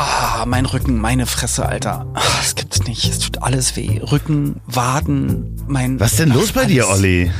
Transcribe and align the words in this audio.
Ah, 0.00 0.44
mein 0.46 0.64
Rücken, 0.64 1.00
meine 1.00 1.26
Fresse, 1.26 1.66
Alter. 1.66 2.06
Ah, 2.14 2.20
Es 2.40 2.54
gibt's 2.54 2.84
nicht. 2.84 3.04
Es 3.04 3.18
tut 3.18 3.42
alles 3.42 3.74
weh. 3.74 4.00
Rücken, 4.00 4.60
Waden, 4.64 5.60
mein. 5.66 5.98
Was 5.98 6.14
denn 6.14 6.28
los 6.32 6.50
Ach, 6.50 6.54
bei 6.54 6.64
dir, 6.66 6.84
alles. 6.86 6.98
Olli? 7.00 7.32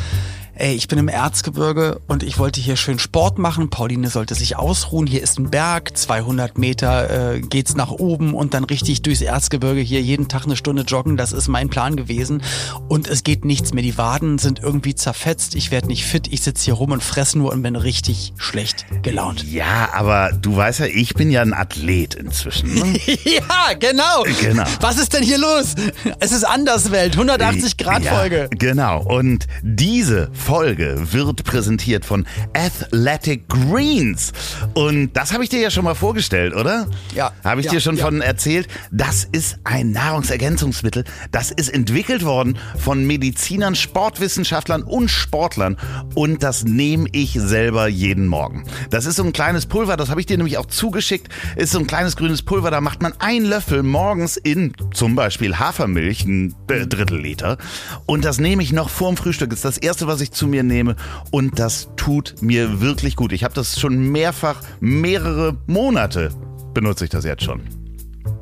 Ey, 0.61 0.75
ich 0.75 0.89
bin 0.89 0.99
im 0.99 1.07
Erzgebirge 1.07 2.01
und 2.09 2.25
ich 2.25 2.41
wollte 2.41 2.61
hier 2.61 2.75
schön 2.75 2.99
Sport 2.99 3.39
machen. 3.39 3.71
Pauline 3.71 4.11
sollte 4.11 4.35
sich 4.35 4.57
ausruhen. 4.57 5.07
Hier 5.07 5.23
ist 5.23 5.39
ein 5.39 5.50
Berg, 5.50 5.96
200 5.96 6.59
Meter 6.59 7.35
äh, 7.35 7.41
geht's 7.41 7.77
nach 7.77 7.93
oben 7.93 8.35
und 8.35 8.55
dann 8.55 8.64
richtig 8.64 9.03
durchs 9.03 9.21
Erzgebirge 9.21 9.81
hier 9.81 10.03
jeden 10.03 10.27
Tag 10.27 10.46
eine 10.46 10.57
Stunde 10.57 10.82
joggen. 10.82 11.17
Das 11.17 11.31
ist 11.31 11.46
mein 11.46 11.68
Plan 11.68 11.95
gewesen. 11.95 12.43
Und 12.89 13.07
es 13.07 13.23
geht 13.23 13.45
nichts 13.45 13.73
mehr. 13.73 13.85
Die 13.85 13.96
Waden 13.99 14.39
sind 14.39 14.59
irgendwie 14.59 14.96
zerfetzt. 14.96 15.55
Ich 15.55 15.71
werde 15.71 15.86
nicht 15.86 16.05
fit. 16.05 16.27
Ich 16.32 16.43
sitze 16.43 16.64
hier 16.64 16.75
rum 16.75 16.90
und 16.90 17.04
fress 17.04 17.36
nur 17.36 17.53
und 17.53 17.63
bin 17.63 17.77
richtig 17.77 18.32
schlecht 18.36 18.85
gelaunt. 19.03 19.45
Ja, 19.45 19.90
aber 19.93 20.32
du 20.32 20.57
weißt 20.57 20.81
ja, 20.81 20.86
ich 20.86 21.14
bin 21.14 21.31
ja 21.31 21.43
ein 21.43 21.54
Athlet 21.54 22.17
inzwischen. 22.17 22.75
Ne? 22.75 22.99
ja, 23.25 23.75
genau. 23.79 24.25
Genau. 24.40 24.64
Was 24.81 24.99
ist 24.99 25.14
denn 25.14 25.22
hier 25.22 25.39
los? 25.39 25.77
Es 26.18 26.32
ist 26.32 26.43
Anderswelt, 26.43 27.13
180 27.13 27.77
Grad 27.77 28.03
Ja, 28.03 28.17
Folge. 28.17 28.49
Genau. 28.59 29.04
Und 29.04 29.46
diese 29.63 30.32
Folge 30.48 31.12
wird 31.12 31.44
präsentiert 31.44 32.06
von 32.06 32.25
Athletic 32.55 33.50
Greens. 33.50 34.33
Und 34.72 35.12
das 35.12 35.34
habe 35.34 35.44
ich 35.44 35.50
dir 35.50 35.61
ja 35.61 35.70
schon 35.70 35.84
mal 35.84 35.94
vorgestellt, 35.94 36.55
oder? 36.55 36.86
Ja. 37.14 37.33
Habe 37.44 37.61
ich 37.61 37.66
Ja, 37.66 37.72
dir 37.72 37.80
schon 37.83 37.98
ja. 37.98 38.05
von 38.06 38.22
erzählt? 38.22 38.66
Das 38.91 39.28
ist 39.30 39.58
ein 39.64 39.91
Nahrungsergänzungsmittel. 39.91 41.05
Das 41.33 41.50
ist 41.50 41.69
entwickelt 41.69 42.24
worden 42.24 42.56
von 42.78 43.06
Medizinern, 43.06 43.74
Sportwissenschaftlern 43.74 44.84
und 44.84 45.11
Sportlern. 45.11 45.77
Und 46.14 46.42
das 46.42 46.64
nehme 46.64 47.08
ich 47.12 47.34
selber 47.34 47.86
jeden 47.86 48.27
Morgen. 48.27 48.64
Das 48.88 49.05
ist 49.05 49.16
so 49.16 49.24
ein 49.24 49.34
kleines 49.34 49.66
Pulver, 49.66 49.98
das 49.98 50.08
habe 50.08 50.20
ich 50.20 50.27
dir 50.27 50.38
nämlich 50.38 50.56
auch 50.56 50.64
zugeschickt. 50.64 51.28
Ist 51.56 51.72
so 51.72 51.78
ein 51.78 51.86
kleines 51.86 52.16
grünes 52.16 52.40
Pulver, 52.40 52.70
da 52.70 52.80
macht 52.80 53.02
man 53.02 53.12
einen 53.18 53.44
Löffel 53.44 53.83
morgens 53.83 54.38
in 54.38 54.72
zum 54.94 55.14
Beispiel 55.14 55.58
Hafermilch, 55.58 56.24
ein 56.24 56.55
Drittel 56.66 57.20
Liter. 57.20 57.58
Und 58.06 58.24
das 58.24 58.38
nehme 58.40 58.62
ich 58.62 58.72
noch 58.72 58.88
vorm 58.88 59.18
Frühstück. 59.18 59.50
Das 59.50 59.58
ist 59.58 59.64
das 59.66 59.77
erste, 59.77 60.06
was 60.06 60.22
ich 60.22 60.38
zu 60.39 60.47
mir 60.47 60.62
nehme. 60.62 60.97
Und 61.31 61.58
das 61.58 61.91
tut 61.97 62.36
mir 62.41 62.81
wirklich 62.81 63.17
gut. 63.17 63.33
Ich 63.33 63.44
habe 63.44 63.55
das 63.55 63.78
schon 63.78 63.98
mehrfach, 64.11 64.62
mehrere 64.80 65.56
Monate 65.67 66.30
benutze 66.72 67.05
ich 67.05 67.11
das 67.11 67.25
jetzt 67.25 67.42
schon. 67.42 67.88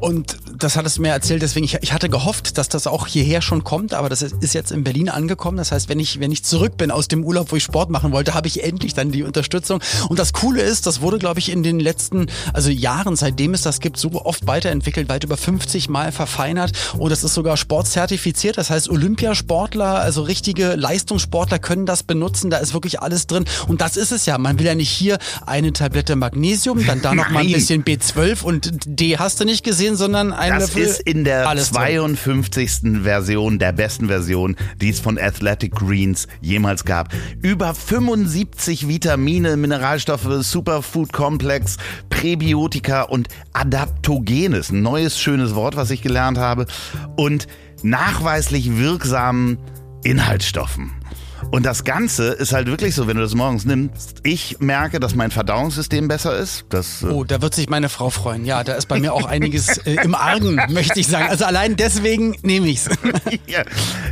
Und 0.00 0.36
das 0.58 0.76
hattest 0.76 0.98
du 0.98 1.02
mir 1.02 1.08
erzählt, 1.08 1.42
deswegen, 1.42 1.64
ich, 1.64 1.78
ich 1.80 1.92
hatte 1.92 2.08
gehofft, 2.08 2.58
dass 2.58 2.68
das 2.68 2.86
auch 2.86 3.06
hierher 3.06 3.40
schon 3.40 3.64
kommt, 3.64 3.94
aber 3.94 4.08
das 4.08 4.22
ist, 4.22 4.54
jetzt 4.54 4.70
in 4.70 4.84
Berlin 4.84 5.08
angekommen. 5.08 5.56
Das 5.56 5.72
heißt, 5.72 5.88
wenn 5.88 5.98
ich, 5.98 6.20
wenn 6.20 6.32
ich 6.32 6.44
zurück 6.44 6.76
bin 6.76 6.90
aus 6.90 7.08
dem 7.08 7.24
Urlaub, 7.24 7.50
wo 7.50 7.56
ich 7.56 7.64
Sport 7.64 7.90
machen 7.90 8.12
wollte, 8.12 8.34
habe 8.34 8.46
ich 8.46 8.62
endlich 8.62 8.94
dann 8.94 9.10
die 9.10 9.22
Unterstützung. 9.22 9.80
Und 10.08 10.18
das 10.18 10.32
Coole 10.32 10.62
ist, 10.62 10.86
das 10.86 11.00
wurde, 11.00 11.18
glaube 11.18 11.40
ich, 11.40 11.50
in 11.50 11.62
den 11.62 11.80
letzten, 11.80 12.26
also 12.52 12.70
Jahren, 12.70 13.16
seitdem 13.16 13.54
es 13.54 13.62
das 13.62 13.80
gibt, 13.80 13.96
so 13.96 14.10
oft 14.12 14.46
weiterentwickelt, 14.46 15.08
weit 15.08 15.24
über 15.24 15.36
50 15.36 15.88
Mal 15.88 16.12
verfeinert. 16.12 16.72
Und 16.98 17.10
das 17.10 17.24
ist 17.24 17.34
sogar 17.34 17.56
sportzertifiziert. 17.56 18.58
Das 18.58 18.70
heißt, 18.70 18.90
Olympiasportler, 18.90 20.00
also 20.00 20.22
richtige 20.22 20.74
Leistungssportler 20.74 21.58
können 21.58 21.86
das 21.86 22.02
benutzen. 22.02 22.50
Da 22.50 22.58
ist 22.58 22.74
wirklich 22.74 23.00
alles 23.00 23.26
drin. 23.26 23.44
Und 23.66 23.80
das 23.80 23.96
ist 23.96 24.12
es 24.12 24.26
ja. 24.26 24.36
Man 24.38 24.58
will 24.58 24.66
ja 24.66 24.74
nicht 24.74 24.90
hier 24.90 25.18
eine 25.46 25.72
Tablette 25.72 26.16
Magnesium, 26.16 26.84
dann 26.86 27.02
da 27.02 27.14
noch 27.14 27.30
mal 27.30 27.40
ein 27.40 27.52
bisschen 27.52 27.84
B12 27.84 28.42
und 28.42 28.70
D 28.84 29.16
hast 29.18 29.40
du 29.40 29.44
nicht 29.44 29.64
gesehen, 29.64 29.85
sondern 29.94 30.32
ein 30.32 30.50
Das 30.50 30.74
Löffel 30.74 30.82
ist 30.82 31.00
in 31.00 31.24
der 31.24 31.48
alles 31.48 31.70
drin. 31.70 31.82
52. 32.16 33.02
Version, 33.02 33.58
der 33.58 33.72
besten 33.72 34.08
Version, 34.08 34.56
die 34.80 34.88
es 34.88 34.98
von 34.98 35.18
Athletic 35.18 35.72
Greens 35.72 36.26
jemals 36.40 36.84
gab. 36.84 37.12
Über 37.42 37.74
75 37.74 38.88
Vitamine, 38.88 39.56
Mineralstoffe, 39.56 40.26
Superfood 40.40 41.12
Komplex, 41.12 41.76
Präbiotika 42.10 43.02
und 43.02 43.28
Adaptogenes. 43.52 44.70
Ein 44.70 44.82
neues 44.82 45.20
schönes 45.20 45.54
Wort, 45.54 45.76
was 45.76 45.90
ich 45.90 46.02
gelernt 46.02 46.38
habe. 46.38 46.66
Und 47.16 47.46
nachweislich 47.82 48.78
wirksamen 48.78 49.58
Inhaltsstoffen. 50.02 50.92
Und 51.52 51.64
das 51.64 51.84
Ganze 51.84 52.28
ist 52.32 52.52
halt 52.52 52.66
wirklich 52.66 52.94
so, 52.94 53.06
wenn 53.06 53.16
du 53.16 53.22
das 53.22 53.34
morgens 53.34 53.64
nimmst. 53.64 54.18
Ich 54.24 54.58
merke, 54.60 55.00
dass 55.00 55.14
mein 55.14 55.30
Verdauungssystem 55.30 56.08
besser 56.08 56.36
ist. 56.36 56.64
Das, 56.68 57.02
äh, 57.02 57.06
Oh, 57.06 57.24
da 57.24 57.40
wird 57.40 57.54
sich 57.54 57.68
meine 57.70 57.88
Frau 57.88 58.10
freuen. 58.10 58.44
Ja, 58.44 58.62
da 58.64 58.74
ist 58.74 58.86
bei 58.86 58.98
mir 59.00 59.14
auch 59.14 59.24
einiges 59.26 59.78
äh, 59.86 59.96
im 60.02 60.14
Argen, 60.14 60.56
möchte 60.70 60.98
ich 61.00 61.06
sagen. 61.06 61.28
Also 61.30 61.44
allein 61.44 61.76
deswegen 61.76 62.36
nehme 62.42 62.68
ich's. 62.68 62.88
Ja, 63.46 63.62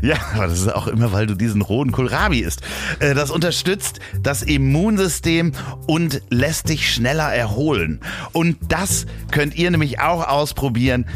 ja, 0.03 0.17
aber 0.35 0.47
das 0.47 0.61
ist 0.61 0.73
auch 0.75 0.87
immer, 0.87 1.13
weil 1.13 1.27
du 1.27 1.35
diesen 1.35 1.61
rohen 1.63 1.91
Kohlrabi 1.93 2.41
isst. 2.41 2.61
Äh, 3.01 3.15
Das 3.15 3.31
unterstützt 3.31 3.99
das 4.23 4.43
Immunsystem 4.43 5.53
und 5.87 6.23
lässt 6.31 6.69
dich 6.69 6.93
schneller 6.93 7.33
erholen. 7.35 8.01
Und 8.33 8.57
das 8.69 9.07
könnt 9.33 9.55
ihr 9.57 9.71
nämlich 9.71 10.01
auch 10.01 10.27
ausprobieren. 10.27 11.07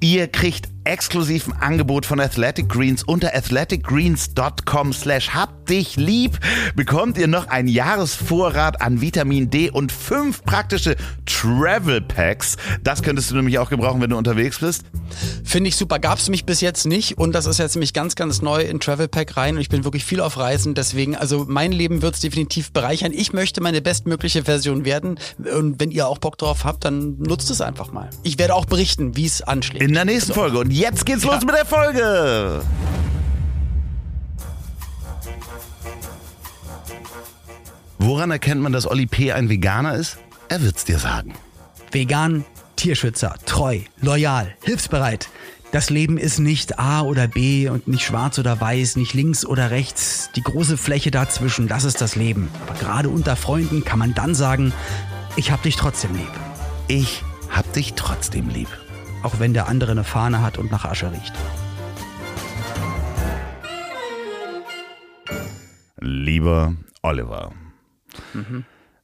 Ihr 0.00 0.28
kriegt 0.28 0.68
exklusiv 0.84 1.48
ein 1.48 1.54
Angebot 1.60 2.06
von 2.06 2.20
Athletic 2.20 2.68
Greens 2.68 3.02
unter 3.02 3.34
athleticgreens.com 3.34 4.92
slash 4.92 5.30
hab 5.30 5.66
dich 5.66 5.96
lieb 5.96 6.38
bekommt 6.74 7.18
ihr 7.18 7.28
noch 7.28 7.48
einen 7.48 7.68
Jahresvorrat 7.68 8.80
an 8.80 9.00
Vitamin 9.00 9.50
D 9.50 9.70
und 9.70 9.92
fünf 9.92 10.42
praktische 10.42 10.96
Travel 11.26 12.00
Packs. 12.00 12.56
Das 12.82 13.02
könntest 13.02 13.30
du 13.30 13.36
nämlich 13.36 13.58
auch 13.58 13.70
gebrauchen, 13.70 14.00
wenn 14.00 14.10
du 14.10 14.16
unterwegs 14.16 14.58
bist. 14.58 14.84
Finde 15.44 15.68
ich 15.68 15.76
super. 15.76 15.98
Gab's 15.98 16.28
mich 16.28 16.44
bis 16.44 16.60
jetzt 16.60 16.86
nicht 16.86 17.18
und 17.18 17.32
das 17.32 17.46
ist 17.46 17.58
jetzt 17.58 17.76
nämlich 17.76 17.92
ganz, 17.92 18.14
ganz 18.14 18.42
neu 18.42 18.62
in 18.62 18.80
Travel 18.80 19.08
Pack 19.08 19.36
rein 19.36 19.54
und 19.54 19.60
ich 19.60 19.68
bin 19.68 19.84
wirklich 19.84 20.04
viel 20.04 20.20
auf 20.20 20.36
Reisen. 20.36 20.74
Deswegen, 20.74 21.16
also 21.16 21.44
mein 21.48 21.72
Leben 21.72 22.02
wird's 22.02 22.20
definitiv 22.20 22.72
bereichern. 22.72 23.12
Ich 23.14 23.32
möchte 23.32 23.60
meine 23.60 23.82
bestmögliche 23.82 24.44
Version 24.44 24.84
werden 24.84 25.18
und 25.56 25.80
wenn 25.80 25.90
ihr 25.90 26.08
auch 26.08 26.18
Bock 26.18 26.38
drauf 26.38 26.64
habt, 26.64 26.84
dann 26.84 27.18
nutzt 27.18 27.50
es 27.50 27.60
einfach 27.60 27.92
mal. 27.92 28.10
Ich 28.22 28.38
werde 28.38 28.54
auch 28.54 28.64
berichten, 28.64 29.16
wie 29.16 29.26
es 29.26 29.42
anschlägt. 29.42 29.84
In 29.84 29.92
der 29.92 30.04
nächsten 30.04 30.32
Folge. 30.32 30.58
Und 30.58 30.71
jetzt 30.72 31.06
geht's 31.06 31.24
los 31.24 31.44
mit 31.44 31.54
der 31.54 31.66
Folge. 31.66 32.62
Woran 37.98 38.30
erkennt 38.30 38.60
man, 38.60 38.72
dass 38.72 38.86
Olli 38.86 39.06
P. 39.06 39.32
ein 39.32 39.48
Veganer 39.48 39.94
ist? 39.94 40.18
Er 40.48 40.62
wird's 40.62 40.84
dir 40.84 40.98
sagen. 40.98 41.34
Vegan, 41.92 42.44
Tierschützer, 42.76 43.36
treu, 43.46 43.80
loyal, 44.00 44.54
hilfsbereit. 44.62 45.28
Das 45.70 45.88
Leben 45.88 46.18
ist 46.18 46.38
nicht 46.38 46.78
A 46.78 47.02
oder 47.02 47.28
B 47.28 47.68
und 47.68 47.88
nicht 47.88 48.04
schwarz 48.04 48.38
oder 48.38 48.60
weiß, 48.60 48.96
nicht 48.96 49.14
links 49.14 49.46
oder 49.46 49.70
rechts. 49.70 50.30
Die 50.36 50.42
große 50.42 50.76
Fläche 50.76 51.10
dazwischen, 51.10 51.68
das 51.68 51.84
ist 51.84 52.00
das 52.00 52.16
Leben. 52.16 52.50
Aber 52.66 52.78
gerade 52.78 53.08
unter 53.08 53.36
Freunden 53.36 53.84
kann 53.84 53.98
man 53.98 54.14
dann 54.14 54.34
sagen, 54.34 54.72
ich 55.36 55.50
hab 55.50 55.62
dich 55.62 55.76
trotzdem 55.76 56.14
lieb. 56.14 56.32
Ich 56.88 57.22
hab 57.50 57.72
dich 57.72 57.94
trotzdem 57.94 58.48
lieb. 58.48 58.68
Auch 59.22 59.38
wenn 59.38 59.54
der 59.54 59.68
andere 59.68 59.92
eine 59.92 60.04
Fahne 60.04 60.42
hat 60.42 60.58
und 60.58 60.70
nach 60.70 60.84
Asche 60.84 61.12
riecht. 61.12 61.32
Lieber 66.00 66.74
Oliver. 67.02 67.52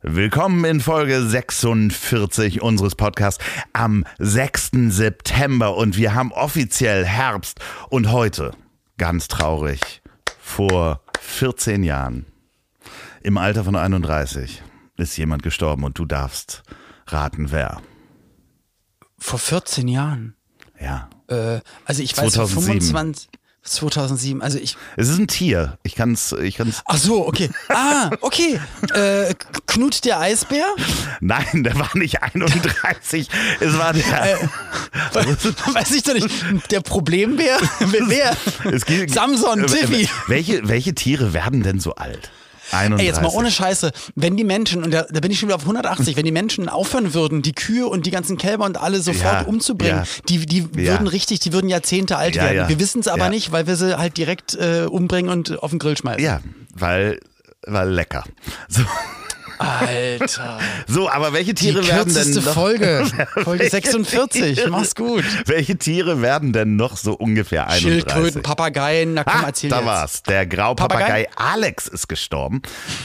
Willkommen 0.02 0.64
in 0.64 0.80
Folge 0.80 1.22
46 1.22 2.62
unseres 2.62 2.96
Podcasts 2.96 3.44
am 3.72 4.04
6. 4.18 4.70
September 4.88 5.76
und 5.76 5.96
wir 5.96 6.14
haben 6.14 6.32
offiziell 6.32 7.04
Herbst 7.04 7.60
und 7.88 8.10
heute, 8.10 8.52
ganz 8.96 9.28
traurig, 9.28 10.02
vor 10.40 11.02
14 11.20 11.84
Jahren, 11.84 12.26
im 13.22 13.38
Alter 13.38 13.64
von 13.64 13.76
31, 13.76 14.62
ist 14.96 15.16
jemand 15.16 15.42
gestorben 15.42 15.84
und 15.84 15.98
du 15.98 16.04
darfst 16.04 16.62
raten, 17.06 17.52
wer. 17.52 17.80
Vor 19.18 19.38
14 19.38 19.88
Jahren. 19.88 20.34
Ja. 20.80 21.08
Äh, 21.28 21.60
also 21.84 22.02
ich 22.02 22.16
weiß, 22.16 22.32
2007. 22.34 22.80
25, 22.80 23.28
2007. 23.64 24.40
Also 24.42 24.58
ich. 24.58 24.76
Es 24.96 25.08
ist 25.08 25.18
ein 25.18 25.26
Tier. 25.26 25.76
Ich 25.82 25.94
kann's, 25.96 26.32
ich 26.32 26.56
kann's. 26.56 26.82
Ach 26.86 26.96
so, 26.96 27.26
okay. 27.26 27.50
Ah, 27.68 28.10
okay. 28.20 28.58
Äh, 28.94 29.34
Knut 29.66 30.04
der 30.04 30.20
Eisbär? 30.20 30.64
Nein, 31.20 31.64
der 31.64 31.78
war 31.78 31.90
nicht 31.96 32.22
31. 32.22 33.28
Es 33.60 33.76
war 33.76 33.92
der. 33.92 34.38
Weiß 35.12 35.90
ich 35.90 36.02
doch 36.04 36.14
nicht. 36.14 36.28
Der 36.70 36.80
Problembär? 36.80 37.58
Wer? 37.80 38.36
Es 38.72 38.84
geht- 38.86 39.12
Samson, 39.12 39.64
Äh, 39.64 39.66
Tiffy. 39.66 40.08
Welche, 40.28 40.66
welche 40.68 40.94
Tiere 40.94 41.32
werden 41.34 41.62
denn 41.62 41.80
so 41.80 41.94
alt? 41.96 42.30
31. 42.72 43.00
Ey, 43.00 43.06
jetzt 43.06 43.22
mal 43.22 43.28
ohne 43.36 43.50
Scheiße, 43.50 43.92
wenn 44.14 44.36
die 44.36 44.44
Menschen, 44.44 44.82
und 44.84 44.90
da, 44.92 45.02
da 45.10 45.20
bin 45.20 45.30
ich 45.30 45.38
schon 45.38 45.48
wieder 45.48 45.56
auf 45.56 45.62
180, 45.62 46.16
wenn 46.16 46.24
die 46.24 46.32
Menschen 46.32 46.68
aufhören 46.68 47.14
würden, 47.14 47.42
die 47.42 47.52
Kühe 47.52 47.86
und 47.86 48.06
die 48.06 48.10
ganzen 48.10 48.36
Kälber 48.36 48.64
und 48.64 48.78
alle 48.80 49.00
sofort 49.00 49.40
Ja, 49.42 49.46
umzubringen, 49.46 49.98
ja. 49.98 50.04
die, 50.28 50.46
die 50.46 50.58
Ja. 50.76 50.92
würden 50.92 51.06
richtig, 51.08 51.40
die 51.40 51.52
würden 51.52 51.68
Jahrzehnte 51.68 52.16
alt 52.16 52.34
werden. 52.36 52.68
Wir 52.68 52.78
wissen 52.80 53.00
es 53.00 53.08
aber 53.08 53.28
nicht, 53.28 53.52
weil 53.52 53.66
wir 53.66 53.76
sie 53.76 53.98
halt 53.98 54.16
direkt 54.16 54.54
äh, 54.54 54.86
umbringen 54.88 55.30
und 55.30 55.62
auf 55.62 55.70
den 55.70 55.78
Grill 55.78 55.96
schmeißen. 55.96 56.22
Ja, 56.22 56.40
weil, 56.74 57.20
weil 57.66 57.88
lecker. 57.90 58.24
So, 58.68 58.82
Alter. 59.58 60.58
so 60.86 61.08
aber 61.10 61.32
welche 61.32 61.54
Die 61.54 61.66
Tiere 61.72 61.86
werden 61.86 62.14
denn 62.14 62.30
noch, 62.44 62.54
Folge. 62.54 63.04
Folge 63.42 63.60
Welche 63.64 63.70
46. 63.70 64.54
Tiere- 64.54 64.70
Mach's 64.70 64.94
gut. 64.94 65.24
Welche 65.46 65.76
Tiere 65.76 66.22
werden 66.22 66.52
denn 66.52 66.76
noch 66.76 66.96
so 66.96 67.12
ungefähr 67.14 67.68
31? 67.68 67.82
Schildkröten, 67.82 68.42
Papageien, 68.42 69.14
na 69.14 69.24
komm, 69.24 69.40
Ah, 69.42 69.46
erzähl 69.46 69.70
da 69.70 69.76
jetzt. 69.78 69.86
war's. 69.86 70.22
Der 70.24 70.46
Graupapagei 70.46 71.24
Papagei? 71.24 71.28
Alex 71.36 71.86
ist 71.88 72.08
gestorben. 72.08 72.62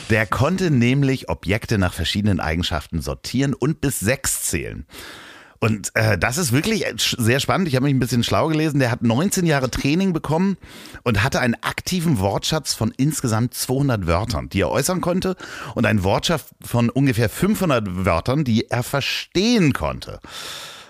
Der 0.10 0.26
konnte 0.26 0.72
nämlich 0.72 1.30
Objekte 1.30 1.78
nach 1.78 1.94
verschiedenen 1.94 2.40
Eigenschaften 2.40 3.02
sortieren 3.02 3.54
und 3.54 3.82
bis 3.82 4.00
sechs 4.00 4.44
zählen. 4.44 4.86
Und 5.63 5.95
äh, 5.95 6.18
das 6.18 6.38
ist 6.38 6.51
wirklich 6.51 6.83
sehr 6.98 7.39
spannend. 7.39 7.69
Ich 7.69 7.75
habe 7.77 7.86
mich 7.86 7.94
ein 7.94 8.00
bisschen 8.00 8.25
schlau 8.25 8.50
gelesen. 8.50 8.81
Der 8.81 8.92
hat 8.92 9.01
19 9.01 9.45
Jahre 9.45 9.71
Training 9.71 10.12
bekommen 10.12 10.57
und 11.04 11.24
hatte 11.24 11.39
einen 11.39 11.56
aktiven 11.62 12.19
Wortschatz 12.19 12.74
von 12.74 12.94
insgesamt 12.98 13.54
200 13.54 14.06
Wörtern, 14.06 14.50
die 14.50 14.60
er 14.60 14.69
äußern 14.69 15.00
konnte 15.00 15.38
und 15.74 15.86
einen 15.86 16.04
Wortschatz 16.04 16.48
von 16.62 16.89
ungefähr 16.89 17.30
500 17.30 18.06
Wörtern, 18.06 18.44
die 18.44 18.69
er 18.69 18.83
verstehen 18.83 19.71
konnte. 19.71 20.19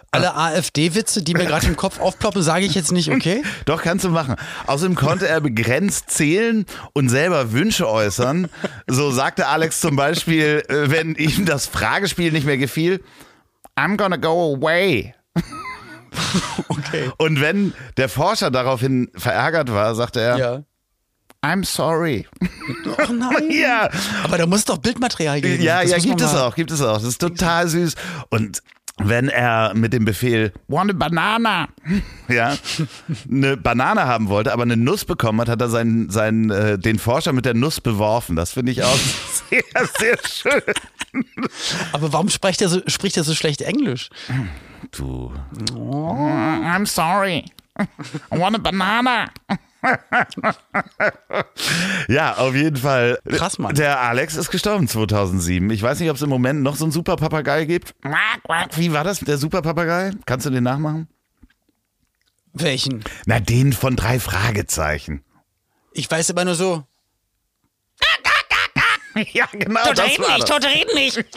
Alle 0.09 0.35
AfD-Witze, 0.35 1.21
die 1.21 1.35
mir 1.35 1.45
gerade 1.45 1.67
im 1.67 1.77
Kopf 1.77 1.99
aufploppen, 1.99 2.41
sage 2.41 2.65
ich 2.65 2.73
jetzt 2.73 2.91
nicht, 2.91 3.11
okay? 3.11 3.43
Doch, 3.65 3.83
kannst 3.83 4.05
du 4.05 4.09
machen. 4.09 4.37
Außerdem 4.65 4.95
konnte 4.95 5.27
er 5.27 5.39
begrenzt 5.39 6.09
zählen 6.09 6.65
und 6.93 7.09
selber 7.09 7.51
Wünsche 7.51 7.87
äußern. 7.87 8.49
So 8.87 9.11
sagte 9.11 9.45
Alex 9.45 9.81
zum 9.81 9.95
Beispiel, 9.95 10.63
äh, 10.67 10.89
wenn 10.89 11.13
ihm 11.13 11.45
das 11.45 11.67
Fragespiel 11.67 12.31
nicht 12.31 12.47
mehr 12.47 12.57
gefiel, 12.57 13.03
I'm 13.77 13.97
gonna 13.97 14.17
go 14.17 14.55
away. 14.55 15.13
Okay. 16.69 17.11
Und 17.17 17.41
wenn 17.41 17.73
der 17.97 18.07
Forscher 18.09 18.51
daraufhin 18.51 19.09
verärgert 19.15 19.71
war, 19.73 19.95
sagte 19.95 20.21
er, 20.21 20.37
Ja. 20.37 20.63
I'm 21.41 21.65
sorry. 21.65 22.25
Oh 22.85 23.11
nein. 23.11 23.49
Ja, 23.51 23.89
Aber 24.23 24.37
da 24.37 24.45
muss 24.45 24.63
doch 24.65 24.77
Bildmaterial 24.77 25.41
geben. 25.41 25.61
ja, 25.61 25.81
Das 25.81 25.91
ja, 25.91 25.97
gibt 25.97 26.21
es 26.21 26.33
auch, 26.33 26.55
gibt 26.55 26.71
es 26.71 26.81
auch. 26.81 26.93
Das 26.95 27.03
ist 27.03 27.19
total 27.19 27.67
süß. 27.67 27.95
Und 28.29 28.61
wenn 28.97 29.27
er 29.27 29.73
mit 29.73 29.91
dem 29.93 30.05
Befehl 30.05 30.53
Want 30.67 30.91
a 30.91 30.93
banana, 30.93 31.67
ja, 32.27 32.55
eine 33.29 33.57
Banane 33.57 34.05
haben 34.05 34.29
wollte, 34.29 34.53
aber 34.53 34.63
eine 34.63 34.77
Nuss 34.77 35.05
bekommen 35.05 35.41
hat, 35.41 35.49
hat 35.49 35.61
er 35.61 35.69
seinen, 35.69 36.09
seinen, 36.09 36.51
äh, 36.51 36.77
den 36.77 36.99
Forscher 36.99 37.33
mit 37.33 37.45
der 37.45 37.55
Nuss 37.55 37.81
beworfen. 37.81 38.35
Das 38.35 38.51
finde 38.51 38.71
ich 38.71 38.83
auch 38.83 38.95
sehr, 39.49 39.63
sehr 39.97 40.17
schön. 40.27 40.61
Aber 41.91 42.13
warum 42.13 42.29
spricht 42.29 42.61
er 42.61 42.69
so, 42.69 42.81
spricht 42.87 43.17
er 43.17 43.23
so 43.23 43.33
schlecht 43.33 43.61
Englisch? 43.61 44.09
Du. 44.91 45.31
I'm 45.73 46.85
sorry. 46.85 47.45
I 47.79 48.37
want 48.37 48.55
a 48.55 48.59
banana. 48.59 49.29
ja, 52.07 52.37
auf 52.37 52.55
jeden 52.55 52.77
Fall. 52.77 53.19
Krass, 53.27 53.59
Mann. 53.59 53.75
Der 53.75 53.99
Alex 53.99 54.35
ist 54.35 54.49
gestorben 54.49 54.87
2007. 54.87 55.69
Ich 55.71 55.81
weiß 55.81 55.99
nicht, 55.99 56.09
ob 56.09 56.15
es 56.15 56.21
im 56.21 56.29
Moment 56.29 56.61
noch 56.61 56.75
so 56.75 56.85
einen 56.85 56.91
Superpapagei 56.91 57.65
gibt. 57.65 57.93
Wie 58.75 58.93
war 58.93 59.03
das 59.03 59.21
mit 59.21 59.27
der 59.27 59.37
Superpapagei? 59.37 60.11
Kannst 60.25 60.45
du 60.45 60.49
den 60.49 60.63
nachmachen? 60.63 61.07
Welchen? 62.53 63.03
Na, 63.25 63.39
den 63.39 63.73
von 63.73 63.95
drei 63.95 64.19
Fragezeichen. 64.19 65.23
Ich 65.91 66.09
weiß 66.09 66.29
aber 66.29 66.45
nur 66.45 66.55
so. 66.55 66.83
Ja, 69.33 69.45
genau, 69.51 69.81
das 69.93 70.19
war 70.19 70.37
das. 70.39 70.49
Tote 70.49 70.67
reden 70.67 70.93
nicht. 70.95 71.23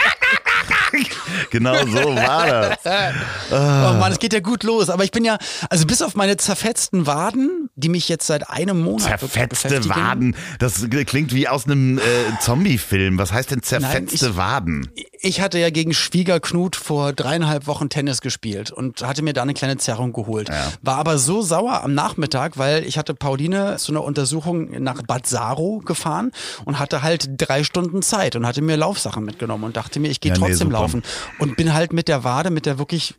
Genau 1.50 1.75
so 1.87 2.14
war 2.17 2.46
das. 2.46 2.78
Oh 3.50 3.55
Mann, 3.99 4.12
es 4.12 4.19
geht 4.19 4.32
ja 4.32 4.40
gut 4.40 4.62
los. 4.62 4.88
Aber 4.90 5.05
ich 5.05 5.11
bin 5.11 5.25
ja, 5.25 5.38
also 5.70 5.87
bis 5.87 6.02
auf 6.02 6.14
meine 6.14 6.37
zerfetzten 6.37 7.06
Waden, 7.06 7.70
die 7.76 7.88
mich 7.88 8.08
jetzt 8.08 8.26
seit 8.26 8.49
einem 8.49 8.81
Monat 8.81 9.20
Zerfetzte. 9.20 9.88
Waden. 9.88 10.37
Das 10.58 10.87
klingt 11.06 11.32
wie 11.34 11.49
aus 11.49 11.64
einem 11.67 11.99
äh, 11.99 12.02
Zombie-Film. 12.40 13.19
Was 13.19 13.32
heißt 13.32 13.50
denn 13.50 13.62
zerfetzte 13.62 14.28
ich- 14.28 14.37
Waden? 14.37 14.90
Ich 15.20 15.40
hatte 15.40 15.58
ja 15.58 15.70
gegen 15.70 15.94
Schwiegerknut 15.94 16.76
vor 16.76 17.12
dreieinhalb 17.12 17.66
Wochen 17.66 17.88
Tennis 17.88 18.20
gespielt 18.20 18.70
und 18.70 19.02
hatte 19.02 19.22
mir 19.22 19.32
da 19.32 19.42
eine 19.42 19.54
kleine 19.54 19.76
Zerrung 19.78 20.12
geholt. 20.12 20.50
War 20.82 20.96
aber 20.96 21.18
so 21.18 21.42
sauer 21.42 21.82
am 21.82 21.94
Nachmittag, 21.94 22.58
weil 22.58 22.84
ich 22.84 22.98
hatte 22.98 23.14
Pauline 23.14 23.76
zu 23.78 23.92
einer 23.92 24.04
Untersuchung 24.04 24.82
nach 24.82 25.02
Bad 25.02 25.26
Saro 25.26 25.82
gefahren 25.84 26.32
und 26.64 26.78
hatte 26.78 27.02
halt 27.02 27.28
drei 27.36 27.64
Stunden 27.64 28.02
Zeit 28.02 28.36
und 28.36 28.46
hatte 28.46 28.62
mir 28.62 28.76
Laufsachen 28.76 29.24
mitgenommen 29.24 29.64
und 29.64 29.76
dachte 29.76 30.00
mir, 30.00 30.08
ich 30.08 30.20
gehe 30.20 30.32
Ja, 30.32 30.38
nee, 30.38 30.46
trotzdem 30.46 30.68
super. 30.68 30.80
laufen. 30.80 31.02
Und 31.38 31.56
bin 31.56 31.72
halt 31.74 31.92
mit 31.92 32.08
der 32.08 32.24
Wade, 32.24 32.50
mit 32.50 32.66
der 32.66 32.78
wirklich 32.78 33.14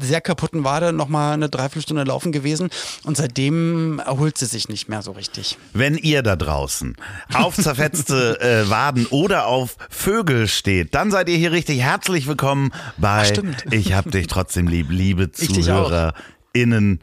sehr 0.00 0.20
kaputten 0.20 0.64
Wade 0.64 0.92
nochmal 0.92 1.34
eine 1.34 1.48
Dreiviertelstunde 1.48 2.04
laufen 2.04 2.32
gewesen 2.32 2.70
und 3.04 3.16
seitdem 3.16 3.98
erholt 3.98 4.38
sie 4.38 4.46
sich 4.46 4.68
nicht 4.68 4.88
mehr 4.88 5.02
so 5.02 5.12
richtig. 5.12 5.58
Wenn 5.72 5.96
ihr 5.96 6.22
da 6.22 6.36
draußen 6.36 6.96
auf 7.34 7.56
zerfetzte 7.56 8.40
äh, 8.40 8.70
Waden 8.70 9.06
oder 9.06 9.46
auf 9.46 9.76
Vögel 9.90 10.48
steht, 10.48 10.94
dann 10.94 11.10
seid 11.10 11.28
ihr 11.28 11.36
hier 11.36 11.52
richtig 11.52 11.80
herzlich 11.80 12.26
willkommen 12.26 12.72
bei 12.96 13.24
stimmt. 13.24 13.64
Ich 13.70 13.92
hab 13.92 14.10
dich 14.10 14.26
trotzdem 14.26 14.68
lieb, 14.68 14.86
liebe. 14.90 15.32
ZuhörerInnen 15.32 17.00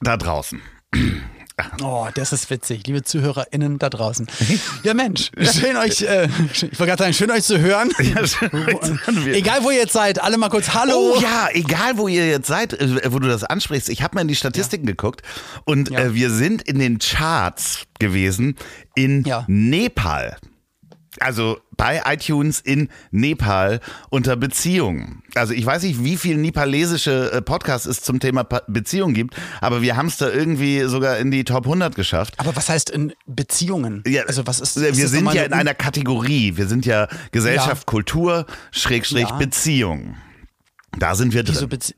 da 0.00 0.16
draußen. 0.16 0.60
Oh, 1.82 2.06
das 2.14 2.32
ist 2.32 2.48
witzig, 2.50 2.86
liebe 2.86 3.02
ZuhörerInnen 3.02 3.78
da 3.78 3.88
draußen. 3.90 4.26
Ja, 4.82 4.94
Mensch, 4.94 5.30
schön 5.40 5.76
euch, 5.76 6.02
äh, 6.02 6.28
ich 6.52 6.62
wollte 6.62 6.76
gerade 6.86 7.02
sagen, 7.02 7.14
schön 7.14 7.30
euch 7.30 7.44
zu 7.44 7.58
hören. 7.58 7.90
Ja, 8.00 8.26
schön, 8.26 8.50
wir- 8.52 9.34
Egal 9.34 9.62
wo 9.64 9.70
ihr 9.70 9.78
jetzt 9.78 9.92
seid, 9.92 10.22
alle 10.22 10.36
mal 10.38 10.48
kurz 10.48 10.74
Hallo. 10.74 11.14
Oh 11.16 11.20
ja, 11.20 11.48
egal 11.52 11.96
wo 11.98 12.08
ihr 12.08 12.26
jetzt 12.28 12.46
seid, 12.48 12.72
äh, 12.74 13.12
wo 13.12 13.18
du 13.18 13.28
das 13.28 13.44
ansprichst. 13.44 13.88
Ich 13.88 14.02
habe 14.02 14.14
mal 14.14 14.22
in 14.22 14.28
die 14.28 14.36
Statistiken 14.36 14.86
geguckt 14.86 15.22
und 15.64 15.90
Ja. 15.90 16.00
äh, 16.00 16.14
wir 16.14 16.30
sind 16.30 16.62
in 16.62 16.78
den 16.78 16.98
Charts 16.98 17.84
gewesen 17.98 18.56
in 18.94 19.22
Ja. 19.24 19.44
Nepal. 19.48 20.36
Also 21.20 21.58
bei 21.76 22.00
iTunes 22.06 22.60
in 22.60 22.88
Nepal 23.10 23.80
unter 24.08 24.34
Beziehungen. 24.36 25.22
Also 25.34 25.52
ich 25.52 25.66
weiß 25.66 25.82
nicht, 25.82 26.02
wie 26.02 26.16
viel 26.16 26.36
nepalesische 26.38 27.30
äh, 27.32 27.42
Podcasts 27.42 27.86
es 27.86 28.00
zum 28.00 28.18
Thema 28.18 28.44
Beziehung 28.44 29.12
gibt, 29.12 29.34
aber 29.60 29.82
wir 29.82 29.96
haben 29.96 30.06
es 30.06 30.16
da 30.16 30.30
irgendwie 30.30 30.80
sogar 30.84 31.18
in 31.18 31.30
die 31.30 31.44
Top 31.44 31.66
100 31.66 31.94
geschafft. 31.94 32.34
Aber 32.38 32.56
was 32.56 32.68
heißt 32.70 32.88
in 32.88 33.12
Beziehungen? 33.26 34.02
Ja, 34.06 34.22
also 34.24 34.46
was 34.46 34.60
ist? 34.60 34.80
wir 34.80 34.88
ist 34.88 34.96
sind 35.10 35.26
ja 35.34 35.42
in 35.44 35.52
eine- 35.52 35.60
einer 35.60 35.74
Kategorie. 35.74 36.56
Wir 36.56 36.66
sind 36.66 36.86
ja 36.86 37.08
Gesellschaft, 37.30 37.82
Ja. 37.86 37.90
Kultur, 37.90 38.46
Schrägstrich 38.70 39.28
Ja. 39.28 39.36
Beziehung. 39.36 40.16
Da 40.98 41.14
sind 41.14 41.34
wir 41.34 41.42
drin. 41.42 41.56
Wieso 41.68 41.92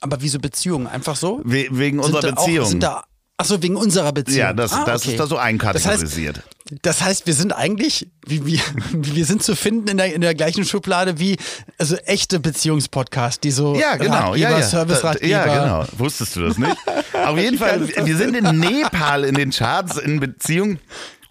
aber 0.00 0.20
wieso 0.22 0.38
Beziehungen? 0.38 0.86
Einfach 0.86 1.16
so? 1.16 1.40
We 1.44 1.66
wegen 1.70 2.02
Sind 2.02 2.14
unserer 2.14 2.32
da 2.32 2.36
auch- 2.36 2.44
Beziehung. 2.46 2.66
Sind 2.68 2.82
da, 2.82 3.04
ach 3.38 3.44
so, 3.44 3.62
wegen 3.62 3.76
unserer 3.76 4.12
Beziehung. 4.12 4.38
ja, 4.38 4.52
das, 4.52 4.72
ah, 4.72 4.84
das 4.84 5.02
okay. 5.02 5.12
ist 5.12 5.20
da 5.20 5.26
so 5.26 5.34
Das 5.36 5.44
heißt, 5.44 5.46
einkategorisiert. 5.48 6.42
das 6.82 7.02
heißt, 7.02 7.26
wir 7.26 7.34
sind 7.34 7.52
eigentlich, 7.52 8.08
wie, 8.26 8.46
wie, 8.46 8.60
wir 8.92 9.24
sind 9.26 9.42
zu 9.42 9.54
finden 9.56 9.88
in 9.88 9.96
der, 9.98 10.14
in 10.14 10.20
der 10.20 10.34
gleichen 10.34 10.64
Schublade 10.64 11.18
wie 11.18 11.36
also 11.78 11.96
echte 12.06 12.40
Beziehungspodcasts, 12.40 13.40
die 13.40 13.50
so 13.50 13.76
ja, 13.76 13.96
genau. 13.96 14.14
Ratgeber, 14.30 14.36
Ja, 14.36 14.58
ja. 14.58 14.62
Service-Ratgeber. 14.62 15.28
ja, 15.30 15.44
genau. 15.44 15.86
Wusstest 15.98 16.36
du 16.36 16.40
das 16.42 16.58
nicht? 16.58 16.76
Auf 17.26 17.38
jeden 17.38 17.58
Fall, 17.58 17.88
wir 17.88 18.16
sind 18.16 18.34
in 18.36 18.58
Nepal 18.58 19.24
in 19.24 19.34
den 19.34 19.50
Charts 19.50 19.96
in 19.98 20.20
Beziehung. 20.20 20.78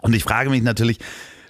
Und 0.00 0.14
ich 0.14 0.22
frage 0.24 0.50
mich 0.50 0.62
natürlich, 0.62 0.98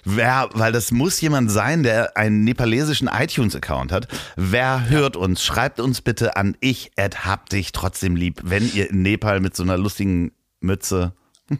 wer, 0.03 0.49
weil 0.53 0.71
das 0.71 0.91
muss 0.91 1.19
jemand 1.21 1.51
sein, 1.51 1.83
der 1.83 2.15
einen 2.17 2.43
nepalesischen 2.45 3.07
iTunes-Account 3.09 3.91
hat. 3.91 4.07
Wer 4.35 4.89
hört 4.89 5.15
uns? 5.17 5.43
Schreibt 5.43 5.79
uns 5.79 6.01
bitte 6.01 6.35
an 6.37 6.55
ich 6.61 6.91
at 6.97 7.25
hab 7.25 7.49
dich 7.49 7.71
trotzdem 7.73 8.15
lieb, 8.15 8.39
wenn 8.43 8.73
ihr 8.73 8.89
in 8.89 9.01
Nepal 9.03 9.41
mit 9.41 9.55
so 9.55 9.63
einer 9.63 9.77
lustigen 9.77 10.31
Mütze 10.59 11.13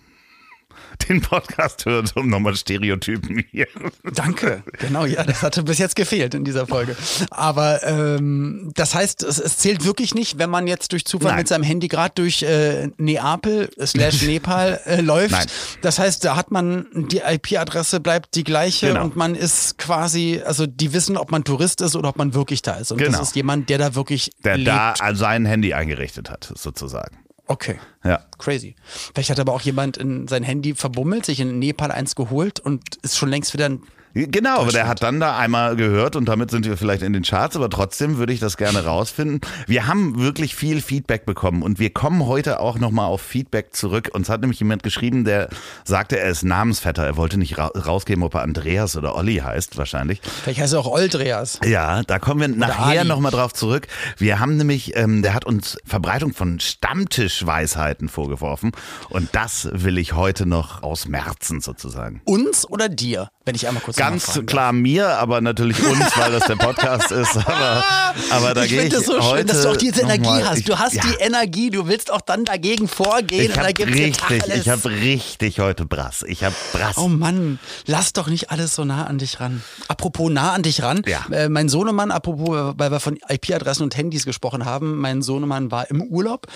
den 1.09 1.21
Podcast 1.21 1.85
hört, 1.85 2.15
um 2.15 2.29
nochmal 2.29 2.55
Stereotypen 2.55 3.43
hier. 3.51 3.67
Danke, 4.13 4.63
genau, 4.79 5.05
ja, 5.05 5.23
das 5.23 5.41
hatte 5.41 5.63
bis 5.63 5.77
jetzt 5.79 5.95
gefehlt 5.95 6.33
in 6.33 6.43
dieser 6.43 6.67
Folge. 6.67 6.95
Aber 7.31 7.81
ähm, 7.83 8.71
das 8.75 8.93
heißt, 8.95 9.23
es, 9.23 9.39
es 9.39 9.57
zählt 9.57 9.85
wirklich 9.85 10.13
nicht, 10.15 10.37
wenn 10.39 10.49
man 10.49 10.67
jetzt 10.67 10.91
durch 10.91 11.05
Zufall 11.05 11.29
Nein. 11.31 11.37
mit 11.39 11.47
seinem 11.47 11.63
Handy 11.63 11.87
gerade 11.87 12.13
durch 12.15 12.43
äh, 12.43 12.89
Neapel 12.97 13.69
slash 13.83 14.21
Nepal 14.27 14.79
äh, 14.85 15.01
läuft. 15.01 15.31
Nein. 15.31 15.45
Das 15.81 15.99
heißt, 15.99 16.23
da 16.25 16.35
hat 16.35 16.51
man 16.51 16.87
die 17.09 17.19
IP-Adresse 17.25 17.99
bleibt 17.99 18.35
die 18.35 18.43
gleiche 18.43 18.87
Genau. 18.87 19.03
und 19.03 19.15
man 19.15 19.35
ist 19.35 19.77
quasi, 19.77 20.41
also 20.45 20.65
die 20.67 20.93
wissen, 20.93 21.17
ob 21.17 21.31
man 21.31 21.43
Tourist 21.43 21.81
ist 21.81 21.95
oder 21.95 22.09
ob 22.09 22.17
man 22.17 22.33
wirklich 22.33 22.61
da 22.61 22.75
ist. 22.75 22.91
Und 22.91 22.97
Genau. 22.99 23.17
das 23.17 23.29
ist 23.29 23.35
jemand, 23.35 23.69
der 23.69 23.77
da 23.77 23.95
wirklich 23.95 24.31
Der 24.43 24.57
lebt. 24.57 24.67
da 24.67 24.93
sein 25.13 25.45
Handy 25.45 25.73
eingerichtet 25.73 26.29
hat, 26.29 26.51
sozusagen. 26.55 27.17
Okay. 27.47 27.79
Ja. 28.03 28.25
Crazy. 28.37 28.75
Vielleicht 28.85 29.29
hat 29.29 29.39
aber 29.39 29.53
auch 29.53 29.61
jemand 29.61 29.97
in 29.97 30.27
sein 30.27 30.43
Handy 30.43 30.75
verbummelt, 30.75 31.25
sich 31.25 31.39
in 31.39 31.59
Nepal 31.59 31.91
eins 31.91 32.15
geholt 32.15 32.59
und 32.59 32.97
ist 33.01 33.17
schon 33.17 33.29
längst 33.29 33.53
wieder 33.53 33.65
ein 33.65 33.83
Genau, 34.25 34.61
aber 34.61 34.71
der 34.71 34.87
hat 34.87 35.03
dann 35.03 35.19
da 35.19 35.37
einmal 35.37 35.75
gehört 35.75 36.15
und 36.15 36.25
damit 36.25 36.49
sind 36.49 36.65
wir 36.65 36.75
vielleicht 36.75 37.03
in 37.03 37.13
den 37.13 37.21
Charts, 37.23 37.55
aber 37.55 37.69
trotzdem 37.69 38.17
würde 38.17 38.33
ich 38.33 38.39
das 38.39 38.57
gerne 38.57 38.83
rausfinden. 38.83 39.41
Wir 39.67 39.85
haben 39.85 40.19
wirklich 40.19 40.55
viel 40.55 40.81
Feedback 40.81 41.25
bekommen 41.25 41.61
und 41.61 41.77
wir 41.77 41.91
kommen 41.91 42.25
heute 42.25 42.59
auch 42.59 42.79
nochmal 42.79 43.05
auf 43.05 43.21
Feedback 43.21 43.75
zurück. 43.75 44.09
Uns 44.13 44.29
hat 44.29 44.41
nämlich 44.41 44.59
jemand 44.59 44.81
geschrieben, 44.81 45.23
der 45.23 45.49
sagte, 45.83 46.19
er 46.19 46.31
ist 46.31 46.43
Namensvetter. 46.43 47.05
Er 47.05 47.17
wollte 47.17 47.37
nicht 47.37 47.57
ra 47.57 47.67
rausgeben, 47.67 48.23
ob 48.23 48.33
er 48.33 48.41
Andreas 48.41 48.97
oder 48.97 49.15
Olli 49.15 49.37
heißt, 49.37 49.77
wahrscheinlich. 49.77 50.21
Vielleicht 50.43 50.61
heißt 50.61 50.73
er 50.73 50.79
auch 50.79 50.87
Oldreas. 50.87 51.59
Ja, 51.63 52.01
da 52.03 52.17
kommen 52.17 52.41
wir 52.41 52.47
nachher 52.47 53.01
Ali. 53.01 53.07
nochmal 53.07 53.31
drauf 53.31 53.53
zurück. 53.53 53.87
Wir 54.17 54.39
haben 54.39 54.57
nämlich, 54.57 54.95
ähm, 54.95 55.21
der 55.21 55.33
hat 55.33 55.45
uns 55.45 55.77
Verbreitung 55.85 56.33
von 56.33 56.59
Stammtischweisheiten 56.59 58.09
vorgeworfen 58.09 58.71
und 59.09 59.29
das 59.33 59.69
will 59.71 59.97
ich 59.97 60.13
heute 60.13 60.45
noch 60.45 60.81
ausmerzen 60.81 61.61
sozusagen. 61.61 62.21
Uns 62.25 62.67
oder 62.67 62.89
dir? 62.89 63.29
Wenn 63.47 63.55
ich 63.55 63.67
einmal 63.67 63.81
kurz 63.81 63.95
Ganz 63.95 64.41
klar 64.45 64.73
mir, 64.73 65.07
aber 65.17 65.39
natürlich 65.41 65.81
uns, 65.81 66.17
weil 66.17 66.31
das 66.33 66.45
der 66.45 66.57
Podcast 66.57 67.11
ist. 67.11 67.37
Aber, 67.47 67.83
aber 68.31 68.53
da 68.53 68.65
gehe 68.65 68.83
ich, 68.83 68.89
das 68.89 69.05
so 69.05 69.21
heute 69.21 69.37
schön, 69.37 69.47
dass 69.47 69.61
du 69.61 69.69
auch 69.69 69.77
diese 69.77 70.01
Energie 70.01 70.27
mal, 70.27 70.49
hast. 70.49 70.67
Du 70.67 70.77
hast 70.77 70.93
ja, 70.93 71.03
die 71.03 71.23
Energie, 71.23 71.69
du 71.69 71.87
willst 71.87 72.11
auch 72.11 72.21
dann 72.21 72.45
dagegen 72.45 72.87
vorgehen 72.87 73.51
Ich 73.51 73.57
habe 73.57 73.67
richtig, 73.87 74.47
ich 74.55 74.69
habe 74.69 74.89
richtig 74.89 75.59
heute 75.59 75.85
Brass. 75.85 76.23
Ich 76.27 76.43
habe 76.43 76.55
Brass. 76.73 76.97
Oh 76.97 77.07
Mann, 77.07 77.59
lass 77.85 78.13
doch 78.13 78.27
nicht 78.27 78.51
alles 78.51 78.75
so 78.75 78.83
nah 78.83 79.05
an 79.05 79.17
dich 79.17 79.39
ran. 79.39 79.63
Apropos 79.87 80.29
nah 80.29 80.53
an 80.53 80.63
dich 80.63 80.83
ran, 80.83 81.03
Ja. 81.05 81.25
äh, 81.31 81.47
mein 81.47 81.69
Sohnemann, 81.69 82.11
apropos, 82.11 82.73
weil 82.77 82.91
wir 82.91 82.99
von 82.99 83.17
IP-Adressen 83.29 83.83
und 83.83 83.95
Handys 83.95 84.25
gesprochen 84.25 84.65
haben, 84.65 84.97
mein 84.97 85.21
Sohnemann 85.21 85.71
war 85.71 85.89
im 85.89 86.01
Urlaub 86.01 86.47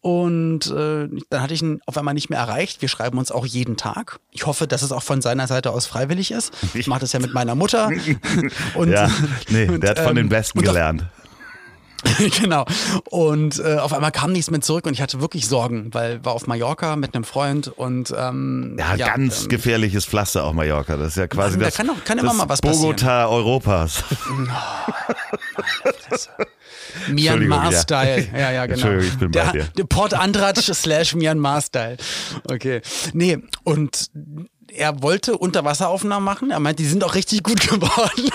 und 0.00 0.66
äh, 0.68 1.08
dann 1.28 1.42
hatte 1.42 1.54
ich 1.54 1.62
ihn 1.62 1.80
auf 1.86 1.98
einmal 1.98 2.14
nicht 2.14 2.30
mehr 2.30 2.38
erreicht. 2.38 2.80
Wir 2.80 2.88
schreiben 2.88 3.18
uns 3.18 3.30
auch 3.30 3.44
jeden 3.46 3.76
Tag. 3.76 4.20
Ich 4.30 4.46
hoffe, 4.46 4.66
dass 4.66 4.82
es 4.82 4.92
auch 4.92 5.02
von 5.02 5.20
seiner 5.20 5.46
Seite 5.46 5.72
aus 5.72 5.86
freiwillig 5.86 6.29
ist. 6.30 6.52
Ich 6.74 6.86
mache 6.86 7.00
das 7.00 7.12
ja 7.12 7.20
mit 7.20 7.34
meiner 7.34 7.54
Mutter. 7.54 7.90
Und, 8.74 8.90
ja, 8.90 9.10
nee, 9.48 9.66
und, 9.68 9.82
der 9.82 9.90
hat 9.90 9.98
von 9.98 10.10
ähm, 10.10 10.14
den 10.16 10.28
Besten 10.28 10.58
auf- 10.60 10.64
gelernt. 10.64 11.04
genau. 12.40 12.64
Und 13.10 13.58
äh, 13.58 13.76
auf 13.76 13.92
einmal 13.92 14.10
kam 14.10 14.32
nichts 14.32 14.50
mehr 14.50 14.62
zurück 14.62 14.86
und 14.86 14.94
ich 14.94 15.02
hatte 15.02 15.20
wirklich 15.20 15.46
Sorgen, 15.46 15.92
weil 15.92 16.24
war 16.24 16.32
auf 16.32 16.46
Mallorca 16.46 16.96
mit 16.96 17.14
einem 17.14 17.24
Freund 17.24 17.68
und 17.68 18.14
ähm, 18.16 18.76
Ja, 18.78 18.96
ganz 18.96 19.42
ähm, 19.42 19.48
gefährliches 19.50 20.06
Pflaster 20.06 20.44
auch 20.44 20.54
Mallorca. 20.54 20.96
Das 20.96 21.08
ist 21.08 21.16
ja 21.16 21.26
quasi 21.26 21.58
da 21.58 21.66
das, 21.66 21.74
kann 21.76 21.88
doch- 21.88 22.02
kann 22.04 22.16
immer 22.16 22.28
das 22.28 22.36
mal 22.38 22.48
was 22.48 22.62
passieren. 22.62 22.82
Bogota 22.96 23.26
Europas. 23.28 24.02
Myanmar-Style. 27.08 28.28
ja. 28.32 28.38
Ja, 28.38 28.50
ja, 28.52 28.66
genau. 28.66 28.74
Entschuldigung, 28.88 29.08
ich 29.12 29.18
bin 29.18 29.30
bei 29.30 29.40
der, 29.40 29.52
dir. 29.52 29.64
Der 29.76 29.84
Port 29.84 30.14
Andratsch 30.14 30.72
slash 30.72 31.14
Myanmar-Style. 31.14 31.96
Okay. 32.50 32.80
Nee, 33.12 33.38
und 33.64 34.10
er 34.74 35.02
wollte 35.02 35.36
Unterwasseraufnahmen 35.38 36.24
machen. 36.24 36.50
Er 36.50 36.60
meint, 36.60 36.78
die 36.78 36.86
sind 36.86 37.02
auch 37.04 37.14
richtig 37.14 37.42
gut 37.42 37.60
geworden, 37.68 38.30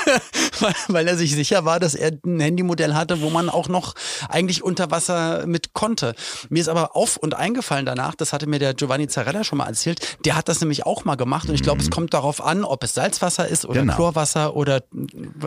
weil, 0.59 0.73
weil 0.87 1.07
er 1.07 1.17
sich 1.17 1.33
sicher 1.33 1.65
war, 1.65 1.79
dass 1.79 1.95
er 1.95 2.11
ein 2.25 2.39
Handymodell 2.41 2.93
hatte, 2.93 3.21
wo 3.21 3.29
man 3.29 3.49
auch 3.49 3.67
noch 3.69 3.93
eigentlich 4.29 4.63
unter 4.63 4.91
Wasser 4.91 5.45
mit 5.47 5.73
konnte. 5.73 6.15
Mir 6.49 6.61
ist 6.61 6.69
aber 6.69 6.95
auf 6.95 7.17
und 7.17 7.35
eingefallen 7.35 7.85
danach, 7.85 8.15
das 8.15 8.33
hatte 8.33 8.47
mir 8.47 8.59
der 8.59 8.73
Giovanni 8.73 9.07
Zarella 9.07 9.43
schon 9.43 9.57
mal 9.57 9.67
erzählt, 9.67 10.17
der 10.25 10.35
hat 10.35 10.47
das 10.49 10.59
nämlich 10.61 10.85
auch 10.85 11.05
mal 11.05 11.15
gemacht 11.15 11.47
und 11.49 11.55
ich 11.55 11.63
glaube, 11.63 11.81
es 11.81 11.89
kommt 11.89 12.13
darauf 12.13 12.43
an, 12.43 12.63
ob 12.63 12.83
es 12.83 12.93
Salzwasser 12.93 13.47
ist 13.47 13.65
oder 13.65 13.81
Mhm. 13.81 13.85
Genau. 13.87 13.95
Chlorwasser 13.97 14.55
oder 14.55 14.81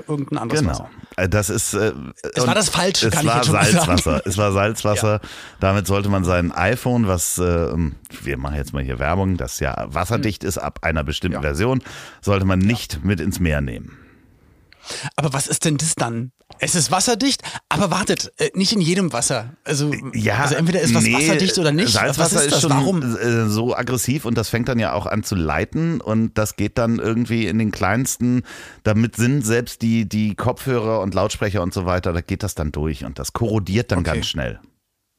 irgendein 0.07 0.39
anderes 0.39 0.65
Wasser. 0.65 0.89
Genau. 1.17 1.25
Äh, 1.25 1.29
Das 1.29 1.51
ist. 1.51 1.75
Äh, 1.75 1.93
Es 2.35 2.47
war 2.47 2.55
das 2.55 2.69
Falsche, 2.69 3.09
es 3.09 3.15
kann 3.15 3.23
ich 3.25 3.29
war 3.29 3.37
jetzt 3.39 3.47
schon 3.47 3.55
Salzwasser. 3.55 4.11
sagen. 4.13 4.23
Es 4.27 4.37
war 4.39 4.53
Salzwasser. 4.53 5.21
Damit 5.61 5.87
sollte 5.87 6.09
man 6.09 6.25
sein 6.25 6.53
iPhone, 6.53 7.09
was 7.09 7.39
äh, 7.39 7.43
wir 8.23 8.37
machen 8.39 8.57
jetzt 8.57 8.73
mal 8.73 8.83
hier 8.83 8.99
Werbung, 8.99 9.37
das 9.37 9.61
ja 9.61 9.87
wasserdicht 9.89 10.45
ist 10.45 10.59
ab 10.59 10.78
einer 10.83 11.05
bestimmten 11.05 11.37
Ja. 11.37 11.41
Version, 11.43 11.83
sollte 12.21 12.45
man 12.45 12.59
nicht 12.59 13.05
mit 13.05 13.21
ins 13.21 13.41
Meer 13.41 13.61
nehmen. 13.61 13.97
Aber 15.17 15.33
was 15.35 15.47
ist 15.49 15.65
denn 15.67 15.77
das 15.77 15.95
dann? 15.97 16.33
Es 16.61 16.75
ist 16.75 16.91
wasserdicht, 16.91 17.43
aber 17.69 17.91
wartet, 17.91 18.33
äh, 18.39 18.51
nicht 18.55 18.73
in 18.73 18.81
jedem 18.81 19.13
Wasser. 19.13 19.53
Also, 19.65 19.93
Ja, 20.15 20.39
also 20.39 20.55
entweder 20.55 20.81
ist 20.81 20.95
was 20.95 21.03
nee, 21.03 21.13
wasserdicht 21.13 21.59
oder 21.59 21.73
nicht. 21.73 21.93
Salzwasser 21.93 22.37
was 22.37 22.45
ist, 22.47 22.53
das? 22.55 22.61
schon 22.63 22.71
Warum? 22.71 23.03
äh, 23.03 23.49
so 23.51 23.77
aggressiv 23.77 24.25
und 24.25 24.39
das 24.39 24.49
fängt 24.49 24.67
dann 24.71 24.79
ja 24.79 24.95
auch 24.95 25.05
an 25.05 25.23
zu 25.25 25.35
leiten 25.35 26.01
und 26.01 26.39
das 26.39 26.57
geht 26.57 26.79
dann 26.79 26.99
irgendwie 27.01 27.47
in 27.47 27.59
den 27.59 27.71
kleinsten, 27.71 28.45
damit 28.83 29.15
sind 29.17 29.45
selbst 29.45 29.83
die, 29.83 30.09
die 30.09 30.37
Kopfhörer 30.37 31.01
und 31.01 31.13
Lautsprecher 31.13 31.63
und 31.63 31.75
so 31.75 31.85
weiter, 31.85 32.15
da 32.15 32.23
geht 32.23 32.43
das 32.43 32.55
dann 32.55 32.73
durch 32.73 33.05
und 33.05 33.19
das 33.19 33.35
korrodiert 33.35 33.93
dann 33.93 33.99
Okay. 33.99 34.15
ganz 34.15 34.27
schnell. 34.27 34.59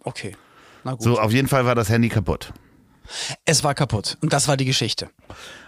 Okay, 0.04 0.36
na 0.84 0.94
gut. 0.94 1.04
So, 1.04 1.20
auf 1.20 1.32
jeden 1.32 1.48
Fall 1.48 1.66
war 1.68 1.76
das 1.76 1.90
Handy 1.90 2.10
kaputt. 2.10 2.54
Es 3.46 3.64
war 3.64 3.74
kaputt 3.74 4.18
und 4.22 4.34
das 4.34 4.48
war 4.48 4.58
die 4.58 4.66
Geschichte. 4.66 5.10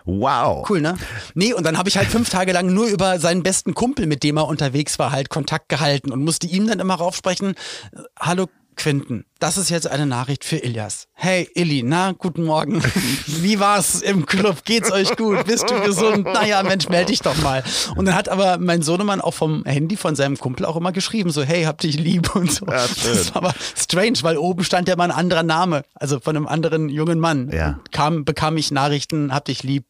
Wow. 0.05 0.67
Cool, 0.69 0.81
ne? 0.81 0.98
Nee, 1.36 1.53
und 1.53 1.63
dann 1.65 1.77
habe 1.77 1.89
ich 1.89 1.98
halt 1.98 2.07
fünf 2.07 2.29
Tage 2.29 2.51
lang 2.51 2.74
nur 2.74 2.88
über 2.88 3.19
seinen 3.19 3.43
besten 3.43 3.74
Kumpel, 3.75 4.07
mit 4.07 4.24
dem 4.24 4.38
er 4.38 4.48
unterwegs 4.48 4.98
war, 5.00 5.12
halt 5.12 5.29
Kontakt 5.29 5.69
gehalten 5.69 6.12
und 6.12 6.24
musste 6.24 6.48
ihm 6.48 6.67
dann 6.67 6.79
immer 6.79 6.95
raufsprechen, 6.95 7.55
äh, 7.93 8.00
hallo 8.19 8.48
Quinten, 8.81 9.25
das 9.38 9.59
ist 9.59 9.69
jetzt 9.69 9.85
eine 9.85 10.07
Nachricht 10.07 10.43
für 10.43 10.57
Ilias. 10.57 11.07
Hey 11.13 11.47
Illy, 11.53 11.83
na, 11.83 12.13
guten 12.13 12.45
Morgen. 12.45 12.81
Wie 13.27 13.59
war's 13.59 14.01
im 14.01 14.25
Club? 14.25 14.65
Geht's 14.65 14.91
euch 14.91 15.15
gut? 15.17 15.45
Bist 15.45 15.69
du 15.69 15.79
gesund? 15.81 16.23
Naja, 16.25 16.63
Mensch, 16.63 16.89
melde 16.89 17.11
dich 17.11 17.19
doch 17.19 17.39
mal. 17.43 17.63
Und 17.95 18.05
dann 18.05 18.15
hat 18.15 18.27
aber 18.27 18.57
mein 18.57 18.81
Sohnemann 18.81 19.21
auch 19.21 19.35
vom 19.35 19.63
Handy 19.65 19.97
von 19.97 20.15
seinem 20.15 20.35
Kumpel 20.35 20.65
auch 20.65 20.75
immer 20.77 20.91
geschrieben, 20.91 21.29
so, 21.29 21.43
hey, 21.43 21.65
hab 21.65 21.77
dich 21.77 22.00
lieb 22.00 22.35
und 22.35 22.51
so. 22.51 22.65
Ja, 22.65 22.88
das 22.88 23.35
war 23.35 23.43
aber 23.43 23.53
strange, 23.75 24.17
weil 24.23 24.38
oben 24.38 24.63
stand 24.63 24.88
ja 24.88 24.95
mal 24.95 25.03
ein 25.03 25.11
anderer 25.11 25.43
Name, 25.43 25.83
also 25.93 26.19
von 26.19 26.35
einem 26.35 26.47
anderen 26.47 26.89
jungen 26.89 27.19
Mann. 27.19 27.51
Ja. 27.53 27.79
Kam, 27.91 28.25
bekam 28.25 28.57
ich 28.57 28.71
Nachrichten, 28.71 29.31
hab 29.31 29.45
dich 29.45 29.61
lieb, 29.61 29.85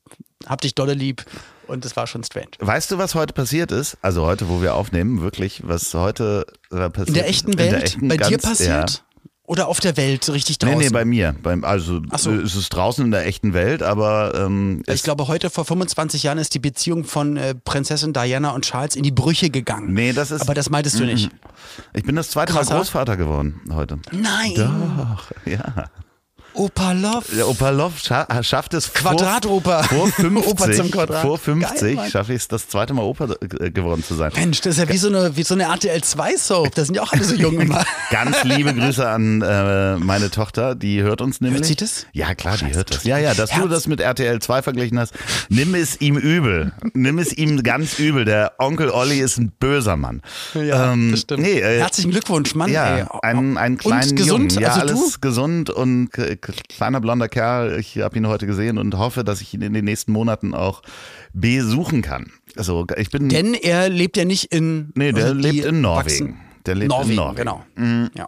hab 0.46 0.60
dich 0.60 0.76
dolle 0.76 0.96
lieb. 0.96 1.24
Und 1.72 1.86
das 1.86 1.96
war 1.96 2.06
schon 2.08 2.24
strange. 2.24 2.48
Weißt 2.60 2.92
du, 2.92 2.98
was 2.98 3.16
heute 3.16 3.34
passiert 3.34 3.72
ist? 3.72 3.98
Also 4.02 4.26
heute, 4.26 4.50
wo 4.50 4.62
wir 4.62 4.76
aufnehmen, 4.76 5.22
wirklich, 5.22 5.62
was 5.66 5.94
heute 5.94 6.46
äh, 6.72 6.90
passiert 6.90 7.08
In 7.10 7.14
der 7.16 7.28
echten 7.30 7.52
ist? 7.52 7.58
Welt? 7.60 7.72
Der 7.72 7.84
echten, 7.84 8.08
bei 8.10 8.18
dir 8.18 8.30
ganz- 8.38 8.44
passiert? 8.44 8.90
Ja. 8.92 9.00
Oder 9.46 9.68
auf 9.68 9.82
der 9.82 9.98
Welt 9.98 10.30
richtig 10.30 10.60
draußen? 10.60 10.78
Nee, 10.78 10.86
nee, 10.86 10.90
bei 10.92 11.04
mir. 11.04 11.36
Beim, 11.44 11.66
also 11.66 12.00
so. 12.16 12.32
äh, 12.32 12.36
es 12.36 12.56
ist 12.56 12.70
draußen 12.70 13.04
in 13.04 13.12
der 13.12 13.26
echten 13.26 13.54
Welt, 13.54 13.84
aber 13.84 14.34
ähm, 14.36 14.82
ich 14.88 14.94
es- 14.94 15.04
glaube, 15.04 15.28
heute 15.28 15.50
vor 15.50 15.66
25 15.66 16.24
Jahren 16.24 16.38
ist 16.38 16.54
die 16.54 16.60
Beziehung 16.60 17.04
von 17.04 17.36
äh, 17.36 17.54
Prinzessin 17.56 18.14
Diana 18.14 18.52
und 18.52 18.64
Charles 18.64 18.96
in 18.96 19.04
die 19.04 19.12
Brüche 19.12 19.50
gegangen. 19.50 19.94
Nee, 19.94 20.14
das 20.14 20.32
ist. 20.32 20.42
Aber 20.42 20.54
das 20.54 20.70
meintest 20.70 21.00
du 21.00 21.04
nicht. 21.06 21.30
Ich 21.94 22.04
bin 22.04 22.16
das 22.16 22.30
zweite 22.30 22.54
Krasser. 22.54 22.72
Mal 22.74 22.80
Großvater 22.80 23.18
geworden 23.18 23.60
heute. 23.74 24.00
Nein. 24.12 24.54
Doch, 24.56 25.32
ja. 25.46 25.86
Opa 26.54 26.92
Love. 26.92 27.24
Der 27.36 27.48
Opa 27.48 27.70
Love 27.70 27.94
scha 28.02 28.28
schafft 28.44 28.74
es 28.74 28.86
vor- 28.88 29.12
Quadratoper. 29.16 29.84
Vor 29.92 30.08
50, 30.12 30.48
Opa 30.52 30.72
zum 30.72 30.92
Quadrat. 30.92 31.22
vor 31.22 31.38
50 31.38 31.80
Geil, 31.82 31.96
Mann. 31.96 32.10
schaffe 32.12 32.34
ich 32.34 32.42
es, 32.42 32.48
das 32.48 32.68
zweite 32.68 32.94
Mal 32.94 33.04
Opa 33.04 33.28
äh, 33.60 33.72
geworden 33.72 34.04
zu 34.04 34.16
sein. 34.16 34.32
Mensch, 34.36 34.62
das 34.62 34.74
ist 34.78 34.80
ja 34.80 34.90
wie 34.90 34.98
so 34.98 35.08
eine, 35.08 35.36
wie 35.38 35.44
so 35.44 35.54
eine 35.54 35.64
RTL 35.64 36.02
2 36.04 36.38
Soap. 36.38 36.76
Da 36.76 36.86
sind 36.86 36.96
ja 36.96 37.04
auch 37.04 37.12
alle 37.14 37.24
so 37.24 37.36
jung 37.36 37.60
immer. 37.60 37.84
Ganz 38.12 38.44
liebe 38.44 38.74
Grüße 38.74 39.08
an 39.08 39.42
äh, 39.42 39.98
meine 39.98 40.30
Tochter, 40.32 40.76
die 40.76 41.02
hört 41.02 41.22
uns 41.22 41.42
nämlich. 41.42 41.60
Hört 41.62 41.66
sie 41.68 41.76
das? 41.76 42.06
Ja, 42.14 42.34
klar, 42.36 42.54
die 42.56 42.66
Scheiße, 42.66 42.76
hört 42.78 42.96
das. 42.96 43.04
Ja, 43.04 43.18
ja, 43.18 43.34
dass 43.34 43.50
du 43.52 43.56
Herz. 43.58 43.70
das 43.70 43.88
mit 43.88 44.00
RTL 44.02 44.40
2 44.40 44.62
verglichen 44.62 45.00
hast, 45.00 45.14
nimm 45.50 45.76
es 45.76 46.00
ihm 46.02 46.18
übel. 46.18 46.72
nimm 46.94 47.20
es 47.20 47.34
ihm 47.34 47.64
ganz 47.64 47.98
übel. 48.00 48.26
Der 48.26 48.54
Onkel 48.60 48.90
Olli 48.90 49.20
ist 49.20 49.38
ein 49.38 49.52
böser 49.60 49.96
Mann. 49.98 50.22
Ähm, 50.56 51.16
Nee, 51.38 51.60
äh, 51.60 51.80
Herzlichen 51.80 52.12
Glückwunsch, 52.12 52.56
Mann. 52.56 52.70
ja, 52.72 52.98
ey. 52.98 53.06
einen, 53.24 53.58
einen 53.58 53.78
kleinen 53.78 54.10
und 54.12 54.16
gesund, 54.18 54.52
Jungen. 54.54 54.64
Ja, 54.64 54.70
also 54.74 54.82
alles 54.82 55.14
du? 55.14 55.20
gesund 55.22 55.70
und 55.70 56.12
k- 56.12 56.36
kleiner 56.42 57.00
blonder 57.02 57.30
Kerl. 57.30 57.80
Ich 57.80 57.98
habe 58.00 58.18
ihn 58.18 58.28
heute 58.28 58.48
gesehen 58.48 58.78
und 58.78 58.98
hoffe, 58.98 59.24
dass 59.24 59.42
ich 59.42 59.54
ihn 59.54 59.62
in 59.62 59.74
den 59.74 59.86
nächsten 59.86 60.12
Monaten 60.12 60.54
auch 60.54 60.82
besuchen 61.34 62.02
kann. 62.02 62.32
Also 62.58 62.86
ich 62.98 63.10
bin 63.10 63.30
Denn 63.30 63.54
er 63.54 63.90
lebt 63.90 64.18
ja 64.18 64.26
nicht 64.26 64.52
in. 64.54 64.92
Nee, 64.96 65.12
der 65.12 65.26
also 65.26 65.36
lebt 65.36 65.66
in 65.66 65.82
Norwegen. 65.82 66.06
wachsen- 66.30 66.38
Der 66.66 66.76
lebt 66.76 66.90
Norwegen, 66.90 67.10
in 67.12 67.16
Norwegen. 67.16 67.62
Mhm. 67.76 68.10
genau. 68.14 68.18
Ja. 68.18 68.28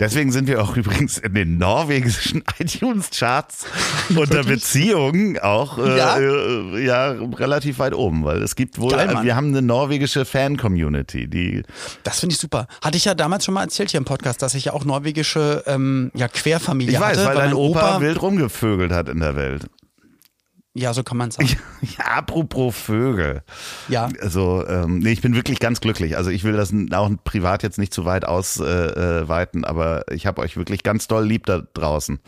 Deswegen 0.00 0.32
sind 0.32 0.48
wir 0.48 0.62
auch 0.62 0.76
übrigens 0.76 1.18
in 1.18 1.34
den 1.34 1.58
norwegischen 1.58 2.42
iTunes-Charts 2.58 3.66
unter 4.16 4.44
Beziehungen 4.44 5.38
auch 5.38 5.78
äh, 5.78 5.96
Ja? 5.96 6.18
äh, 6.18 6.84
ja 6.84 7.10
relativ 7.12 7.78
weit 7.78 7.94
oben, 7.94 8.24
weil 8.24 8.42
es 8.42 8.56
gibt 8.56 8.78
wohl, 8.78 8.90
Geil, 8.90 9.18
wir 9.22 9.36
haben 9.36 9.48
eine 9.48 9.62
norwegische 9.62 10.24
Fan-Community, 10.24 11.28
die 11.28 11.62
Das 12.02 12.20
finde 12.20 12.34
ich 12.34 12.38
super. 12.40 12.66
Hatte 12.82 12.96
ich 12.96 13.04
ja 13.04 13.14
damals 13.14 13.44
schon 13.44 13.54
mal 13.54 13.62
erzählt 13.62 13.90
hier 13.90 13.98
im 13.98 14.04
Podcast, 14.04 14.42
dass 14.42 14.54
ich 14.54 14.66
ja 14.66 14.72
auch 14.72 14.84
norwegische 14.84 15.62
ähm, 15.66 16.10
ja, 16.14 16.28
Querfamilie 16.28 16.94
ich 16.94 17.00
weiß, 17.00 17.18
hatte. 17.18 17.28
weil 17.28 17.36
dein 17.36 17.50
mein 17.50 17.54
Opa, 17.54 18.00
wild 18.00 18.20
rumgevögelt 18.22 18.92
hat 18.92 19.08
in 19.08 19.20
der 19.20 19.36
Welt. 19.36 19.66
Ja, 20.78 20.94
so 20.94 21.02
kann 21.02 21.16
man 21.16 21.32
sagen. 21.32 21.48
Ja, 21.98 22.04
apropos 22.04 22.76
Vögel. 22.76 23.42
Ja. 23.88 24.08
Also, 24.20 24.64
ähm, 24.68 24.98
nee, 24.98 25.10
ich 25.10 25.20
bin 25.20 25.34
wirklich 25.34 25.58
ganz 25.58 25.80
glücklich. 25.80 26.16
Also 26.16 26.30
ich 26.30 26.44
will 26.44 26.52
das 26.52 26.72
auch 26.92 27.10
privat 27.24 27.64
jetzt 27.64 27.78
nicht 27.78 27.92
zu 27.92 28.04
weit 28.04 28.24
ausweiten, 28.24 29.24
äh, 29.24 29.28
weiten, 29.28 29.64
aber 29.64 30.04
ich 30.12 30.26
habe 30.26 30.40
euch 30.40 30.56
wirklich 30.56 30.84
ganz 30.84 31.08
doll 31.08 31.24
lieb 31.26 31.46
da 31.46 31.62
draußen. 31.74 32.20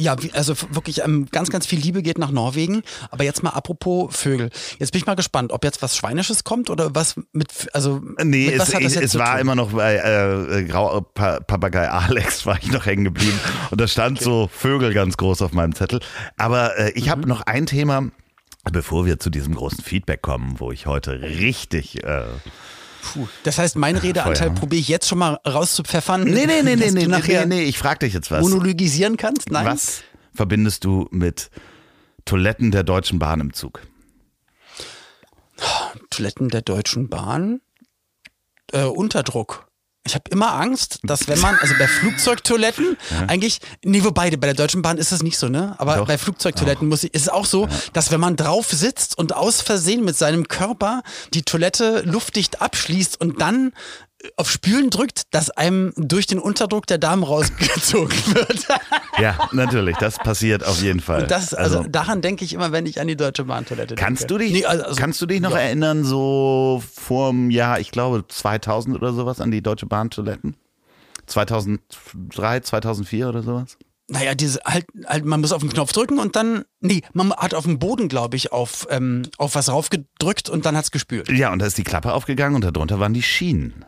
Ja, 0.00 0.16
also 0.32 0.54
wirklich 0.70 1.02
ähm, 1.04 1.26
ganz, 1.30 1.50
ganz 1.50 1.66
viel 1.66 1.78
Liebe 1.78 2.02
geht 2.02 2.18
nach 2.18 2.30
Norwegen. 2.30 2.82
Aber 3.10 3.22
jetzt 3.24 3.42
mal 3.42 3.50
apropos 3.50 4.16
Vögel. 4.16 4.50
Jetzt 4.78 4.92
bin 4.92 4.98
ich 5.00 5.06
mal 5.06 5.14
gespannt, 5.14 5.52
ob 5.52 5.62
jetzt 5.64 5.82
was 5.82 5.96
Schweinisches 5.96 6.42
kommt 6.42 6.70
oder 6.70 6.94
was 6.94 7.16
mit, 7.32 7.68
also 7.74 8.00
Nee, 8.22 8.46
mit 8.50 8.60
es, 8.60 8.72
ich, 8.74 8.96
es 8.96 9.18
war 9.18 9.32
tun? 9.32 9.40
immer 9.42 9.54
noch 9.54 9.72
bei 9.72 9.96
äh, 9.96 10.64
Grau, 10.64 11.02
pa 11.02 11.40
Papagei 11.40 11.88
Alex 11.88 12.46
war 12.46 12.58
ich 12.60 12.70
noch 12.72 12.86
hängen 12.86 13.04
geblieben 13.04 13.38
und 13.70 13.80
da 13.80 13.86
stand 13.86 14.20
so 14.20 14.48
Vögel 14.52 14.94
ganz 14.94 15.16
groß 15.16 15.42
auf 15.42 15.52
meinem 15.52 15.74
Zettel. 15.74 16.00
Aber 16.36 16.78
äh, 16.78 16.90
ich 16.92 17.06
Mhm. 17.06 17.10
habe 17.10 17.28
noch 17.28 17.42
ein 17.42 17.66
Thema, 17.66 18.08
bevor 18.72 19.04
wir 19.06 19.18
zu 19.18 19.28
diesem 19.30 19.54
großen 19.54 19.84
Feedback 19.84 20.22
kommen, 20.22 20.54
wo 20.58 20.72
ich 20.72 20.86
heute 20.86 21.20
richtig 21.20 22.02
äh, 22.04 22.22
Puh. 23.02 23.28
Das 23.44 23.58
heißt, 23.58 23.76
mein 23.76 23.96
Redeanteil 23.96 24.48
Feuer. 24.48 24.54
probiere 24.54 24.80
ich 24.80 24.88
jetzt 24.88 25.08
schon 25.08 25.18
mal 25.18 25.38
rauszupfeffern. 25.46 26.24
Nee, 26.24 26.46
nee, 26.46 26.62
nee, 26.62 26.76
nee, 26.76 26.76
nee, 26.76 26.90
nee, 26.90 27.06
nachher 27.06 27.46
nee, 27.46 27.56
nee, 27.56 27.64
ich 27.64 27.78
frag 27.78 28.00
dich 28.00 28.12
jetzt 28.12 28.30
was. 28.30 28.42
monologisieren 28.42 29.16
kannst. 29.16 29.50
Nein. 29.50 29.66
Was 29.66 30.02
verbindest 30.34 30.84
du 30.84 31.08
mit 31.10 31.50
Toiletten 32.24 32.70
der 32.70 32.84
Deutschen 32.84 33.18
Bahn 33.18 33.40
im 33.40 33.52
Zug? 33.52 33.80
Toiletten 36.10 36.48
der 36.48 36.62
Deutschen 36.62 37.08
Bahn. 37.08 37.60
Äh, 38.72 38.84
Unterdruck. 38.84 39.69
Ich 40.10 40.14
habe 40.16 40.24
immer 40.30 40.54
Angst, 40.54 40.98
dass 41.04 41.28
wenn 41.28 41.38
man, 41.38 41.56
also 41.60 41.74
bei 41.78 41.86
Flugzeugtoiletten, 41.86 42.96
eigentlich, 43.28 43.60
nee, 43.84 44.02
wobei, 44.02 44.28
bei 44.30 44.48
der 44.48 44.54
Deutschen 44.54 44.82
Bahn 44.82 44.98
ist 44.98 45.12
das 45.12 45.22
nicht 45.22 45.38
so, 45.38 45.48
ne? 45.48 45.76
Aber 45.78 45.96
Doch. 45.96 46.06
bei 46.08 46.18
Flugzeugtoiletten 46.18 46.88
muss 46.88 47.04
ich, 47.04 47.14
ist 47.14 47.22
es 47.22 47.28
auch 47.28 47.44
so, 47.44 47.68
dass 47.92 48.10
wenn 48.10 48.18
man 48.18 48.34
drauf 48.34 48.68
sitzt 48.70 49.16
und 49.16 49.36
aus 49.36 49.60
Versehen 49.60 50.04
mit 50.04 50.16
seinem 50.16 50.48
Körper 50.48 51.02
die 51.32 51.42
Toilette 51.42 52.02
luftdicht 52.04 52.60
abschließt 52.60 53.20
und 53.20 53.40
dann 53.40 53.72
auf 54.36 54.50
Spülen 54.50 54.90
drückt, 54.90 55.22
dass 55.34 55.50
einem 55.50 55.92
durch 55.96 56.26
den 56.26 56.38
Unterdruck 56.38 56.86
der 56.86 56.98
Darm 56.98 57.22
rausgezogen 57.22 58.16
wird. 58.34 58.66
Ja, 59.18 59.48
natürlich, 59.52 59.96
das 59.96 60.18
passiert 60.18 60.64
auf 60.66 60.82
jeden 60.82 61.00
Fall. 61.00 61.26
Das, 61.26 61.54
also, 61.54 61.84
daran 61.84 62.20
denke 62.20 62.44
ich 62.44 62.52
immer, 62.52 62.72
wenn 62.72 62.86
ich 62.86 63.00
an 63.00 63.06
die 63.06 63.16
Deutsche 63.16 63.44
Bahntoilette 63.44 63.94
denke. 63.94 64.02
Kannst 64.02 64.30
du 64.30 64.38
dich, 64.38 64.52
Nee, 64.52 64.64
also, 64.64 64.84
also, 64.84 65.00
kannst 65.00 65.20
du 65.22 65.26
dich 65.26 65.40
noch 65.40 65.52
ja. 65.52 65.58
erinnern, 65.58 66.04
so 66.04 66.82
vorm 66.94 67.50
Jahr, 67.50 67.80
ich 67.80 67.90
glaube 67.90 68.24
2000 68.26 68.96
oder 68.96 69.12
sowas, 69.12 69.40
an 69.40 69.50
die 69.50 69.62
Deutsche 69.62 69.86
Bahntoiletten? 69.86 70.56
2003, 71.26 72.60
2004 72.60 73.28
oder 73.28 73.42
sowas? 73.42 73.78
Naja, 74.08 74.34
diese 74.34 74.58
halt, 74.64 74.86
halt, 75.06 75.24
man 75.24 75.40
muss 75.40 75.52
auf 75.52 75.60
den 75.60 75.70
Knopf 75.70 75.92
drücken 75.92 76.18
und 76.18 76.34
dann, 76.34 76.64
nee, 76.80 77.02
man 77.12 77.32
hat 77.32 77.54
auf 77.54 77.64
dem 77.64 77.78
Boden, 77.78 78.08
glaube 78.08 78.36
ich, 78.36 78.50
auf, 78.50 78.88
ähm, 78.90 79.22
auf 79.38 79.54
was 79.54 79.68
raufgedrückt 79.68 80.48
und 80.48 80.66
dann 80.66 80.76
hat's 80.76 80.90
gespült. 80.90 81.30
Ja, 81.30 81.52
und 81.52 81.60
da 81.60 81.66
ist 81.66 81.78
die 81.78 81.84
Klappe 81.84 82.12
aufgegangen 82.12 82.56
und 82.56 82.64
darunter 82.64 82.98
waren 82.98 83.14
die 83.14 83.22
Schienen. 83.22 83.84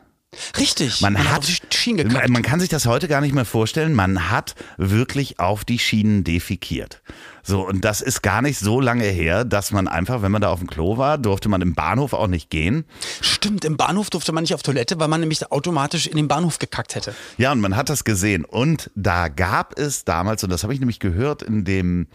Richtig. 0.58 1.00
Man, 1.02 1.18
hat, 1.18 1.40
auf 1.40 1.46
die 1.46 1.58
Schienen 1.74 2.08
gekackt. 2.08 2.30
man 2.30 2.42
kann 2.42 2.58
sich 2.58 2.68
das 2.68 2.86
heute 2.86 3.06
gar 3.06 3.20
nicht 3.20 3.34
mehr 3.34 3.44
vorstellen. 3.44 3.92
Man 3.94 4.30
hat 4.30 4.54
wirklich 4.78 5.38
auf 5.38 5.64
die 5.64 5.78
Schienen 5.78 6.24
defikiert. 6.24 7.02
So, 7.42 7.66
und 7.66 7.84
das 7.84 8.00
ist 8.00 8.22
gar 8.22 8.40
nicht 8.40 8.58
so 8.58 8.80
lange 8.80 9.04
her, 9.04 9.44
dass 9.44 9.72
man 9.72 9.88
einfach, 9.88 10.22
wenn 10.22 10.32
man 10.32 10.40
da 10.40 10.48
auf 10.48 10.60
dem 10.60 10.68
Klo 10.68 10.96
war, 10.96 11.18
durfte 11.18 11.48
man 11.48 11.60
im 11.60 11.74
Bahnhof 11.74 12.12
auch 12.12 12.28
nicht 12.28 12.50
gehen. 12.50 12.84
Stimmt, 13.20 13.64
im 13.64 13.76
Bahnhof 13.76 14.10
durfte 14.10 14.32
man 14.32 14.42
nicht 14.42 14.54
auf 14.54 14.62
Toilette, 14.62 14.98
weil 15.00 15.08
man 15.08 15.20
nämlich 15.20 15.50
automatisch 15.50 16.06
in 16.06 16.16
den 16.16 16.28
Bahnhof 16.28 16.58
gekackt 16.58 16.94
hätte. 16.94 17.14
Ja, 17.36 17.52
und 17.52 17.60
man 17.60 17.76
hat 17.76 17.90
das 17.90 18.04
gesehen. 18.04 18.44
Und 18.44 18.90
da 18.94 19.28
gab 19.28 19.78
es 19.78 20.04
damals, 20.04 20.44
und 20.44 20.50
das 20.50 20.62
habe 20.62 20.72
ich 20.72 20.80
nämlich 20.80 21.00
gehört 21.00 21.42
in 21.42 21.64
dem 21.64 22.06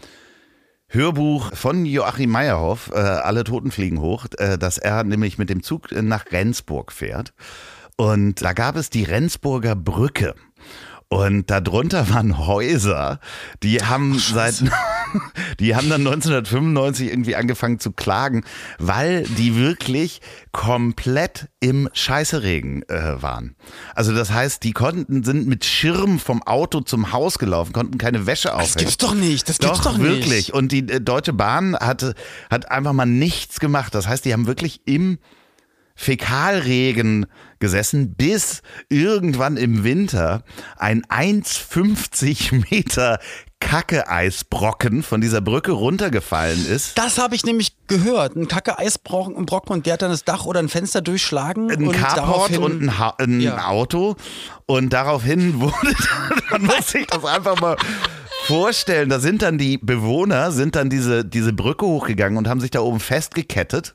Hörbuch 0.88 1.54
von 1.54 1.84
Joachim 1.84 2.30
Meyerhoff, 2.30 2.90
äh, 2.94 2.98
Alle 2.98 3.44
Toten 3.44 3.70
fliegen 3.70 4.00
hoch, 4.00 4.24
äh, 4.38 4.56
dass 4.56 4.78
er 4.78 5.04
nämlich 5.04 5.36
mit 5.36 5.50
dem 5.50 5.62
Zug 5.62 5.92
nach 5.92 6.32
Rendsburg 6.32 6.92
fährt. 6.92 7.34
Und 8.00 8.42
da 8.42 8.52
gab 8.52 8.76
es 8.76 8.90
die 8.90 9.02
Rendsburger 9.02 9.74
Brücke. 9.74 10.34
Und 11.10 11.50
darunter 11.50 12.10
waren 12.10 12.46
Häuser, 12.46 13.18
die 13.62 13.82
haben 13.82 14.18
seit, 14.18 14.62
die 15.58 15.74
haben 15.74 15.88
dann 15.88 16.06
1995 16.06 17.08
irgendwie 17.08 17.34
angefangen 17.34 17.80
zu 17.80 17.92
klagen, 17.92 18.44
weil 18.78 19.22
die 19.22 19.56
wirklich 19.56 20.20
komplett 20.52 21.48
im 21.60 21.88
Scheißeregen 21.94 22.86
äh, 22.90 23.22
waren. 23.22 23.56
Also 23.94 24.14
das 24.14 24.30
heißt, 24.30 24.62
die 24.62 24.72
konnten, 24.72 25.24
sind 25.24 25.48
mit 25.48 25.64
Schirm 25.64 26.18
vom 26.18 26.42
Auto 26.42 26.82
zum 26.82 27.10
Haus 27.10 27.38
gelaufen, 27.38 27.72
konnten 27.72 27.96
keine 27.96 28.26
Wäsche 28.26 28.54
aufhängen. 28.54 28.74
Das 28.74 28.76
gibt's 28.76 28.98
doch 28.98 29.14
nicht. 29.14 29.48
Das 29.48 29.58
gibt's 29.58 29.80
doch, 29.80 29.96
nicht. 29.96 30.06
wirklich. 30.06 30.52
Und 30.52 30.72
die 30.72 30.88
äh, 30.88 31.00
Deutsche 31.00 31.32
Bahn 31.32 31.74
hatte, 31.74 32.14
hat 32.50 32.70
einfach 32.70 32.92
mal 32.92 33.06
nichts 33.06 33.60
gemacht. 33.60 33.94
Das 33.94 34.06
heißt, 34.06 34.26
die 34.26 34.34
haben 34.34 34.46
wirklich 34.46 34.82
im 34.84 35.18
Fäkalregen 36.00 37.26
gesessen, 37.58 38.14
bis 38.14 38.62
irgendwann 38.88 39.56
im 39.56 39.82
Winter 39.82 40.44
ein 40.76 41.02
1,50 41.06 42.66
Meter 42.70 43.18
Kacke-Eisbrocken 43.58 45.02
von 45.02 45.20
dieser 45.20 45.40
Brücke 45.40 45.72
runtergefallen 45.72 46.64
ist. 46.68 46.96
Das 46.96 47.18
habe 47.18 47.34
ich 47.34 47.44
nämlich 47.44 47.72
gehört. 47.88 48.36
Ein 48.36 48.46
Kacke-Eisbrocken 48.46 49.36
ein 49.36 49.44
Brocken 49.44 49.72
und 49.72 49.86
der 49.86 49.94
hat 49.94 50.02
dann 50.02 50.12
das 50.12 50.22
Dach 50.22 50.44
oder 50.46 50.60
ein 50.60 50.68
Fenster 50.68 51.00
durchschlagen. 51.00 51.68
Ein 51.68 51.88
und 51.88 51.92
Carport 51.96 52.56
und 52.58 52.80
ein, 52.80 52.98
ha 53.00 53.14
ein 53.18 53.40
Ja. 53.40 53.66
Auto. 53.66 54.14
Und 54.66 54.92
daraufhin 54.92 55.58
wurde, 55.60 55.94
man 56.52 56.62
muss 56.62 56.92
sich 56.92 57.08
das 57.08 57.24
einfach 57.24 57.60
mal 57.60 57.76
vorstellen, 58.46 59.08
da 59.08 59.18
sind 59.18 59.42
dann 59.42 59.58
die 59.58 59.78
Bewohner, 59.78 60.52
sind 60.52 60.76
dann 60.76 60.90
diese, 60.90 61.24
diese 61.24 61.52
Brücke 61.52 61.86
hochgegangen 61.86 62.38
und 62.38 62.46
haben 62.46 62.60
sich 62.60 62.70
da 62.70 62.80
oben 62.82 63.00
festgekettet. 63.00 63.94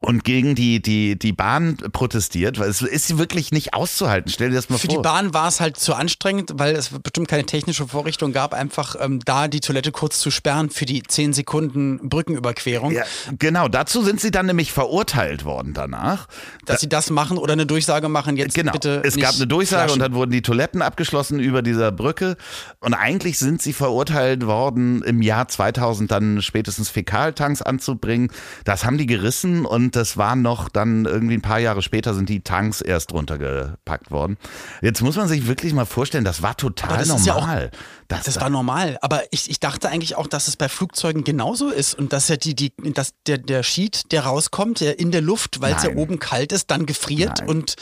Und 0.00 0.22
gegen 0.22 0.54
die, 0.54 0.80
die, 0.80 1.18
die 1.18 1.32
Bahn 1.32 1.76
protestiert, 1.92 2.60
weil 2.60 2.68
es 2.68 2.82
ist 2.82 3.18
wirklich 3.18 3.50
nicht 3.50 3.74
auszuhalten. 3.74 4.30
Stell 4.30 4.50
dir 4.50 4.54
das 4.54 4.68
mal 4.70 4.78
Für 4.78 4.86
vor. 4.86 4.96
die 4.96 5.02
Bahn 5.02 5.34
war 5.34 5.48
es 5.48 5.58
halt 5.60 5.76
zu 5.76 5.92
anstrengend, 5.92 6.52
weil 6.54 6.76
es 6.76 6.90
bestimmt 6.90 7.26
keine 7.26 7.44
technische 7.46 7.88
Vorrichtung 7.88 8.32
gab, 8.32 8.54
einfach 8.54 8.94
ähm, 9.00 9.18
da 9.24 9.48
die 9.48 9.58
Toilette 9.58 9.90
kurz 9.90 10.20
zu 10.20 10.30
sperren 10.30 10.70
für 10.70 10.86
die 10.86 11.02
10 11.02 11.32
Sekunden 11.32 12.08
Brückenüberquerung. 12.08 12.92
Ja, 12.92 13.02
genau, 13.40 13.66
dazu 13.66 14.00
sind 14.04 14.20
sie 14.20 14.30
dann 14.30 14.46
nämlich 14.46 14.70
verurteilt 14.70 15.44
worden 15.44 15.74
danach. 15.74 16.28
Dass 16.64 16.80
sie 16.80 16.88
das 16.88 17.10
machen 17.10 17.36
oder 17.36 17.54
eine 17.54 17.66
Durchsage 17.66 18.08
machen, 18.08 18.36
jetzt 18.36 18.54
Genau. 18.54 18.70
bitte. 18.70 19.02
es 19.04 19.16
gab 19.16 19.34
eine 19.34 19.48
Durchsage 19.48 19.80
flaschen. 19.88 19.94
und 19.94 19.98
dann 19.98 20.14
wurden 20.14 20.30
die 20.30 20.42
Toiletten 20.42 20.80
abgeschlossen 20.80 21.40
über 21.40 21.60
dieser 21.60 21.90
Brücke. 21.90 22.36
Und 22.78 22.94
eigentlich 22.94 23.36
sind 23.40 23.60
sie 23.62 23.72
verurteilt 23.72 24.46
worden, 24.46 25.02
im 25.02 25.22
Jahr 25.22 25.48
2000 25.48 26.08
dann 26.08 26.40
spätestens 26.40 26.88
Fäkaltanks 26.88 27.62
anzubringen. 27.62 28.30
Das 28.64 28.84
haben 28.84 28.96
die 28.96 29.06
gerissen 29.06 29.66
und 29.66 29.87
das 29.96 30.16
waren 30.16 30.42
noch 30.42 30.68
dann 30.68 31.04
irgendwie 31.04 31.34
ein 31.34 31.42
paar 31.42 31.58
Jahre 31.58 31.82
später 31.82 32.14
sind 32.14 32.28
die 32.28 32.40
Tanks 32.40 32.80
erst 32.80 33.12
runtergepackt 33.12 34.10
worden. 34.10 34.36
Jetzt 34.82 35.02
muss 35.02 35.16
man 35.16 35.28
sich 35.28 35.46
wirklich 35.46 35.72
mal 35.72 35.84
vorstellen, 35.86 36.24
das 36.24 36.42
war 36.42 36.56
total 36.56 36.98
das 36.98 37.08
ist 37.08 37.26
ja 37.26 37.34
auch- 37.34 37.40
normal. 37.40 37.70
das, 38.08 38.24
Das 38.24 38.40
war 38.40 38.50
normal, 38.50 38.98
aber 39.02 39.22
ich, 39.30 39.50
ich 39.50 39.60
dachte 39.60 39.88
eigentlich 39.88 40.16
auch, 40.16 40.26
dass 40.26 40.48
es 40.48 40.56
bei 40.56 40.68
Flugzeugen 40.68 41.24
genauso 41.24 41.70
ist 41.70 41.94
und 41.94 42.12
dass 42.12 42.28
ja 42.28 42.36
die, 42.36 42.54
die, 42.54 42.72
dass 42.94 43.12
der, 43.26 43.38
der 43.38 43.62
Sheet, 43.62 44.12
der 44.12 44.22
rauskommt, 44.24 44.80
der 44.80 44.98
in 44.98 45.10
der 45.10 45.20
Luft, 45.22 45.60
weil 45.60 45.74
es 45.74 45.82
ja 45.82 45.94
oben 45.94 46.18
kalt 46.18 46.52
ist, 46.52 46.70
dann 46.70 46.86
gefriert 46.86 47.38
Nein. 47.40 47.48
und 47.48 47.76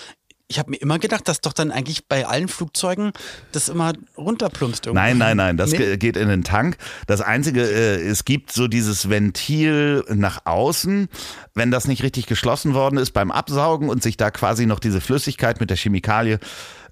ich 0.49 0.59
habe 0.61 0.71
mir 0.71 0.77
immer 0.77 0.99
gedacht, 0.99 1.27
dass 1.29 1.41
doch 1.41 1.53
dann 1.53 1.71
eigentlich 1.73 2.07
bei 2.07 2.27
allen 2.27 2.47
Flugzeugen 2.49 3.13
das 3.53 3.69
immer 3.69 3.93
runterplumpst 4.17 4.87
irgendwo. 4.87 5.03
Nein, 5.03 5.19
nein, 5.19 5.37
nein, 5.37 5.57
das 5.57 5.73
Nee. 5.73 5.79
ge- 5.79 5.97
geht 5.97 6.17
in 6.17 6.29
den 6.29 6.45
Tank. 6.45 6.77
Das 7.09 7.21
Einzige, 7.21 7.63
äh, 7.63 8.01
es 8.07 8.25
gibt 8.25 8.53
so 8.53 8.69
dieses 8.69 9.11
Ventil 9.11 10.05
nach 10.09 10.47
außen, 10.47 11.09
wenn 11.55 11.71
das 11.71 11.89
nicht 11.89 12.03
richtig 12.05 12.27
geschlossen 12.27 12.75
worden 12.75 12.97
ist 12.99 13.11
beim 13.13 13.31
Absaugen 13.33 13.89
und 13.89 14.03
sich 14.03 14.17
da 14.17 14.31
quasi 14.31 14.67
noch 14.67 14.79
diese 14.79 15.01
Flüssigkeit 15.01 15.59
mit 15.61 15.71
der 15.71 15.77
Chemikalie 15.77 16.39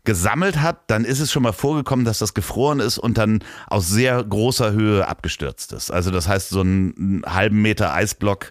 gesammelt 0.03 0.61
hat, 0.61 0.81
dann 0.89 1.05
ist 1.07 1.21
es 1.21 1.33
schon 1.33 1.43
mal 1.45 1.53
vorgekommen, 1.53 2.05
dass 2.05 2.19
das 2.19 2.35
gefroren 2.35 2.79
ist 2.81 2.99
und 2.99 3.17
dann 3.17 3.43
aus 3.69 3.89
sehr 3.89 4.23
großer 4.23 4.73
Höhe 4.73 5.09
abgestürzt 5.09 5.73
ist. 5.73 5.91
Also 5.91 6.11
das 6.11 6.29
heißt, 6.29 6.51
so 6.51 6.61
einen 6.61 7.23
halben 7.25 7.63
Meter 7.63 7.95
Eisblock, 7.95 8.51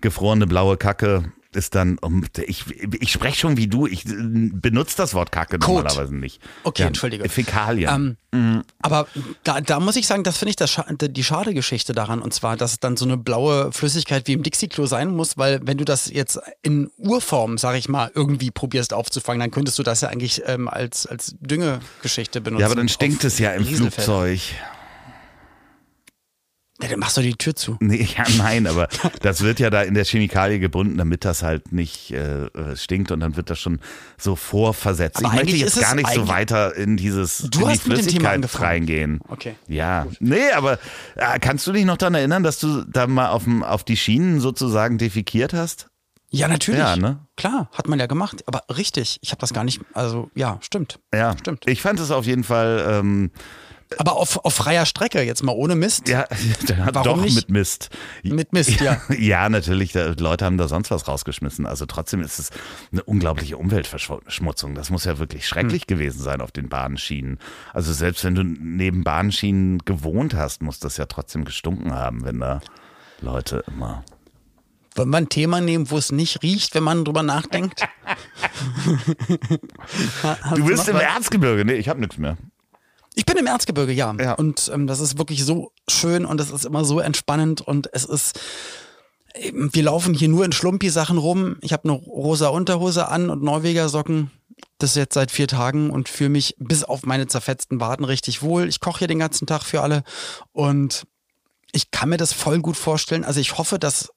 gefrorene 0.00 0.46
blaue 0.46 0.76
Kacke 0.76 1.24
ist 1.56 1.74
dann, 1.74 1.98
um, 1.98 2.24
ich, 2.46 2.64
ich 3.00 3.12
spreche 3.12 3.38
schon 3.38 3.56
wie 3.56 3.66
du, 3.66 3.86
ich 3.86 4.06
äh, 4.06 4.12
benutze 4.52 4.96
das 4.96 5.14
Wort 5.14 5.32
Kacke 5.32 5.58
Kot. 5.58 5.68
normalerweise 5.68 6.14
nicht. 6.14 6.40
Okay, 6.64 6.84
entschuldige. 6.84 7.28
Fäkalien. 7.28 8.16
Ähm, 8.32 8.62
Aber 8.80 9.06
da, 9.44 9.60
da 9.60 9.80
muss 9.80 9.96
ich 9.96 10.06
sagen, 10.06 10.22
das 10.24 10.38
finde 10.38 10.50
ich 10.50 10.56
das 10.56 10.80
die 10.90 11.24
schade 11.24 11.54
Geschichte 11.54 11.92
daran. 11.92 12.22
Und 12.22 12.32
zwar, 12.32 12.56
dass 12.56 12.72
es 12.72 12.80
dann 12.80 12.96
so 12.96 13.04
eine 13.04 13.16
blaue 13.16 13.72
Flüssigkeit 13.72 14.26
wie 14.26 14.32
im 14.32 14.42
Dixie-Klo 14.42 14.86
sein 14.86 15.10
muss, 15.10 15.36
weil 15.36 15.60
wenn 15.64 15.78
du 15.78 15.84
das 15.84 16.10
jetzt 16.10 16.38
in 16.62 16.90
Urform, 16.96 17.58
sag 17.58 17.76
ich 17.76 17.88
mal, 17.88 18.10
irgendwie 18.14 18.50
probierst 18.50 18.94
aufzufangen, 18.94 19.40
dann 19.40 19.50
könntest 19.50 19.78
du 19.78 19.82
das 19.82 20.00
ja 20.00 20.08
eigentlich 20.08 20.42
ähm, 20.46 20.68
als, 20.68 21.06
als 21.06 21.34
Düngegeschichte 21.40 22.40
benutzen. 22.40 22.60
Ja, 22.60 22.66
aber 22.66 22.76
dann 22.76 22.88
stinkt 22.88 23.24
es 23.24 23.38
ja 23.38 23.52
im. 23.52 23.66
Flugzeug. 23.66 24.40
Ja, 26.82 26.88
dann 26.88 26.98
machst 26.98 27.16
du 27.16 27.20
die 27.22 27.34
Tür 27.34 27.54
zu. 27.54 27.76
Nee, 27.92 28.08
ja, 28.16 28.24
nein, 28.38 28.66
aber 28.66 28.88
das 29.20 29.42
wird 29.42 29.60
ja 29.60 29.68
da 29.68 29.82
in 29.82 29.94
der 29.94 30.04
Chemikalie 30.04 30.58
gebunden, 30.58 30.96
damit 30.96 31.24
das 31.24 31.42
halt 31.42 31.72
nicht 31.72 32.12
äh, 32.12 32.46
äh, 32.46 32.76
stinkt 32.76 33.10
und 33.10 33.20
dann 33.20 33.36
wird 33.36 33.50
das 33.50 33.58
schon 33.58 33.80
so 34.16 34.34
vorversetzt. 34.36 35.18
Aber 35.18 35.34
ich 35.34 35.42
möchte 35.42 35.56
jetzt 35.56 35.80
gar 35.80 35.94
nicht 35.94 36.08
so 36.08 36.28
weiter 36.28 36.74
in 36.74 36.96
dieses 36.96 37.38
Du 37.50 37.60
in 37.60 37.66
die 37.66 37.70
hast 37.72 37.88
mit 37.88 37.98
dem 37.98 38.06
Thema 38.06 38.30
Flüssigkeit 38.30 38.60
reingehen. 38.62 39.20
Okay. 39.28 39.56
Ja, 39.68 40.06
nee, 40.20 40.50
aber 40.52 40.78
äh, 41.16 41.38
kannst 41.38 41.66
du 41.66 41.72
dich 41.72 41.84
noch 41.84 41.96
daran 41.96 42.14
erinnern, 42.14 42.42
dass 42.42 42.58
du 42.58 42.84
da 42.84 43.06
mal 43.06 43.28
auf, 43.28 43.44
auf 43.62 43.84
die 43.84 43.96
Schienen 43.96 44.40
sozusagen 44.40 44.98
defikiert 44.98 45.52
hast? 45.52 45.88
Ja, 46.34 46.48
natürlich. 46.48 46.80
Ja, 46.80 46.96
ne? 46.96 47.20
Klar, 47.36 47.68
hat 47.72 47.88
man 47.88 48.00
ja 48.00 48.06
gemacht. 48.06 48.42
Aber 48.46 48.64
richtig, 48.74 49.18
ich 49.20 49.32
habe 49.32 49.40
das 49.40 49.52
gar 49.52 49.64
nicht, 49.64 49.82
also 49.92 50.30
ja, 50.34 50.58
stimmt. 50.62 50.98
Ja, 51.14 51.36
Stimmt. 51.36 51.68
Ich 51.68 51.82
fand 51.82 52.00
es 52.00 52.10
auf 52.10 52.24
jeden 52.24 52.42
Fall, 52.42 52.84
ähm, 52.88 53.30
Aber 53.98 54.16
auf, 54.16 54.44
auf 54.44 54.54
freier 54.54 54.86
Strecke, 54.86 55.22
jetzt 55.22 55.42
mal 55.42 55.52
ohne 55.52 55.74
Mist. 55.74 56.08
ja, 56.08 56.26
Warum 56.92 57.02
doch 57.04 57.16
nicht? 57.22 57.34
mit 57.36 57.50
Mist. 57.50 57.90
Mit 58.22 58.52
Mist, 58.52 58.80
ja. 58.80 59.00
Ja, 59.18 59.48
natürlich. 59.48 59.92
Da, 59.92 60.14
Leute 60.18 60.44
haben 60.44 60.58
da 60.58 60.68
sonst 60.68 60.90
was 60.90 61.06
rausgeschmissen. 61.08 61.66
Also 61.66 61.86
trotzdem 61.86 62.22
ist 62.22 62.38
es 62.38 62.50
eine 62.92 63.02
unglaubliche 63.04 63.56
Umweltverschmutzung. 63.56 64.74
Das 64.74 64.90
muss 64.90 65.04
ja 65.04 65.18
wirklich 65.18 65.46
schrecklich 65.46 65.82
Hm. 65.82 65.86
gewesen 65.86 66.20
sein 66.22 66.40
auf 66.40 66.52
den 66.52 66.68
Bahnschienen. 66.68 67.38
Also 67.72 67.92
selbst 67.92 68.24
wenn 68.24 68.34
du 68.34 68.42
neben 68.44 69.04
Bahnschienen 69.04 69.78
gewohnt 69.84 70.34
hast, 70.34 70.62
muss 70.62 70.78
das 70.78 70.96
ja 70.96 71.06
trotzdem 71.06 71.44
gestunken 71.44 71.92
haben, 71.94 72.24
wenn 72.24 72.40
da 72.40 72.60
Leute 73.20 73.64
immer. 73.66 74.04
Wollen 74.94 75.08
wir 75.10 75.16
ein 75.16 75.28
Thema 75.30 75.60
nehmen, 75.62 75.90
wo 75.90 75.96
es 75.96 76.12
nicht 76.12 76.42
riecht, 76.42 76.74
wenn 76.74 76.82
man 76.82 77.04
drüber 77.04 77.22
nachdenkt? 77.22 77.82
Du 80.54 80.64
bist 80.66 80.88
im 80.88 80.94
was? 80.96 81.02
Erzgebirge. 81.02 81.64
Nee, 81.64 81.74
ich 81.74 81.88
habe 81.88 82.00
nichts 82.00 82.18
mehr. 82.18 82.36
Ich 83.14 83.26
bin 83.26 83.36
im 83.36 83.46
Erzgebirge, 83.46 83.92
ja. 83.92 84.14
Ja. 84.18 84.34
Und 84.34 84.70
ähm, 84.72 84.86
das 84.86 85.00
ist 85.00 85.18
wirklich 85.18 85.44
so 85.44 85.72
schön 85.88 86.24
und 86.24 86.40
es 86.40 86.50
ist 86.50 86.64
immer 86.64 86.84
so 86.84 87.00
entspannend 87.00 87.60
und 87.60 87.88
es 87.92 88.04
ist. 88.04 88.40
eben, 89.34 89.74
Wir 89.74 89.82
laufen 89.84 90.14
hier 90.14 90.28
nur 90.28 90.44
in 90.44 90.52
Schlumpi-Sachen 90.52 91.18
rum. 91.18 91.56
Ich 91.60 91.72
habe 91.72 91.84
eine 91.84 91.92
rosa 91.92 92.48
Unterhose 92.48 93.08
an 93.08 93.28
und 93.30 93.42
Norweger 93.42 93.88
Socken. 93.88 94.30
das 94.78 94.94
jetzt 94.94 95.14
seit 95.14 95.30
vier 95.30 95.48
Tagen 95.48 95.90
und 95.90 96.08
fühle 96.08 96.30
mich 96.30 96.56
bis 96.58 96.84
auf 96.84 97.04
meine 97.04 97.26
zerfetzten 97.26 97.80
Waden 97.80 98.04
richtig 98.04 98.42
wohl. 98.42 98.68
Ich 98.68 98.80
koche 98.80 99.00
hier 99.00 99.08
den 99.08 99.18
ganzen 99.18 99.46
Tag 99.46 99.62
für 99.62 99.82
alle 99.82 100.04
und 100.52 101.04
ich 101.72 101.90
kann 101.90 102.08
mir 102.08 102.16
das 102.18 102.32
voll 102.32 102.60
gut 102.60 102.76
vorstellen. 102.76 103.24
Also 103.24 103.40
ich 103.40 103.58
hoffe, 103.58 103.78
dass 103.78 104.10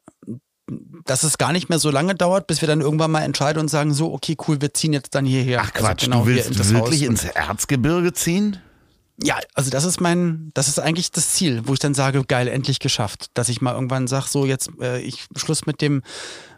dass 1.06 1.22
es 1.22 1.38
gar 1.38 1.52
nicht 1.52 1.70
mehr 1.70 1.78
so 1.78 1.92
lange 1.92 2.16
dauert, 2.16 2.48
bis 2.48 2.62
wir 2.62 2.68
dann 2.68 2.82
irgendwann 2.82 3.12
mal 3.12 3.22
entscheiden 3.22 3.60
und 3.60 3.68
sagen, 3.68 3.94
so, 3.94 4.12
okay, 4.12 4.36
cool, 4.48 4.62
wir 4.62 4.74
ziehen 4.74 4.94
jetzt 4.94 5.14
dann 5.14 5.24
hierher. 5.24 5.62
Ach 5.64 5.72
Quatsch, 5.72 6.04
also 6.04 6.06
genau 6.06 6.20
du 6.22 6.28
willst 6.28 6.50
in 6.50 6.70
wirklich 6.72 7.04
ins 7.04 7.24
Erzgebirge 7.24 8.14
ziehen? 8.14 8.58
Ja, 9.22 9.40
also 9.54 9.70
das 9.70 9.86
ist 9.86 10.02
mein, 10.02 10.52
das 10.54 10.68
ist 10.68 10.80
eigentlich 10.80 11.12
das 11.12 11.32
Ziel, 11.32 11.62
wo 11.66 11.74
ich 11.74 11.80
dann 11.80 11.94
sage, 11.94 12.24
geil, 12.26 12.48
endlich 12.48 12.80
geschafft. 12.80 13.28
Dass 13.34 13.50
ich 13.50 13.62
mal 13.62 13.74
irgendwann 13.74 14.08
sage, 14.08 14.28
so 14.28 14.46
jetzt, 14.46 14.70
äh, 14.82 15.00
ich 15.00 15.26
Schluss 15.36 15.66
mit 15.66 15.82
dem, 15.82 16.04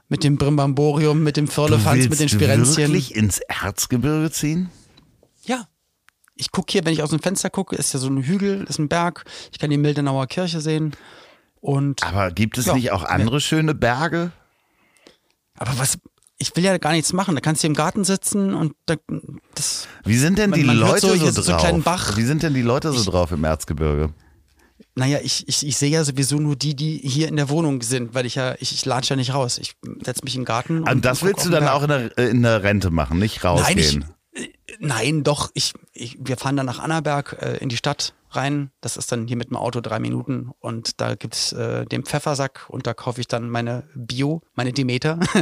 mit 0.10 0.24
dem 0.24 0.38
Brimbamborium, 0.38 1.22
mit 1.22 1.38
dem 1.38 1.48
Firlefanz, 1.48 2.10
mit 2.10 2.20
den 2.20 2.30
Spirenzchen. 2.30 2.78
wirklich 2.78 3.16
ins 3.16 3.40
Erzgebirge 3.40 4.32
ziehen? 4.32 4.70
Ja. 5.44 5.68
Ich 6.36 6.52
gucke 6.52 6.72
hier, 6.72 6.86
wenn 6.86 6.94
ich 6.94 7.02
aus 7.02 7.10
dem 7.10 7.20
Fenster 7.20 7.50
gucke, 7.50 7.76
ist 7.76 7.94
ja 7.94 8.00
so 8.00 8.08
ein 8.08 8.24
Hügel, 8.24 8.64
ist 8.70 8.80
ein 8.80 8.90
Berg. 8.90 9.26
Ich 9.52 9.60
kann 9.60 9.72
die 9.72 9.78
Mildenauer 9.78 10.28
Kirche 10.28 10.62
sehen. 10.62 10.96
Und, 11.62 12.04
Aber 12.04 12.32
gibt 12.32 12.58
es 12.58 12.68
ja, 12.68 12.76
nicht 12.76 12.92
auch 12.92 13.04
andere 13.04 13.38
ja. 13.38 13.42
schöne 13.42 13.74
Berge? 13.74 14.32
Aber 15.58 15.78
was, 15.80 15.98
ich 16.38 16.56
will 16.56 16.64
ja 16.64 16.78
gar 16.78 16.92
nichts 16.92 17.14
machen. 17.14 17.36
Da 17.36 17.42
kannst 17.42 17.64
du 17.64 17.68
im 17.68 17.74
Garten 17.74 18.04
sitzen 18.04 18.54
und 18.54 18.74
da, 18.86 18.96
das. 19.56 19.88
Wie 20.04 20.18
sind 20.18 20.38
denn 20.38 20.52
die 20.52 20.64
man, 20.64 20.78
man 20.78 20.90
Leute 20.90 21.18
so, 21.18 21.32
so 21.32 21.52
drauf? 21.52 21.84
Bach. 21.84 22.18
Wie 22.18 22.24
sind 22.24 22.44
denn 22.44 22.54
die 22.54 22.62
Leute 22.62 22.92
so 22.92 23.00
ich, 23.00 23.06
drauf 23.06 23.32
im 23.32 23.44
Erzgebirge? 23.44 24.14
Naja, 24.96 25.20
ich, 25.22 25.48
ich, 25.48 25.66
ich 25.66 25.78
sehe 25.78 25.90
ja 25.90 26.04
sowieso 26.04 26.38
nur 26.38 26.56
die, 26.56 26.76
die 26.76 26.98
hier 26.98 27.28
in 27.28 27.36
der 27.36 27.50
Wohnung 27.50 27.82
sind, 27.82 28.14
weil 28.14 28.26
ich 28.26 28.36
ja, 28.36 28.56
ich, 28.60 28.72
ich 28.72 28.86
latsche 28.86 29.12
ja 29.12 29.16
nicht 29.16 29.34
raus. 29.34 29.58
Ich 29.58 29.76
setze 30.04 30.24
mich 30.24 30.36
im 30.36 30.46
Garten. 30.46 30.80
Und, 30.80 30.90
und 30.90 31.06
das 31.06 31.24
willst 31.24 31.46
du 31.46 31.50
dann 31.50 31.64
Berg. 31.64 31.74
auch 31.74 31.84
in 31.84 31.90
der, 31.90 32.18
in 32.18 32.44
der 32.44 32.64
Rente 32.64 32.92
machen, 32.92 33.20
nicht 33.20 33.44
rausgehen? 33.44 34.00
Nein, 34.00 34.10
ich, 34.34 34.44
äh, 34.44 34.50
nein 34.80 35.24
doch. 35.24 35.52
Ich, 35.54 35.74
ich, 35.94 36.18
wir 36.20 36.38
fahren 36.38 36.56
dann 36.56 36.66
nach 36.66 36.80
Annaberg 36.80 37.38
äh, 37.42 37.58
in 37.58 37.70
die 37.70 37.78
Stadt 37.78 38.14
rein. 38.38 38.72
Das 38.82 38.96
ist 38.96 39.12
dann 39.12 39.28
hier 39.28 39.36
mit 39.36 39.50
dem 39.50 39.58
Auto 39.58 39.82
drei 39.82 40.00
Minuten 40.00 40.52
und 40.60 41.02
da 41.02 41.16
gibt's 41.16 41.52
äh, 41.52 41.86
den 41.86 42.04
Pfeffersack 42.04 42.66
und 42.70 42.88
da 42.88 42.94
kaufe 42.94 43.20
ich 43.20 43.28
dann 43.28 43.50
meine 43.50 43.84
Bio, 43.96 44.42
meine 44.56 44.72
Demeter. 44.72 45.20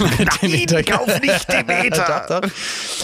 meine 0.00 0.16
Nein, 0.24 0.38
Demeter. 0.40 0.82
kauf 0.82 1.20
nicht 1.20 1.52
Demeter! 1.52 2.26
doch, 2.28 2.40
doch. 2.40 2.50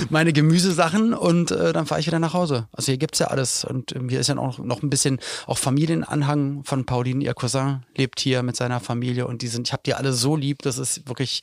Meine 0.08 0.32
Gemüsesachen 0.32 1.12
und 1.12 1.50
äh, 1.50 1.72
dann 1.72 1.86
fahre 1.86 2.00
ich 2.00 2.06
wieder 2.06 2.18
nach 2.18 2.32
Hause. 2.32 2.68
Also 2.72 2.86
hier 2.86 2.98
gibt's 2.98 3.18
ja 3.18 3.26
alles 3.26 3.64
und 3.64 3.94
ähm, 3.94 4.08
hier 4.08 4.20
ist 4.20 4.28
ja 4.28 4.38
auch 4.38 4.58
noch 4.58 4.82
ein 4.82 4.90
bisschen 4.90 5.18
auch 5.46 5.58
Familienanhang 5.58 6.62
von 6.64 6.86
Pauline. 6.86 7.24
Ihr 7.24 7.34
Cousin 7.34 7.84
lebt 7.96 8.20
hier 8.20 8.42
mit 8.42 8.56
seiner 8.56 8.80
Familie 8.80 9.26
und 9.26 9.42
die 9.42 9.48
sind, 9.48 9.68
ich 9.68 9.72
habe 9.72 9.82
die 9.84 9.94
alle 9.94 10.12
so 10.12 10.36
lieb, 10.36 10.62
das 10.62 10.78
ist 10.78 11.08
wirklich 11.08 11.42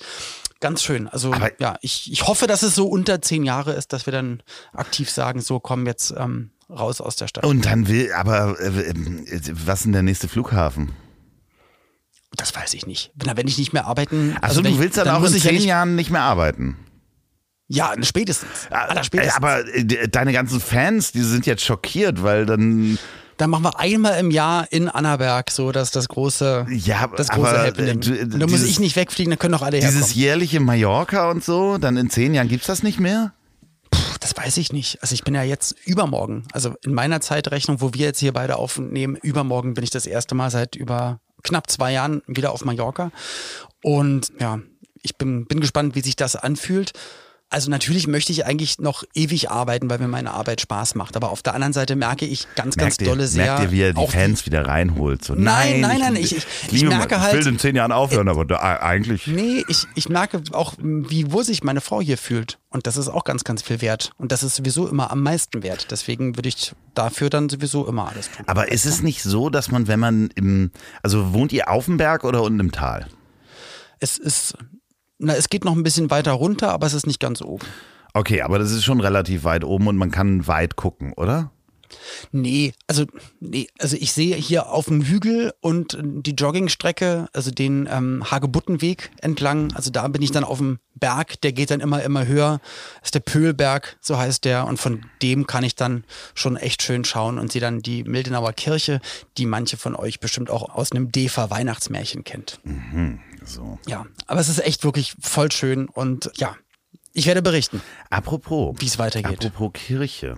ganz 0.60 0.84
schön. 0.84 1.08
Also 1.08 1.34
Aber 1.34 1.52
ja, 1.60 1.78
ich, 1.82 2.12
ich 2.12 2.28
hoffe, 2.28 2.48
dass 2.48 2.63
es 2.63 2.76
so 2.76 2.88
unter 2.88 3.22
zehn 3.22 3.43
Jahre 3.43 3.74
ist, 3.74 3.93
dass 3.93 4.06
wir 4.06 4.12
dann 4.13 4.41
aktiv 4.74 5.10
sagen, 5.10 5.41
so 5.41 5.60
kommen 5.60 5.86
jetzt 5.86 6.13
ähm, 6.17 6.52
raus 6.70 7.02
aus 7.02 7.15
der 7.15 7.28
Stadt. 7.28 7.46
Und 7.46 7.65
dann 7.65 7.88
will, 7.88 8.12
aber 8.13 8.60
äh, 8.60 8.93
was 9.65 9.80
ist 9.80 9.86
denn 9.86 9.93
der 9.93 10.04
nächste 10.04 10.28
Flughafen? 10.28 10.93
Das 12.36 12.56
weiß 12.56 12.74
ich 12.74 12.86
nicht. 12.86 13.12
Na, 13.26 13.38
wenn 13.38 13.48
ich 13.48 13.58
nicht 13.58 13.74
mehr 13.74 13.86
arbeiten. 13.86 14.36
Also, 14.41 14.60
also 14.60 14.62
du 14.62 14.80
willst 14.80 14.98
dann, 14.98 15.06
dann 15.06 15.24
auch 15.24 15.28
in 15.28 15.34
zehn 15.34 15.62
ja 15.62 15.67
Jahren 15.67 15.96
nicht 15.96 16.12
mehr 16.12 16.22
arbeiten? 16.22 16.78
Ja, 17.70 17.93
spätestens. 18.02 18.67
Aller 18.70 19.04
spätestens. 19.04 19.36
Aber 19.36 19.65
äh, 19.74 20.08
deine 20.08 20.34
ganzen 20.34 20.60
Fans, 20.60 21.12
die 21.12 21.22
sind 21.22 21.46
jetzt 21.46 21.63
schockiert, 21.63 22.24
weil 22.24 22.46
dann. 22.46 22.98
Dann 23.38 23.52
machen 23.52 23.63
wir 23.63 23.80
einmal 23.80 24.19
im 24.19 24.32
Jahr 24.32 24.71
in 24.71 24.89
Annaberg 24.89 25.52
so 25.52 25.71
dass 25.71 25.91
das 25.91 26.08
große, 26.08 26.67
ja, 26.69 27.08
das 27.08 27.30
große 27.30 27.50
aber, 27.50 27.67
Happening. 27.67 28.02
Du, 28.02 28.19
und 28.19 28.39
dann 28.39 28.50
muss 28.50 28.63
ich 28.63 28.80
nicht 28.80 28.95
wegfliegen, 28.95 29.32
dann 29.32 29.39
können 29.39 29.54
doch 29.54 29.62
alle 29.62 29.78
herkommen. 29.78 29.95
Dieses 29.95 30.15
jährliche 30.15 30.60
Mallorca 30.60 31.30
und 31.30 31.43
so, 31.43 31.78
dann 31.78 31.97
in 31.97 32.10
zehn 32.10 32.34
Jahren 32.34 32.47
gibt 32.47 32.62
es 32.62 32.67
das 32.67 32.84
nicht 32.84 33.00
mehr? 33.00 33.34
Das 34.19 34.36
weiß 34.36 34.58
ich 34.58 34.73
nicht. 34.73 35.02
Also 35.02 35.13
ich 35.13 35.23
bin 35.23 35.36
ja 35.36 35.43
jetzt 35.43 35.76
übermorgen, 35.86 36.43
also 36.52 36.76
in 36.84 36.93
meiner 36.93 37.21
Zeitrechnung, 37.21 37.80
wo 37.80 37.93
wir 37.93 38.08
jetzt 38.08 38.19
hier 38.19 38.34
beide 38.34 38.58
aufnehmen, 38.58 39.15
übermorgen 39.15 39.73
bin 39.73 39.84
ich 39.84 39.89
das 39.89 40.06
erste 40.06 40.36
Mal 40.36 40.50
seit 40.50 40.76
über 40.76 41.19
knapp 41.43 41.69
zwei 41.69 41.93
Jahren 41.93 42.21
wieder 42.28 42.52
auf 42.52 42.65
Mallorca. 42.65 43.12
Und 43.84 44.34
ja, 44.39 44.60
ich 45.02 45.17
bin, 45.17 45.45
bin 45.45 45.60
gespannt, 45.60 45.95
wie 45.95 46.02
sich 46.02 46.15
das 46.15 46.36
anfühlt. 46.36 46.93
Also 47.49 47.69
natürlich 47.69 48.07
möchte 48.07 48.33
ich 48.33 48.45
eigentlich 48.45 48.77
noch 48.79 49.05
ewig 49.13 49.49
arbeiten, 49.49 49.89
weil 49.89 49.99
mir 49.99 50.10
meine 50.10 50.31
Arbeit 50.31 50.60
Spaß 50.60 50.95
macht. 50.95 51.15
Aber 51.15 51.29
auf 51.29 51.41
der 51.41 51.53
anderen 51.53 51.71
Seite 51.71 51.95
merke 51.95 52.25
ich 52.25 52.45
ganz, 52.55 52.75
ganz 52.75 52.99
merkt 52.99 53.10
dolle 53.10 53.23
ihr, 53.23 53.27
sehr. 53.27 53.45
Merkt 53.45 53.63
ihr, 53.63 53.71
wie 53.71 53.81
er 53.83 53.93
die 53.93 54.07
Fans 54.07 54.45
wieder 54.45 54.67
reinholt? 54.67 55.23
So, 55.23 55.33
nein, 55.33 55.79
nein, 55.79 55.99
nein, 55.99 56.15
ich, 56.17 56.36
ich, 56.36 56.45
ich, 56.71 56.83
merke 56.83 57.21
halt. 57.21 57.36
Ich 57.36 57.45
will 57.45 57.53
in 57.53 57.57
zehn 57.57 57.77
Jahren 57.77 57.93
aufhören, 57.93 58.27
äh, 58.27 58.31
aber 58.31 58.43
da, 58.43 58.57
eigentlich. 58.57 59.27
Nee, 59.27 59.63
ich, 59.69 59.88
ich 59.95 60.10
merke 60.10 60.41
auch, 60.51 60.73
wie 60.77 61.31
wohl 61.31 61.45
sich 61.45 61.63
meine 61.63 61.79
Frau 61.79 62.01
hier 62.01 62.17
fühlt. 62.17 62.60
Und 62.69 62.86
das 62.86 62.97
ist 62.97 63.07
auch 63.07 63.23
ganz, 63.23 63.45
ganz 63.45 63.62
viel 63.62 63.79
wert. 63.79 64.12
Und 64.17 64.33
das 64.33 64.43
ist 64.43 64.57
sowieso 64.57 64.86
immer 64.86 65.10
am 65.10 65.23
meisten 65.23 65.63
wert. 65.63 65.89
Deswegen 65.89 66.36
würde 66.36 66.49
ich 66.49 66.73
dafür 66.95 67.29
dann 67.29 67.47
sowieso 67.47 67.88
immer 67.88 68.10
alles 68.10 68.29
tun. 68.29 68.45
Aber 68.47 68.73
ist 68.73 68.86
es 68.86 69.01
nicht 69.01 69.23
so, 69.23 69.49
dass 69.49 69.71
man, 69.71 69.88
wenn 69.88 70.01
man 70.01 70.29
im, 70.36 70.71
also 71.01 71.31
wohnt 71.31 71.53
ihr 71.53 71.69
auf 71.69 71.86
dem 71.86 71.95
Berg 71.95 72.25
oder 72.25 72.43
unten 72.43 72.60
im 72.60 72.71
Tal? 72.73 73.07
Es 73.99 74.17
ist, 74.17 74.57
na, 75.19 75.34
es 75.34 75.49
geht 75.49 75.65
noch 75.65 75.75
ein 75.75 75.84
bisschen 75.84 76.10
weiter 76.10 76.32
runter, 76.32 76.71
aber 76.71 76.88
es 76.88 76.93
ist 76.93 77.08
nicht 77.08 77.19
ganz 77.19 77.41
oben. 77.41 77.65
Okay, 78.13 78.41
aber 78.41 78.60
das 78.60 78.71
ist 78.71 78.84
schon 78.84 78.99
relativ 78.99 79.43
weit 79.43 79.63
oben 79.63 79.88
und 79.88 79.97
man 79.97 80.12
kann 80.12 80.47
weit 80.47 80.75
gucken, 80.75 81.13
oder? 81.13 81.51
Nee, 82.32 82.73
also 82.88 83.06
nee, 83.39 83.67
also 83.80 83.95
ich 83.97 84.12
sehe 84.12 84.36
hier 84.36 84.69
auf 84.69 84.86
dem 84.86 85.03
Hügel 85.03 85.53
und 85.62 85.97
die 86.01 86.32
Joggingstrecke, 86.32 87.27
also 87.34 87.51
den 87.51 87.88
ähm, 87.91 88.23
Hagebuttenweg 88.30 89.12
entlang, 89.21 89.73
also 89.73 89.89
da 89.89 90.08
bin 90.08 90.21
ich 90.21 90.32
dann 90.32 90.43
auf 90.43 90.58
dem 90.58 90.80
Berg, 90.95 91.39
der 91.41 91.53
geht 91.53 91.71
dann 91.71 91.80
immer, 91.80 92.01
immer 92.03 92.25
höher. 92.25 92.60
Das 92.99 93.10
ist 93.10 93.15
der 93.15 93.19
Pöhlberg, 93.19 93.97
so 94.01 94.17
heißt 94.17 94.45
der. 94.45 94.65
Und 94.65 94.77
von 94.77 95.06
dem 95.21 95.45
kann 95.45 95.63
ich 95.63 95.75
dann 95.75 96.03
schon 96.34 96.58
echt 96.58 96.82
schön 96.82 97.06
schauen 97.06 97.38
und 97.38 97.51
sehe 97.51 97.62
dann 97.62 97.82
die 97.82 98.03
Mildenauer 98.03 98.53
Kirche, 98.53 98.99
die 99.38 99.45
manche 99.45 99.77
von 99.77 99.95
euch 99.95 100.19
bestimmt 100.19 100.49
auch 100.49 100.73
aus 100.73 100.91
einem 100.91 101.12
Defa 101.12 101.49
Weihnachtsmärchen 101.49 102.23
kennt. 102.23 102.60
Mhm, 102.63 103.19
so. 103.47 103.79
Ja, 103.88 104.05
aber 104.27 104.39
es 104.39 104.49
ist 104.49 104.60
echt 104.60 104.83
wirklich 104.83 105.15
voll 105.21 105.51
schön 105.51 105.88
und 105.88 106.31
ja, 106.36 106.55
ich 107.13 107.25
werde 107.25 107.41
berichten. 107.41 107.81
Apropos, 108.10 108.75
wie 108.79 108.86
es 108.86 108.99
weitergeht. 108.99 109.45
Apropos 109.45 109.71
Kirche. 109.73 110.38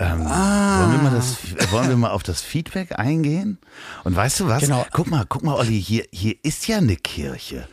Ähm, 0.00 0.26
ah. 0.26 0.80
wollen, 0.80 0.92
wir 0.92 1.10
mal 1.10 1.16
das, 1.16 1.72
wollen 1.72 1.88
wir 1.88 1.96
mal 1.96 2.10
auf 2.10 2.22
das 2.22 2.40
Feedback 2.40 2.98
eingehen? 2.98 3.58
Und 4.04 4.14
weißt 4.14 4.40
du 4.40 4.46
was? 4.46 4.62
Genau. 4.62 4.86
Guck 4.92 5.10
mal, 5.10 5.24
guck 5.28 5.42
mal, 5.42 5.54
Olli, 5.54 5.82
hier, 5.82 6.04
hier 6.12 6.36
ist 6.42 6.68
ja 6.68 6.78
eine 6.78 6.96
Kirche. 6.96 7.68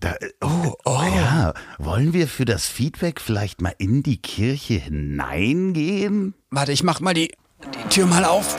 Da, 0.00 0.14
oh, 0.40 0.74
oh. 0.84 1.02
Ja, 1.14 1.54
wollen 1.78 2.12
wir 2.12 2.26
für 2.26 2.44
das 2.44 2.66
Feedback 2.66 3.20
vielleicht 3.20 3.60
mal 3.60 3.74
in 3.78 4.02
die 4.02 4.16
Kirche 4.16 4.74
hineingehen? 4.74 6.34
Warte, 6.50 6.72
ich 6.72 6.82
mach 6.82 7.00
mal 7.00 7.14
die, 7.14 7.32
die 7.62 7.88
Tür 7.88 8.06
mal 8.06 8.24
auf. 8.24 8.58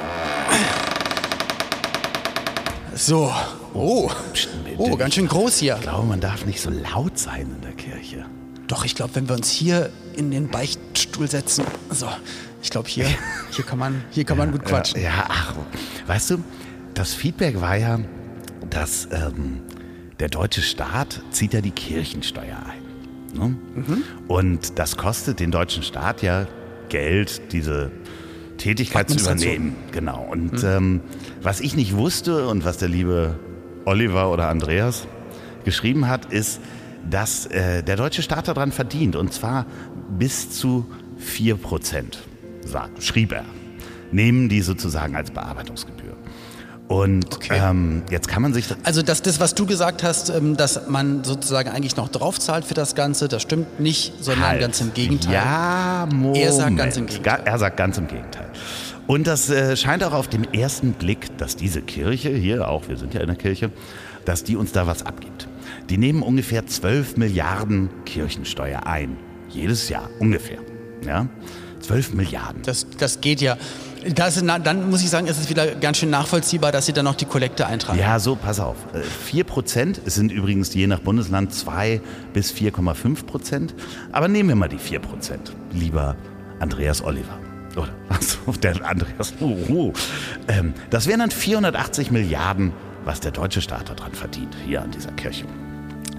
So. 2.96 3.34
Oh. 3.74 4.10
Oh, 4.78 4.96
ganz 4.98 5.16
schön 5.16 5.28
groß 5.28 5.58
hier. 5.58 5.76
Ich 5.76 5.82
glaube, 5.82 6.08
man 6.08 6.20
darf 6.20 6.46
nicht 6.46 6.62
so 6.62 6.70
laut 6.70 7.18
sein 7.18 7.48
in 7.56 7.62
der 7.62 7.74
Kirche. 7.74 8.26
Doch, 8.68 8.86
ich 8.86 8.96
glaube, 8.96 9.16
wenn 9.16 9.28
wir 9.28 9.36
uns 9.36 9.50
hier 9.50 9.90
in 10.16 10.32
den 10.32 10.48
Beichtstuhl 10.50 11.28
setzen, 11.28 11.66
so, 11.90 12.08
ich 12.64 12.70
glaube, 12.70 12.88
hier, 12.88 13.08
hier 13.52 13.66
kann 13.66 13.80
man, 13.80 14.04
hier 14.12 14.24
kann 14.24 14.38
man 14.38 14.52
gut 14.52 14.66
quatschen. 14.66 15.02
Ja, 15.02 15.26
ach, 15.28 15.56
weißt 16.08 16.32
du, 16.32 16.38
das 16.94 17.14
Feedback 17.14 17.60
war 17.62 17.76
ja, 17.76 18.00
dass 18.70 19.08
ähm, 19.12 19.62
der 20.20 20.30
deutsche 20.30 20.62
Staat 20.62 21.22
zieht 21.32 21.54
ja 21.54 21.62
die 21.62 21.72
Kirchensteuer 21.72 22.58
ein. 22.66 23.40
Ne? 23.40 23.56
Mhm. 23.76 24.04
Und 24.28 24.80
das 24.80 24.98
kostet 24.98 25.40
den 25.40 25.52
deutschen 25.52 25.84
Staat 25.84 26.22
ja 26.22 26.48
Geld, 26.90 27.54
diese 27.54 27.92
Tätigkeit 28.58 29.10
zu 29.10 29.18
übernehmen. 29.18 29.76
Genau. 29.92 30.28
Und 30.30 30.64
mhm. 30.64 30.70
ähm, 30.70 31.02
was 31.42 31.62
ich 31.62 31.76
nicht 31.76 31.96
wusste 31.96 32.48
und 32.48 32.66
was 32.66 32.78
der 32.78 32.90
liebe 32.90 33.40
Oliver 33.86 34.32
oder 34.32 34.50
Andreas 34.50 35.08
geschrieben 35.64 36.08
hat, 36.08 36.26
ist, 36.26 36.60
dass 37.10 37.46
äh, 37.48 37.84
der 37.84 37.96
deutsche 37.96 38.22
Staat 38.22 38.48
daran 38.48 38.72
verdient 38.72 39.16
und 39.16 39.34
zwar 39.34 39.66
bis 40.18 40.52
zu 40.52 40.86
4 41.18 41.56
Prozent, 41.56 42.20
schrieb 43.00 43.32
er, 43.32 43.46
nehmen 44.12 44.50
die 44.50 44.62
sozusagen 44.62 45.16
als 45.16 45.32
Bearbeitungsgebühr. 45.32 46.02
Und 46.92 47.36
okay. 47.36 47.58
ähm, 47.58 48.04
jetzt 48.10 48.28
kann 48.28 48.42
man 48.42 48.54
sich. 48.54 48.68
Das 48.68 48.78
also 48.84 49.02
das, 49.02 49.22
das, 49.22 49.40
was 49.40 49.56
du 49.56 49.66
gesagt 49.66 50.04
hast, 50.04 50.30
ähm, 50.30 50.58
dass 50.58 50.90
man 50.90 51.24
sozusagen 51.24 51.70
eigentlich 51.70 51.96
noch 51.96 52.10
draufzahlt 52.10 52.66
für 52.66 52.74
das 52.74 52.96
Ganze, 52.96 53.30
das 53.30 53.42
stimmt 53.42 53.80
nicht, 53.80 54.22
sondern 54.22 54.50
halt. 54.50 54.60
ganz 54.60 54.82
im 54.82 54.94
Gegenteil. 54.94 55.34
Ja, 55.34 56.06
Moment. 56.12 56.44
Er 56.44 56.52
sagt 56.52 56.76
ganz 56.76 56.98
im 56.98 57.06
Gegenteil. 57.06 57.42
Er 57.46 57.58
sagt 57.60 57.78
ganz 57.78 57.98
im 57.98 58.08
Gegenteil. 58.10 58.50
Und 59.12 59.28
das 59.28 59.50
äh, 59.50 59.76
scheint 59.76 60.06
auch 60.06 60.14
auf 60.14 60.30
den 60.30 60.54
ersten 60.54 60.94
Blick, 60.94 61.38
dass 61.38 61.58
diese 61.58 61.82
Kirche 61.82 62.30
hier, 62.30 62.70
auch 62.70 62.88
wir 62.88 62.96
sind 62.96 63.14
ja 63.14 63.20
in 63.20 63.28
der 63.28 63.36
Kirche, 63.36 63.70
dass 64.24 64.46
die 64.46 64.56
uns 64.56 64.72
da 64.72 64.88
was 64.88 65.06
abgibt. 65.06 65.50
Die 65.90 65.98
nehmen 65.98 66.22
ungefähr 66.24 66.66
12 66.66 67.18
Milliarden 67.18 67.90
Kirchensteuer 68.06 68.88
ein. 68.88 69.18
Jedes 69.50 69.90
Jahr 69.90 70.10
ungefähr. 70.20 70.60
Ja? 71.06 71.28
12 71.82 72.14
Milliarden. 72.14 72.62
Das, 72.62 72.88
das 73.00 73.20
geht 73.20 73.42
ja. 73.42 73.58
Das, 74.16 74.42
na- 74.42 74.60
dann 74.60 74.90
muss 74.90 75.02
ich 75.04 75.10
sagen, 75.10 75.28
ist 75.28 75.42
es 75.42 75.50
wieder 75.50 75.76
ganz 75.76 75.98
schön 75.98 76.10
nachvollziehbar, 76.10 76.72
dass 76.72 76.86
sie 76.86 76.94
dann 76.94 77.04
noch 77.04 77.16
die 77.16 77.26
Kollekte 77.26 77.68
eintragen. 77.68 78.00
Ja, 78.00 78.18
so, 78.18 78.38
pass 78.38 78.62
auf. 78.62 78.78
Äh, 78.94 79.02
4 79.02 79.44
Prozent, 79.44 80.00
es 80.06 80.16
sind 80.16 80.32
übrigens 80.32 80.74
je 80.74 80.88
nach 80.88 81.00
Bundesland 81.02 81.54
2 81.54 82.00
bis 82.32 82.54
4,5 82.54 83.26
Prozent. 83.26 83.76
Aber 84.14 84.30
nehmen 84.30 84.48
wir 84.48 84.56
mal 84.56 84.70
die 84.70 84.78
4 84.78 85.00
Prozent, 85.00 85.52
lieber 85.74 86.16
Andreas 86.62 87.04
Oliver. 87.04 87.41
Oder 87.76 87.94
was? 88.10 88.60
Der 88.60 88.86
Andreas. 88.86 89.34
Oh, 89.40 89.58
oh. 89.70 89.94
Ähm, 90.48 90.74
das 90.90 91.08
wären 91.08 91.20
dann 91.20 91.32
480 91.32 92.12
Milliarden, 92.12 92.74
was 93.06 93.20
der 93.20 93.32
deutsche 93.32 93.62
Staat 93.62 93.90
daran 93.90 94.14
verdient, 94.14 94.56
hier 94.66 94.82
an 94.82 94.92
dieser 94.92 95.12
Kirche. 95.12 95.46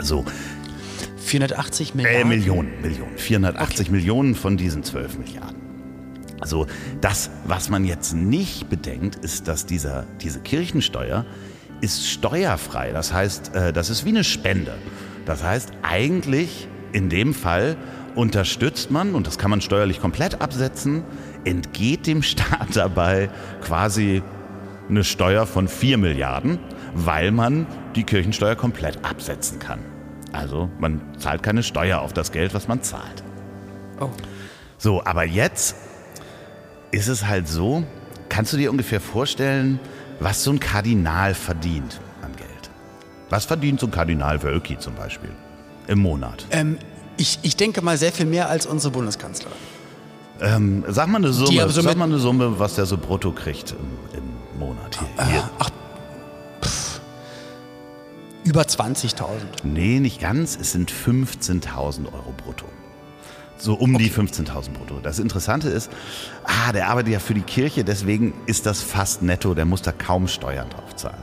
So, 0.00 0.24
480 1.18 1.92
äh, 1.92 1.96
Milliarden. 1.96 2.28
Millionen, 2.28 2.80
Millionen. 2.80 3.18
480 3.18 3.90
Millionen 3.90 4.34
von 4.34 4.56
diesen 4.56 4.82
12 4.82 5.18
Milliarden. 5.18 5.62
Also 6.40 6.66
das, 7.00 7.30
was 7.44 7.70
man 7.70 7.84
jetzt 7.84 8.14
nicht 8.14 8.68
bedenkt, 8.68 9.16
ist, 9.16 9.46
dass 9.46 9.64
dieser, 9.64 10.06
diese 10.20 10.40
Kirchensteuer 10.40 11.24
ist 11.80 12.08
steuerfrei. 12.08 12.90
Das 12.92 13.12
heißt, 13.12 13.54
äh, 13.54 13.72
das 13.72 13.90
ist 13.90 14.04
wie 14.04 14.10
eine 14.10 14.24
Spende. 14.24 14.74
Das 15.24 15.44
heißt, 15.44 15.70
eigentlich 15.82 16.66
in 16.92 17.08
dem 17.08 17.32
Fall 17.32 17.76
unterstützt 18.14 18.90
man, 18.90 19.14
und 19.14 19.26
das 19.26 19.38
kann 19.38 19.50
man 19.50 19.60
steuerlich 19.60 20.00
komplett 20.00 20.40
absetzen, 20.40 21.04
entgeht 21.44 22.06
dem 22.06 22.22
Staat 22.22 22.68
dabei 22.74 23.30
quasi 23.62 24.22
eine 24.88 25.04
Steuer 25.04 25.46
von 25.46 25.68
4 25.68 25.98
Milliarden, 25.98 26.58
weil 26.94 27.30
man 27.30 27.66
die 27.94 28.04
Kirchensteuer 28.04 28.56
komplett 28.56 29.04
absetzen 29.04 29.58
kann. 29.58 29.80
Also 30.32 30.70
man 30.78 31.00
zahlt 31.18 31.42
keine 31.42 31.62
Steuer 31.62 32.00
auf 32.00 32.12
das 32.12 32.32
Geld, 32.32 32.54
was 32.54 32.68
man 32.68 32.82
zahlt. 32.82 33.22
Oh. 34.00 34.10
So, 34.78 35.04
aber 35.04 35.24
jetzt 35.24 35.76
ist 36.90 37.08
es 37.08 37.26
halt 37.26 37.48
so, 37.48 37.84
kannst 38.28 38.52
du 38.52 38.56
dir 38.56 38.70
ungefähr 38.70 39.00
vorstellen, 39.00 39.78
was 40.20 40.42
so 40.42 40.50
ein 40.50 40.60
Kardinal 40.60 41.34
verdient 41.34 42.00
an 42.22 42.34
Geld? 42.36 42.70
Was 43.30 43.44
verdient 43.44 43.80
so 43.80 43.86
ein 43.86 43.92
Kardinal 43.92 44.42
Wölki 44.42 44.78
zum 44.78 44.94
Beispiel 44.94 45.30
im 45.86 45.98
Monat? 46.00 46.46
Ähm, 46.50 46.78
ich, 47.16 47.38
ich 47.42 47.56
denke 47.56 47.82
mal 47.82 47.96
sehr 47.96 48.12
viel 48.12 48.26
mehr 48.26 48.48
als 48.48 48.66
unsere 48.66 48.92
Bundeskanzlerin. 48.92 49.56
Ähm, 50.42 50.84
sag 50.88 51.08
mal 51.08 51.18
eine 51.18 51.32
Summe, 51.32 51.62
so 51.68 51.80
sag 51.80 51.84
mit- 51.90 51.98
mal 51.98 52.04
eine 52.04 52.18
Summe, 52.18 52.58
was 52.58 52.74
der 52.74 52.86
so 52.86 52.96
brutto 52.98 53.32
kriegt 53.32 53.72
im, 53.72 54.18
im 54.18 54.58
Monat. 54.58 54.98
Hier, 55.16 55.26
hier. 55.26 55.50
Ach, 55.58 55.70
pff, 56.62 57.00
über 58.44 58.62
20.000. 58.62 59.24
Nee, 59.62 60.00
nicht 60.00 60.20
ganz. 60.20 60.58
Es 60.60 60.72
sind 60.72 60.90
15.000 60.90 62.12
Euro 62.12 62.34
brutto. 62.36 62.66
So 63.56 63.74
um 63.74 63.96
die 63.96 64.10
15.000 64.10 64.72
brutto. 64.72 64.98
Das 65.00 65.20
Interessante 65.20 65.68
ist, 65.68 65.88
ah, 66.42 66.72
der 66.72 66.88
arbeitet 66.88 67.12
ja 67.12 67.20
für 67.20 67.34
die 67.34 67.42
Kirche, 67.42 67.84
deswegen 67.84 68.34
ist 68.46 68.66
das 68.66 68.82
fast 68.82 69.22
netto. 69.22 69.54
Der 69.54 69.64
muss 69.64 69.82
da 69.82 69.92
kaum 69.92 70.26
Steuern 70.26 70.68
drauf 70.70 70.96
zahlen. 70.96 71.22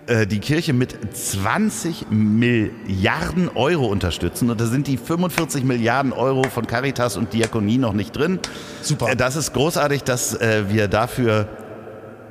äh, 0.06 0.26
die 0.26 0.38
Kirche 0.38 0.72
mit 0.72 0.96
20 1.16 2.10
Milliarden 2.10 3.48
Euro 3.48 3.86
unterstützen. 3.86 4.50
Und 4.50 4.60
da 4.60 4.66
sind 4.66 4.86
die 4.86 4.96
45 4.96 5.64
Milliarden 5.64 6.12
Euro 6.12 6.44
von 6.44 6.66
Caritas 6.66 7.16
und 7.16 7.32
Diakonie 7.32 7.78
noch 7.78 7.94
nicht 7.94 8.14
drin. 8.14 8.38
Super. 8.82 9.10
Äh, 9.10 9.16
Das 9.16 9.34
ist 9.36 9.52
großartig, 9.54 10.04
dass 10.04 10.34
äh, 10.34 10.64
wir 10.68 10.88
dafür 10.88 11.48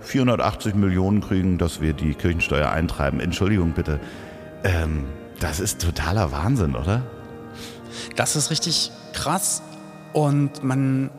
480 0.01 0.75
Millionen 0.75 1.21
kriegen, 1.21 1.57
dass 1.57 1.81
wir 1.81 1.93
die 1.93 2.13
Kirchensteuer 2.13 2.69
eintreiben. 2.69 3.19
Entschuldigung 3.19 3.71
bitte. 3.71 3.99
Ähm, 4.63 5.05
das 5.39 5.59
ist 5.59 5.81
totaler 5.81 6.31
Wahnsinn, 6.31 6.75
oder? 6.75 7.03
Das 8.15 8.35
ist 8.35 8.51
richtig 8.51 8.91
krass. 9.13 9.61
Und 10.13 10.63
man. 10.63 11.09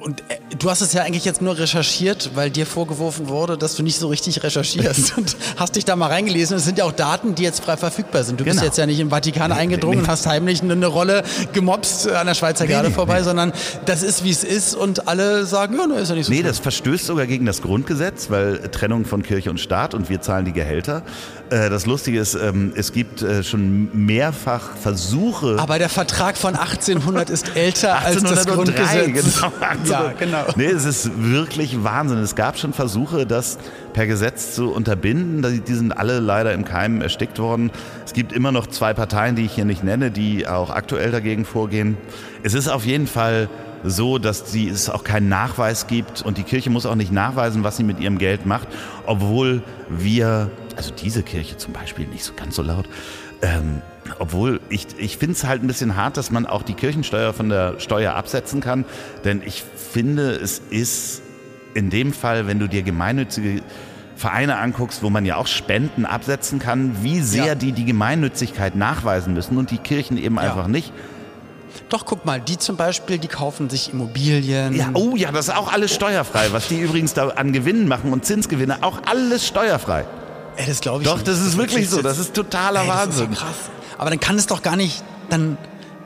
Und 0.00 0.20
äh, 0.28 0.38
du 0.58 0.70
hast 0.70 0.80
es 0.80 0.92
ja 0.92 1.02
eigentlich 1.02 1.24
jetzt 1.24 1.40
nur 1.42 1.58
recherchiert, 1.58 2.30
weil 2.34 2.50
dir 2.50 2.66
vorgeworfen 2.66 3.28
wurde, 3.28 3.56
dass 3.58 3.74
du 3.76 3.82
nicht 3.82 3.98
so 3.98 4.08
richtig 4.08 4.42
recherchierst. 4.42 5.16
Und 5.18 5.36
hast 5.56 5.76
dich 5.76 5.84
da 5.84 5.96
mal 5.96 6.08
reingelesen. 6.08 6.56
Es 6.56 6.64
sind 6.64 6.78
ja 6.78 6.84
auch 6.84 6.92
Daten, 6.92 7.34
die 7.34 7.42
jetzt 7.42 7.62
frei 7.64 7.76
verfügbar 7.76 8.24
sind. 8.24 8.40
Du 8.40 8.44
bist 8.44 8.56
Genau. 8.56 8.66
jetzt 8.66 8.76
ja 8.78 8.86
nicht 8.86 9.00
im 9.00 9.10
Vatikan 9.10 9.50
Nee, 9.50 9.56
eingedrungen 9.56 9.96
nee. 9.98 10.02
und 10.02 10.08
hast 10.08 10.26
heimlich 10.26 10.62
eine, 10.62 10.72
eine 10.74 10.86
Rolle 10.86 11.22
gemobst 11.52 12.08
an 12.10 12.26
der 12.26 12.34
Schweizer 12.34 12.66
Garde 12.66 12.88
nee, 12.88 12.94
vorbei, 12.94 13.18
nee. 13.18 13.24
sondern 13.24 13.52
das 13.86 14.02
ist, 14.02 14.24
wie 14.24 14.30
es 14.30 14.44
ist. 14.44 14.74
Und 14.74 15.08
alle 15.08 15.46
sagen, 15.46 15.76
ja, 15.78 15.86
ne, 15.86 15.94
ist 16.00 16.08
ja 16.10 16.14
nicht 16.14 16.26
so 16.26 16.30
Nee, 16.32 16.38
schlimm. 16.38 16.48
das 16.48 16.58
verstößt 16.58 17.06
sogar 17.06 17.26
gegen 17.26 17.46
das 17.46 17.62
Grundgesetz, 17.62 18.30
weil 18.30 18.58
Trennung 18.70 19.04
von 19.04 19.22
Kirche 19.22 19.50
und 19.50 19.58
Staat 19.60 19.94
und 19.94 20.08
wir 20.10 20.20
zahlen 20.20 20.44
die 20.44 20.52
Gehälter. 20.52 21.02
Äh, 21.50 21.70
Das 21.70 21.86
Lustige 21.86 22.18
ist, 22.20 22.34
ähm, 22.34 22.72
es 22.76 22.92
gibt 22.92 23.22
äh, 23.22 23.42
schon 23.42 23.88
mehrfach 24.06 24.76
Versuche. 24.80 25.56
Aber 25.58 25.78
der 25.78 25.88
Vertrag 25.88 26.36
von 26.36 26.54
1800 26.62 27.30
ist 27.30 27.56
älter 27.56 27.98
als 27.98 28.22
das 28.22 28.46
1803, 28.46 28.54
Grundgesetz. 29.10 29.40
Genau, 29.40 29.52
Ja, 29.90 30.12
genau. 30.18 30.41
Nee, 30.56 30.66
es 30.66 30.84
ist 30.84 31.10
wirklich 31.16 31.84
Wahnsinn. 31.84 32.18
Es 32.18 32.34
gab 32.34 32.58
schon 32.58 32.72
Versuche, 32.72 33.26
das 33.26 33.58
per 33.92 34.06
Gesetz 34.06 34.54
zu 34.54 34.72
unterbinden. 34.72 35.64
Die 35.66 35.74
sind 35.74 35.92
alle 35.92 36.20
leider 36.20 36.52
im 36.52 36.64
Keim 36.64 37.00
erstickt 37.00 37.38
worden. 37.38 37.70
Es 38.04 38.12
gibt 38.12 38.32
immer 38.32 38.52
noch 38.52 38.66
zwei 38.66 38.94
Parteien, 38.94 39.36
die 39.36 39.44
ich 39.44 39.52
hier 39.52 39.64
nicht 39.64 39.84
nenne, 39.84 40.10
die 40.10 40.46
auch 40.46 40.70
aktuell 40.70 41.10
dagegen 41.10 41.44
vorgehen. 41.44 41.96
Es 42.42 42.54
ist 42.54 42.68
auf 42.68 42.84
jeden 42.84 43.06
Fall 43.06 43.48
so, 43.84 44.18
dass 44.18 44.44
die, 44.44 44.68
es 44.68 44.88
auch 44.90 45.04
keinen 45.04 45.28
Nachweis 45.28 45.86
gibt 45.86 46.22
und 46.22 46.38
die 46.38 46.44
Kirche 46.44 46.70
muss 46.70 46.86
auch 46.86 46.94
nicht 46.94 47.12
nachweisen, 47.12 47.64
was 47.64 47.76
sie 47.76 47.84
mit 47.84 48.00
ihrem 48.00 48.18
Geld 48.18 48.46
macht, 48.46 48.68
obwohl 49.06 49.62
wir, 49.88 50.50
also 50.76 50.92
diese 50.92 51.22
Kirche 51.22 51.56
zum 51.56 51.72
Beispiel, 51.72 52.06
nicht 52.06 52.24
so 52.24 52.32
ganz 52.34 52.56
so 52.56 52.62
laut, 52.62 52.88
ähm, 53.42 53.82
obwohl 54.18 54.60
ich, 54.68 54.86
ich 54.98 55.16
finde 55.18 55.34
es 55.34 55.44
halt 55.44 55.62
ein 55.62 55.66
bisschen 55.66 55.96
hart, 55.96 56.16
dass 56.16 56.30
man 56.30 56.46
auch 56.46 56.62
die 56.62 56.74
Kirchensteuer 56.74 57.32
von 57.32 57.48
der 57.48 57.78
Steuer 57.78 58.14
absetzen 58.14 58.60
kann. 58.60 58.84
Denn 59.24 59.42
ich 59.44 59.62
finde, 59.92 60.32
es 60.32 60.60
ist 60.70 61.22
in 61.74 61.90
dem 61.90 62.12
Fall, 62.12 62.46
wenn 62.46 62.58
du 62.58 62.68
dir 62.68 62.82
gemeinnützige 62.82 63.62
Vereine 64.16 64.58
anguckst, 64.58 65.02
wo 65.02 65.10
man 65.10 65.24
ja 65.24 65.36
auch 65.36 65.46
Spenden 65.46 66.04
absetzen 66.04 66.58
kann, 66.58 67.02
wie 67.02 67.20
sehr 67.20 67.46
Ja. 67.46 67.54
die 67.54 67.72
die 67.72 67.84
Gemeinnützigkeit 67.84 68.76
nachweisen 68.76 69.34
müssen 69.34 69.56
und 69.56 69.70
die 69.70 69.78
Kirchen 69.78 70.16
eben 70.18 70.36
Ja. 70.36 70.42
einfach 70.42 70.66
nicht. 70.68 70.92
Doch, 71.88 72.04
guck 72.04 72.24
mal, 72.26 72.40
die 72.40 72.58
zum 72.58 72.76
Beispiel, 72.76 73.18
die 73.18 73.28
kaufen 73.28 73.70
sich 73.70 73.92
Immobilien. 73.92 74.74
Ja, 74.74 74.90
oh 74.94 75.14
ja, 75.16 75.32
das 75.32 75.48
ist 75.48 75.54
auch 75.56 75.72
alles 75.72 75.92
steuerfrei. 75.94 76.48
Was 76.52 76.68
die 76.68 76.78
übrigens 76.80 77.14
da 77.14 77.28
an 77.28 77.52
Gewinnen 77.52 77.88
machen 77.88 78.12
und 78.12 78.24
Zinsgewinne, 78.24 78.78
auch 78.82 79.00
alles 79.06 79.46
steuerfrei. 79.46 80.04
Ey, 80.56 80.66
das 80.66 80.80
glaube 80.80 81.02
ich 81.02 81.08
Doch, 81.08 81.16
nicht. 81.16 81.28
das 81.28 81.40
ist 81.40 81.56
wirklich 81.56 81.88
so. 81.88 82.02
Das 82.02 82.18
ist 82.18 82.34
totaler 82.34 82.82
Ey, 82.82 82.86
das 82.86 82.96
Wahnsinn. 82.96 83.32
Ist 83.32 83.40
ja 83.40 83.46
krass. 83.46 83.56
Aber 83.98 84.10
dann 84.10 84.20
kann 84.20 84.36
es 84.36 84.46
doch 84.46 84.62
gar 84.62 84.76
nicht, 84.76 85.02
dann, 85.30 85.56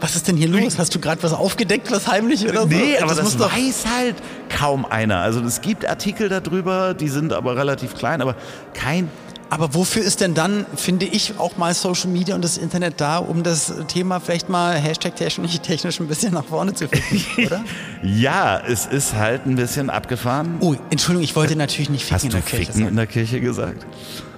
was 0.00 0.16
ist 0.16 0.28
denn 0.28 0.36
hier 0.36 0.48
los? 0.48 0.78
Hast 0.78 0.94
du 0.94 1.00
gerade 1.00 1.22
was 1.22 1.32
aufgedeckt, 1.32 1.90
was 1.90 2.06
heimlich 2.08 2.46
oder 2.46 2.62
so? 2.62 2.68
Nee, 2.68 2.98
aber 2.98 3.14
das, 3.14 3.36
doch, 3.36 3.50
weiß 3.52 3.84
halt 3.96 4.16
kaum 4.48 4.84
einer. 4.84 5.18
Also 5.20 5.40
es 5.40 5.60
gibt 5.62 5.88
Artikel 5.88 6.28
darüber, 6.28 6.94
die 6.94 7.08
sind 7.08 7.32
aber 7.32 7.56
relativ 7.56 7.94
klein, 7.94 8.20
aber 8.20 8.36
kein 8.74 9.08
aber 9.48 9.74
wofür 9.74 10.02
ist 10.02 10.20
denn 10.20 10.34
dann, 10.34 10.66
finde 10.74 11.06
ich, 11.06 11.38
auch 11.38 11.56
mal 11.56 11.72
Social 11.74 12.10
Media 12.10 12.34
und 12.34 12.42
das 12.42 12.58
Internet 12.58 13.00
da, 13.00 13.18
um 13.18 13.42
das 13.42 13.72
Thema 13.88 14.18
vielleicht 14.20 14.48
mal 14.48 14.74
Hashtag 14.76 15.14
technisch, 15.16 15.58
technisch 15.60 16.00
ein 16.00 16.08
bisschen 16.08 16.34
nach 16.34 16.44
vorne 16.44 16.74
zu 16.74 16.88
ficken, 16.88 17.22
oder? 17.46 17.64
Ja, 18.02 18.60
es 18.66 18.86
ist 18.86 19.14
halt 19.14 19.46
ein 19.46 19.54
bisschen 19.56 19.88
abgefahren. 19.90 20.56
Oh, 20.60 20.74
Entschuldigung, 20.90 21.22
ich 21.24 21.36
wollte 21.36 21.54
natürlich 21.56 21.90
nicht 21.90 22.02
ficken 22.04 22.14
Hast 22.16 22.24
in 22.24 22.30
der 22.30 22.40
Kirche 22.40 22.56
Ficken 22.66 22.74
sagen. 22.74 22.88
in 22.88 22.96
der 22.96 23.06
Kirche 23.06 23.40
gesagt? 23.40 23.86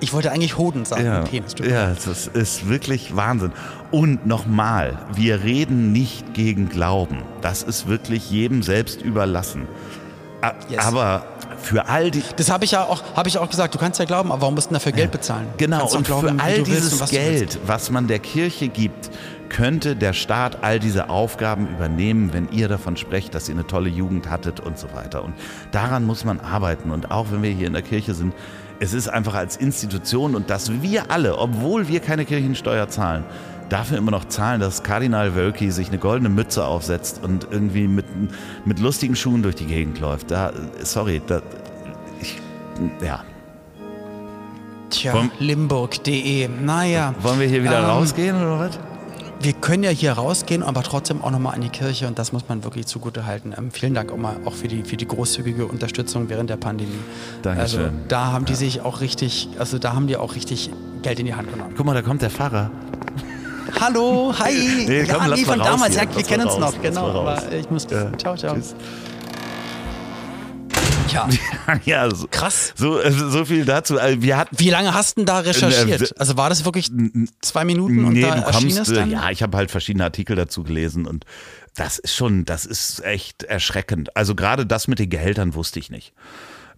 Ich 0.01 0.13
wollte 0.13 0.31
eigentlich 0.31 0.59
Hoden 0.59 0.85
sagen, 0.85 1.05
Ja, 1.07 1.23
Penis. 1.23 1.55
ja, 1.69 1.93
das 1.95 2.27
ist 2.29 2.69
wirklich 2.69 3.17
Wahnsinn. 3.17 3.53
Und 3.91 4.27
nochmal, 4.27 4.99
wir 5.15 5.43
reden 5.43 5.91
nicht 5.93 6.35
gegen 6.35 6.69
Glauben. 6.69 7.23
Das 7.41 7.63
ist 7.63 7.89
wirklich 7.89 8.31
jedem 8.31 8.63
selbst 8.63 9.01
überlassen. 9.03 9.67
Yes. 10.69 10.85
Aber 10.87 11.25
für 11.61 11.87
all 11.87 12.11
die, 12.11 12.23
Das 12.37 12.51
habe 12.51 12.65
ich 12.65 12.73
ja 12.73 12.85
auch, 12.85 13.03
habe 13.15 13.29
ich 13.29 13.39
auch 13.39 13.49
gesagt. 13.49 13.75
Du 13.75 13.79
kannst 13.79 13.99
ja 13.99 14.05
glauben, 14.05 14.33
aber 14.33 14.43
warum 14.43 14.55
musst 14.55 14.71
du 14.71 14.75
dafür 14.75 14.93
Geld 14.93 15.11
bezahlen? 15.11 15.47
Genau, 15.57 15.89
und 15.89 16.07
glauben, 16.07 16.39
für 16.39 16.45
all 16.45 16.63
dieses 16.63 17.01
was. 17.01 17.11
Geld, 17.11 17.59
was 17.67 17.91
man 17.91 18.07
der 18.07 18.19
Kirche 18.19 18.69
gibt, 18.69 19.11
könnte 19.49 19.97
der 19.97 20.13
Staat 20.13 20.63
all 20.63 20.79
diese 20.79 21.11
Aufgaben 21.11 21.69
übernehmen, 21.69 22.33
wenn 22.33 22.49
ihr 22.51 22.69
davon 22.69 22.97
sprecht, 22.97 23.35
dass 23.35 23.49
ihr 23.49 23.55
eine 23.55 23.67
tolle 23.67 23.89
Jugend 23.89 24.31
hattet 24.31 24.61
und 24.61 24.79
so 24.79 24.93
weiter. 24.95 25.25
Und 25.25 25.35
daran 25.73 26.05
muss 26.05 26.25
man 26.25 26.41
arbeiten. 26.41 26.91
Und 26.91 27.11
auch 27.11 27.31
wenn 27.31 27.43
wir 27.43 27.51
hier 27.51 27.67
in 27.67 27.73
der 27.73 27.83
Kirche 27.83 28.15
sind, 28.15 28.35
es 28.81 28.93
ist 28.93 29.09
einfach 29.09 29.35
als 29.35 29.57
Institution 29.57 30.35
und 30.35 30.51
dass 30.51 30.83
wir 30.83 31.11
alle, 31.11 31.39
obwohl 31.39 31.89
wir 31.89 32.01
keine 32.01 32.25
Kirchensteuer 32.25 32.89
zahlen, 32.89 33.25
dafür 33.69 33.99
immer 33.99 34.11
noch 34.11 34.27
zahlen, 34.27 34.61
dass 34.61 34.83
Kardinal 34.83 35.35
Wölki 35.35 35.71
sich 35.71 35.89
eine 35.89 35.99
goldene 35.99 36.29
Mütze 36.29 36.65
aufsetzt 36.65 37.21
und 37.23 37.49
irgendwie 37.51 37.89
mit, 37.89 38.07
mit 38.65 38.79
lustigen 38.81 39.17
Schuhen 39.17 39.43
durch 39.43 39.57
die 39.57 39.67
Gegend 39.67 40.01
läuft. 40.01 40.31
Da, 40.31 40.53
sorry, 40.83 41.21
da, 41.27 41.43
ich, 42.21 42.41
ja. 43.05 43.25
Tja, 44.91 45.29
limburg.de. 45.39 46.49
Naja, 46.49 47.15
Wollen 47.21 47.41
wir 47.41 47.47
hier 47.47 47.63
wieder 47.63 47.81
Ähm, 47.81 47.85
rausgehen 47.85 48.37
oder 48.37 48.59
was? 48.59 48.79
wir 49.41 49.53
können 49.53 49.85
ja 49.85 49.91
hier 49.91 50.13
rausgehen, 50.13 50.63
aber 50.63 50.83
trotzdem 50.83 51.23
auch 51.23 51.31
nochmal 51.31 51.55
an 51.55 51.61
die 51.61 51.69
Kirche 51.69 52.07
und 52.09 52.19
das 52.19 52.33
muss 52.33 52.49
man 52.49 52.65
wirklich 52.65 52.87
zugute 52.87 53.27
halten. 53.27 53.55
Ähm, 53.57 53.71
vielen 53.71 53.95
Dank 53.95 54.11
auch 54.11 54.17
mal 54.17 54.37
auch 54.45 54.55
für 54.55 54.67
die, 54.67 54.83
für 54.83 54.97
die 54.97 55.07
großzügige 55.07 55.67
Unterstützung 55.67 56.29
während 56.29 56.51
der 56.51 56.57
Pandemie. 56.57 56.99
Dankeschön. 57.43 57.85
Also 57.85 57.93
da 58.09 58.33
haben 58.33 58.47
die 58.47 58.55
sich 58.55 58.81
auch 58.81 59.01
richtig, 59.01 59.51
also 59.59 59.79
da 59.79 59.93
haben 59.93 60.07
die 60.07 60.17
auch 60.17 60.35
richtig 60.35 60.71
Geld 61.03 61.21
in 61.21 61.27
die 61.27 61.35
Hand 61.35 61.53
genommen. 61.53 61.75
Guck 61.77 61.87
mal, 61.87 61.95
da 61.95 62.03
kommt 62.03 62.23
der 62.23 62.31
Pfarrer. 62.31 62.71
Hallo, 63.81 64.35
hi. 64.39 64.85
Nee, 64.87 65.03
ja, 65.05 65.15
komm, 65.15 65.29
lass 65.29 65.39
nee, 65.39 65.45
von 65.45 65.61
raus 65.61 65.69
damals, 65.69 65.95
hier. 65.99 66.05
ja, 66.09 66.17
wir 66.17 66.23
kennen 66.25 66.47
uns 66.49 66.59
noch, 66.59 66.81
genau. 66.83 67.07
Aber 67.21 67.53
ich 67.53 67.69
muss. 67.71 67.87
Ja, 67.91 68.17
ciao, 68.17 68.37
ciao. 68.37 68.55
tschüss. 68.55 68.75
Ja, 71.13 71.29
ja, 71.85 72.15
so, 72.15 72.27
krass. 72.31 72.75
so, 72.77 73.01
äh, 73.01 73.11
so 73.11 73.45
viel 73.45 73.65
dazu. 73.65 73.99
Also 73.99 74.21
Wir 74.21 74.37
hatten 74.37 74.59
Wie 74.59 74.69
lange 74.71 74.93
hast 74.93 75.17
du 75.17 75.21
denn 75.21 75.27
da 75.27 75.39
recherchiert? 75.39 76.03
Äh, 76.03 76.15
Also 76.19 76.37
war 76.37 76.51
das 76.51 76.65
wirklich 76.65 76.91
zwei 77.41 77.65
Minuten 77.65 78.05
und 78.05 78.13
nee, 78.13 78.21
da 78.21 78.35
du 78.37 78.43
kommst, 78.43 78.91
äh, 78.91 78.95
dann? 78.95 79.11
ja, 79.11 79.31
ich 79.31 79.43
habe 79.43 79.57
halt 79.57 79.71
verschiedene 79.71 80.05
Artikel 80.05 80.37
dazu 80.37 80.65
gelesen 80.65 81.07
und 81.07 81.25
das 81.75 81.99
ist 81.99 82.15
schon, 82.15 82.45
das 82.45 82.67
ist 82.67 83.03
echt 83.05 83.43
erschreckend. 83.45 84.15
Also 84.17 84.35
gerade 84.35 84.67
das 84.67 84.87
mit 84.87 84.99
den 84.99 85.09
Gehältern 85.09 85.55
wusste 85.55 85.79
ich 85.79 85.91
nicht. 85.91 86.13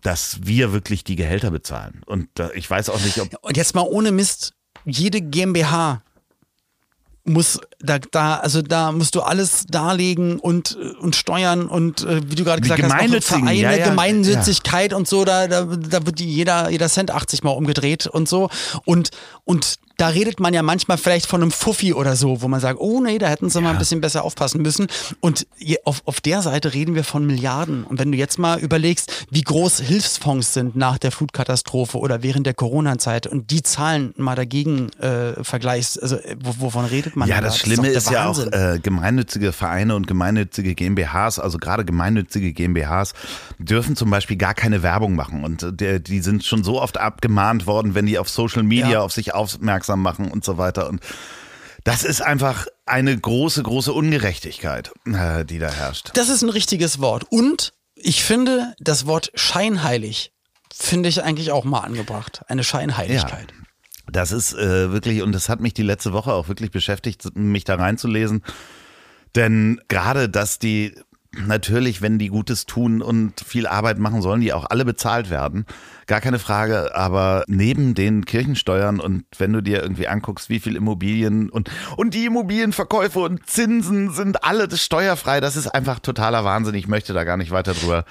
Dass 0.03 0.39
wir 0.45 0.73
wirklich 0.73 1.03
die 1.05 1.17
Gehälter 1.17 1.51
bezahlen. 1.51 2.03
Und 2.07 2.29
ich 2.55 2.71
weiß 2.71 2.89
auch 2.89 3.01
nicht, 3.01 3.19
ob. 3.21 3.29
Und 3.43 3.57
jetzt 3.57 3.75
mal 3.75 3.83
ohne 3.83 4.13
Mist, 4.13 4.55
jede 4.87 5.21
GmbH 5.21 6.03
muss 7.25 7.61
da, 7.79 7.99
da 7.99 8.37
also 8.37 8.63
da 8.63 8.93
musst 8.93 9.15
du 9.15 9.21
alles 9.21 9.67
darlegen 9.67 10.39
und 10.39 10.77
und 11.01 11.17
steuern 11.17 11.67
und 11.67 12.03
äh, 12.03 12.21
wie 12.27 12.35
du 12.35 12.45
gerade 12.45 12.63
gesagt 12.63 12.83
hast, 12.83 13.25
Vereine, 13.25 13.55
ja, 13.55 13.73
ja, 13.73 13.89
Gemeinnützigkeit 13.89 14.93
und 14.93 15.07
so, 15.07 15.25
da, 15.25 15.47
da, 15.47 15.65
da 15.65 16.07
wird 16.07 16.21
jeder 16.21 16.71
jeder 16.71 16.89
Cent 16.89 17.11
80 17.11 17.43
mal 17.43 17.51
umgedreht 17.51 18.07
und 18.07 18.29
so. 18.29 18.49
Und 18.85 19.11
und 19.45 19.79
da 20.01 20.09
redet 20.09 20.41
man 20.41 20.55
ja 20.55 20.63
manchmal 20.63 20.97
vielleicht 20.99 21.27
von 21.27 21.43
einem 21.43 21.51
Fuffi 21.51 21.93
oder 21.93 22.17
so, 22.17 22.41
wo 22.43 22.49
man 22.49 22.61
sagt, 22.61 22.81
oh 22.81 23.01
nee, 23.01 23.19
da 23.19 23.29
hätten 23.29 23.51
sie 23.51 23.61
mal 23.61 23.71
ein 23.73 23.79
bisschen 23.79 24.01
besser 24.01 24.25
aufpassen 24.25 24.63
müssen. 24.63 24.87
Und 25.21 25.47
auf, 25.85 26.03
auf 26.07 26.21
der 26.21 26.41
Seite 26.43 26.73
reden 26.73 26.95
wir 26.95 27.05
von 27.05 27.27
Milliarden. 27.27 27.85
Und 27.85 27.99
wenn 27.99 28.11
du 28.11 28.17
jetzt 28.17 28.39
mal 28.39 28.59
überlegst, 28.59 29.27
wie 29.31 29.43
groß 29.43 29.81
Hilfsfonds 29.81 30.55
sind 30.55 30.77
nach 30.77 30.99
der 30.99 31.13
Flutkatastrophe 31.13 31.99
oder 31.99 32.23
während 32.23 32.47
der 32.47 32.55
Corona-Zeit 32.55 33.27
und 33.27 33.51
die 33.51 33.63
Zahlen 33.63 34.15
mal 34.17 34.35
dagegen 34.37 34.91
äh, 35.01 35.43
vergleichst, 35.45 36.03
also 36.03 36.17
äh, 36.17 36.37
wo, 36.43 36.55
wovon 36.59 36.85
redet 36.87 37.17
man 37.17 37.29
Ja, 37.29 37.37
denn 37.37 37.45
da? 37.45 37.49
das 37.51 37.59
Schlimme 37.59 37.89
ist, 37.89 38.07
der 38.09 38.15
ja 38.15 38.27
auch 38.29 38.39
äh, 38.53 38.79
gemeinnützige 38.83 39.53
Vereine 39.53 39.97
und 39.97 40.07
gemeinnützige 40.07 40.75
GmbHs, 40.75 41.39
also 41.39 41.59
gerade 41.59 41.85
gemeinnützige 41.85 42.53
GmbHs, 42.53 43.13
dürfen 43.59 43.97
zum 43.97 44.09
Beispiel 44.11 44.37
gar 44.37 44.55
keine 44.55 44.83
Werbung 44.83 45.15
machen. 45.15 45.45
Und 45.45 45.83
äh, 45.83 46.01
die 46.01 46.21
sind 46.21 46.45
schon 46.45 46.65
so 46.65 46.81
oft 46.81 46.97
abgemahnt 46.99 47.67
worden, 47.67 47.95
wenn 47.95 48.07
die 48.07 48.19
auf 48.19 48.29
Social 48.31 48.63
Media 48.63 48.91
Ja. 48.91 49.01
auf 49.03 49.13
sich 49.13 49.35
aufmerksam 49.35 49.90
machen 49.97 50.31
und 50.31 50.45
so 50.45 50.59
weiter. 50.59 50.89
Und 50.89 51.01
das 51.85 52.05
ist 52.05 52.21
einfach 52.21 52.67
eine 52.87 53.17
große, 53.19 53.63
große 53.63 53.93
Ungerechtigkeit, 53.93 54.93
äh, 55.07 55.45
die 55.45 55.59
da 55.59 55.71
herrscht. 55.71 56.11
Das 56.15 56.29
ist 56.29 56.43
ein 56.43 56.51
richtiges 56.51 57.01
Wort. 57.01 57.25
Und 57.31 57.73
ich 57.95 58.23
finde, 58.23 58.75
das 58.79 59.07
Wort 59.07 59.31
scheinheilig 59.35 60.33
finde 60.73 61.09
ich 61.09 61.23
eigentlich 61.23 61.53
auch 61.53 61.65
mal 61.65 61.81
angebracht. 61.81 62.43
Eine 62.49 62.65
Scheinheiligkeit. 62.65 63.53
Das 64.11 64.33
ist 64.33 64.55
äh, 64.55 64.93
wirklich, 64.93 65.23
und 65.23 65.33
das 65.33 65.49
hat 65.49 65.61
mich 65.61 65.75
die 65.75 65.83
letzte 65.83 66.13
Woche 66.13 66.33
auch 66.33 66.49
wirklich 66.49 66.71
beschäftigt, 66.71 67.37
mich 67.37 67.65
da 67.65 67.77
reinzulesen. 67.77 68.43
Denn 69.37 69.81
gerade, 69.89 70.29
dass 70.29 70.59
die 70.59 70.95
natürlich, 71.33 72.03
wenn 72.03 72.19
die 72.19 72.29
Gutes 72.29 72.67
tun 72.67 73.03
und 73.03 73.41
viel 73.41 73.67
Arbeit 73.67 73.99
machen, 73.99 74.23
sollen 74.23 74.41
die 74.41 74.53
auch 74.53 74.67
alle 74.69 74.85
bezahlt 74.85 75.31
werden. 75.31 75.65
Gar 76.07 76.21
keine 76.21 76.39
Frage. 76.39 76.95
Aber 76.95 77.45
neben 77.47 77.95
den 77.95 78.25
Kirchensteuern 78.25 79.01
und 79.01 79.25
wenn 79.39 79.53
du 79.53 79.61
dir 79.61 79.83
irgendwie 79.83 80.09
anguckst, 80.09 80.49
wie 80.49 80.61
viel 80.61 80.77
Immobilien 80.77 81.49
und, 81.49 81.71
und 81.97 82.15
die 82.15 82.27
Immobilienverkäufe 82.27 83.21
und 83.21 83.47
Zinsen 83.47 84.11
sind 84.11 84.45
alle 84.45 84.69
steuerfrei, 84.77 85.41
das 85.41 85.57
ist 85.57 85.69
einfach 85.69 86.01
totaler 86.01 86.45
Wahnsinn. 86.45 86.75
Ich 86.75 86.89
möchte 86.89 87.13
da 87.13 87.25
gar 87.25 87.37
nicht 87.37 87.53
weiter 87.53 87.75
drüber 87.75 88.05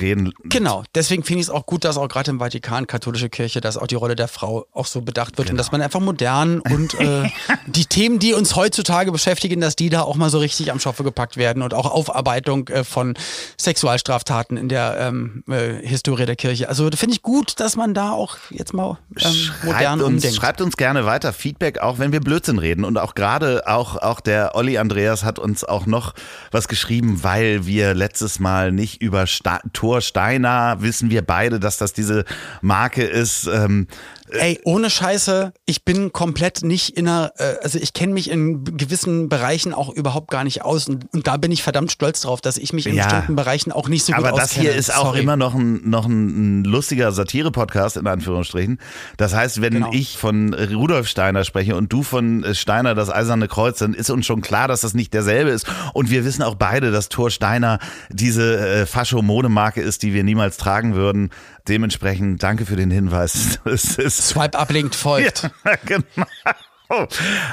reden. 0.00 0.32
Genau, 0.44 0.84
deswegen 0.94 1.24
finde 1.24 1.40
ich 1.40 1.46
es 1.46 1.50
auch 1.50 1.66
gut, 1.66 1.84
dass 1.84 1.96
auch 1.96 2.08
gerade 2.08 2.30
im 2.30 2.38
Vatikan, 2.38 2.86
katholische 2.86 3.28
Kirche, 3.28 3.60
dass 3.60 3.76
auch 3.76 3.86
die 3.86 3.94
Rolle 3.96 4.14
der 4.16 4.28
Frau 4.28 4.66
auch 4.72 4.86
so 4.86 5.00
bedacht 5.00 5.38
wird 5.38 5.48
und 5.48 5.54
Genau. 5.54 5.58
dass 5.58 5.72
man 5.72 5.82
einfach 5.82 6.00
modern 6.00 6.60
und 6.60 6.94
äh, 7.00 7.28
die 7.66 7.86
Themen, 7.86 8.18
die 8.18 8.32
uns 8.34 8.54
heutzutage 8.56 9.10
beschäftigen, 9.12 9.60
dass 9.60 9.76
die 9.76 9.88
da 9.90 10.02
auch 10.02 10.16
mal 10.16 10.30
so 10.30 10.38
richtig 10.38 10.70
am 10.70 10.78
Schopfe 10.80 11.02
gepackt 11.04 11.36
werden 11.36 11.62
und 11.62 11.74
auch 11.74 11.90
Aufarbeitung 11.90 12.68
äh, 12.68 12.84
von 12.84 13.14
Sexualstraftaten 13.58 14.56
in 14.56 14.68
der 14.68 14.96
ähm, 14.98 15.44
äh, 15.48 15.74
Historie 15.86 16.26
der 16.26 16.36
Kirche. 16.36 16.68
Also 16.68 16.88
finde 16.94 17.14
ich 17.14 17.22
gut, 17.22 17.60
dass 17.60 17.76
man 17.76 17.94
da 17.94 18.12
auch 18.12 18.36
jetzt 18.50 18.72
mal 18.74 18.98
ähm, 19.18 19.50
modern 19.64 19.80
schreibt 19.80 19.92
uns, 19.94 20.02
umdenkt. 20.02 20.36
schreibt 20.36 20.60
uns 20.60 20.76
gerne 20.76 21.06
weiter 21.06 21.32
Feedback, 21.32 21.78
auch 21.78 21.98
wenn 21.98 22.12
wir 22.12 22.20
Blödsinn 22.20 22.58
reden. 22.58 22.84
Und 22.84 22.98
auch 22.98 23.14
gerade, 23.14 23.66
auch, 23.66 23.96
auch 23.96 24.20
der 24.20 24.54
Olli 24.54 24.78
Andreas 24.78 25.24
hat 25.24 25.38
uns 25.38 25.64
auch 25.64 25.86
noch 25.86 26.14
was 26.50 26.68
geschrieben, 26.68 27.22
weil 27.22 27.66
wir 27.66 27.94
letztes 27.94 28.40
Mal 28.40 28.72
nicht 28.72 29.00
über 29.02 29.26
Sta 29.26 29.60
Thor 29.80 30.02
Steiner 30.02 30.76
wissen 30.80 31.08
wir 31.08 31.22
beide, 31.22 31.58
dass 31.58 31.78
das 31.78 31.94
diese 31.94 32.26
Marke 32.60 33.02
ist. 33.02 33.46
Ähm, 33.46 33.86
Ey, 34.32 34.60
ohne 34.64 34.90
Scheiße, 34.90 35.52
ich 35.66 35.84
bin 35.84 36.12
komplett 36.12 36.62
nicht 36.62 36.96
in 36.96 37.08
einer, 37.08 37.32
äh, 37.36 37.54
also 37.62 37.78
ich 37.78 37.92
kenne 37.92 38.12
mich 38.14 38.30
in 38.30 38.64
gewissen 38.76 39.28
Bereichen 39.28 39.74
auch 39.74 39.88
überhaupt 39.92 40.30
gar 40.30 40.44
nicht 40.44 40.62
aus 40.62 40.88
und, 40.88 41.06
und 41.12 41.26
da 41.26 41.36
bin 41.36 41.50
ich 41.52 41.62
verdammt 41.62 41.92
stolz 41.92 42.20
drauf, 42.22 42.40
dass 42.40 42.56
ich 42.56 42.72
mich 42.72 42.86
in 42.86 42.94
Ja. 42.94 43.04
bestimmten 43.04 43.36
Bereichen 43.36 43.72
auch 43.72 43.88
nicht 43.88 44.04
so 44.04 44.12
gut 44.12 44.24
aber 44.24 44.34
auskenne. 44.34 44.48
das 44.48 44.52
hier 44.72 44.74
ist 44.74 44.94
auch 44.96 45.06
Sorry. 45.06 45.20
immer 45.20 45.36
noch 45.36 45.54
ein, 45.54 45.88
noch 45.88 46.06
ein, 46.06 46.60
ein 46.60 46.64
lustiger 46.64 47.12
Satire-Podcast, 47.12 47.96
in 47.96 48.06
Anführungsstrichen. 48.06 48.78
Das 49.16 49.34
heißt, 49.34 49.60
wenn 49.62 49.74
Genau. 49.74 49.90
ich 49.92 50.18
von 50.18 50.54
Rudolf 50.54 51.06
Steiner 51.08 51.44
spreche 51.44 51.76
und 51.76 51.92
du 51.92 52.02
von 52.02 52.44
äh, 52.44 52.54
Steiner 52.54 52.94
das 52.94 53.10
Eiserne 53.10 53.48
Kreuz, 53.48 53.78
dann 53.78 53.94
ist 53.94 54.10
uns 54.10 54.26
schon 54.26 54.40
klar, 54.40 54.68
dass 54.68 54.80
das 54.82 54.94
nicht 54.94 55.14
derselbe 55.14 55.50
ist. 55.50 55.66
Und 55.94 56.10
wir 56.10 56.24
wissen 56.24 56.42
auch 56.42 56.54
beide, 56.54 56.90
dass 56.90 57.08
Thor 57.08 57.30
Steiner 57.30 57.78
diese 58.10 58.58
äh, 58.58 58.86
Fascho-Modemarke 58.86 59.80
ist, 59.80 60.02
die 60.02 60.12
wir 60.14 60.24
niemals 60.24 60.56
tragen 60.56 60.94
würden. 60.94 61.30
Dementsprechend 61.68 62.42
danke 62.42 62.66
für 62.66 62.76
den 62.76 62.90
Hinweis. 62.90 63.60
Swipe 63.76 64.58
ablinkt 64.58 64.94
folgt. 64.94 65.50
ja, 65.64 65.74
genau. 65.84 66.26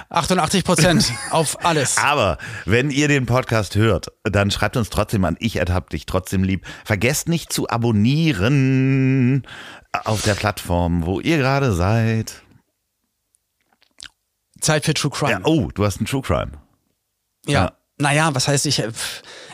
88 0.10 0.64
Prozent 0.64 1.14
auf 1.30 1.64
alles. 1.64 1.98
Aber 2.04 2.38
wenn 2.66 2.90
ihr 2.90 3.08
den 3.08 3.26
Podcast 3.26 3.76
hört, 3.76 4.08
dann 4.24 4.50
schreibt 4.52 4.78
uns 4.78 4.90
trotzdem 4.90 5.26
an. 5.26 5.38
Ich 5.40 5.58
erhab 5.58 5.90
dich 5.90 6.06
trotzdem 6.06 6.44
lieb. 6.44 6.66
Vergesst 6.86 7.30
nicht 7.30 7.54
zu 7.54 7.70
abonnieren 7.70 9.44
auf 10.06 10.24
der 10.24 10.34
Plattform, 10.34 11.06
wo 11.06 11.20
ihr 11.20 11.38
gerade 11.38 11.74
seid. 11.74 12.42
Zeit 14.60 14.86
für 14.86 14.94
True 14.94 15.12
Crime. 15.12 15.32
Ja, 15.32 15.40
oh, 15.44 15.70
du 15.74 15.86
hast 15.86 15.98
einen 15.98 16.08
True 16.08 16.22
Crime. 16.22 16.54
Ja. 17.46 17.66
Ja. 17.66 17.77
Naja, 17.98 18.30
was 18.34 18.48
heißt 18.48 18.66
ich, 18.68 18.80
äh, 18.80 18.92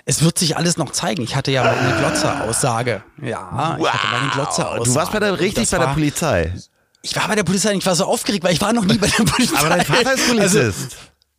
es 0.06 0.22
wird 0.22 0.38
sich 0.38 0.58
alles 0.58 0.78
noch 0.78 0.92
zeigen. 0.92 1.24
Ich 1.24 1.36
hatte 1.36 1.52
ja 1.52 1.64
mal 1.64 1.78
eine 1.78 1.98
Glotzer-Aussage. 1.98 3.04
Ja, 3.22 3.78
ich 3.80 3.88
hatte 3.88 4.08
mal 4.08 4.20
eine 4.22 4.32
Glotzer-Aussage. 4.32 4.84
Du 4.84 4.96
warst 4.96 5.12
bei 5.14 5.20
der, 5.20 5.40
richtig 5.40 5.70
bei 5.70 5.78
der 5.78 5.88
Polizei. 5.88 6.54
Ich 7.02 7.16
war 7.16 7.28
bei 7.28 7.36
der 7.36 7.44
Polizei, 7.44 7.74
ich 7.74 7.86
war 7.86 7.96
so 7.96 8.06
aufgeregt, 8.06 8.44
weil 8.44 8.54
ich 8.54 8.62
war 8.62 8.74
noch 8.74 8.86
nie 8.86 8.98
bei 8.98 9.08
der 9.08 9.24
Polizei. 9.24 9.58
Aber 9.58 9.70
dein 9.70 9.86
Vater 9.86 10.14
ist 10.14 10.28
Polizist. 10.28 10.58
Also, 10.58 10.96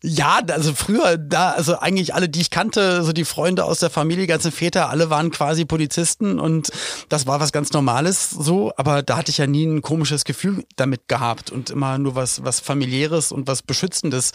ja, 0.07 0.40
also 0.48 0.74
früher, 0.74 1.16
da, 1.16 1.52
also 1.52 1.78
eigentlich 1.78 2.14
alle, 2.14 2.28
die 2.28 2.42
ich 2.42 2.50
kannte, 2.50 3.02
so 3.02 3.14
die 3.14 3.24
Freunde 3.24 3.64
aus 3.64 3.80
der 3.80 3.88
Familie, 3.88 4.26
ganze 4.26 4.52
Väter, 4.52 4.90
alle 4.90 5.09
waren 5.09 5.30
quasi 5.30 5.64
Polizisten 5.64 6.38
und 6.38 6.70
das 7.09 7.26
war 7.26 7.40
was 7.40 7.52
ganz 7.52 7.72
Normales 7.72 8.28
so, 8.28 8.70
aber 8.76 9.02
da 9.02 9.16
hatte 9.16 9.30
ich 9.30 9.38
ja 9.38 9.46
nie 9.46 9.64
ein 9.64 9.80
komisches 9.80 10.26
Gefühl 10.26 10.66
damit 10.76 11.09
gehabt 11.09 11.50
und 11.50 11.70
immer 11.70 11.96
nur 11.96 12.16
was, 12.16 12.44
was 12.44 12.61
familiäres 12.61 13.32
und 13.32 13.46
was 13.46 13.62
Beschützendes 13.62 14.32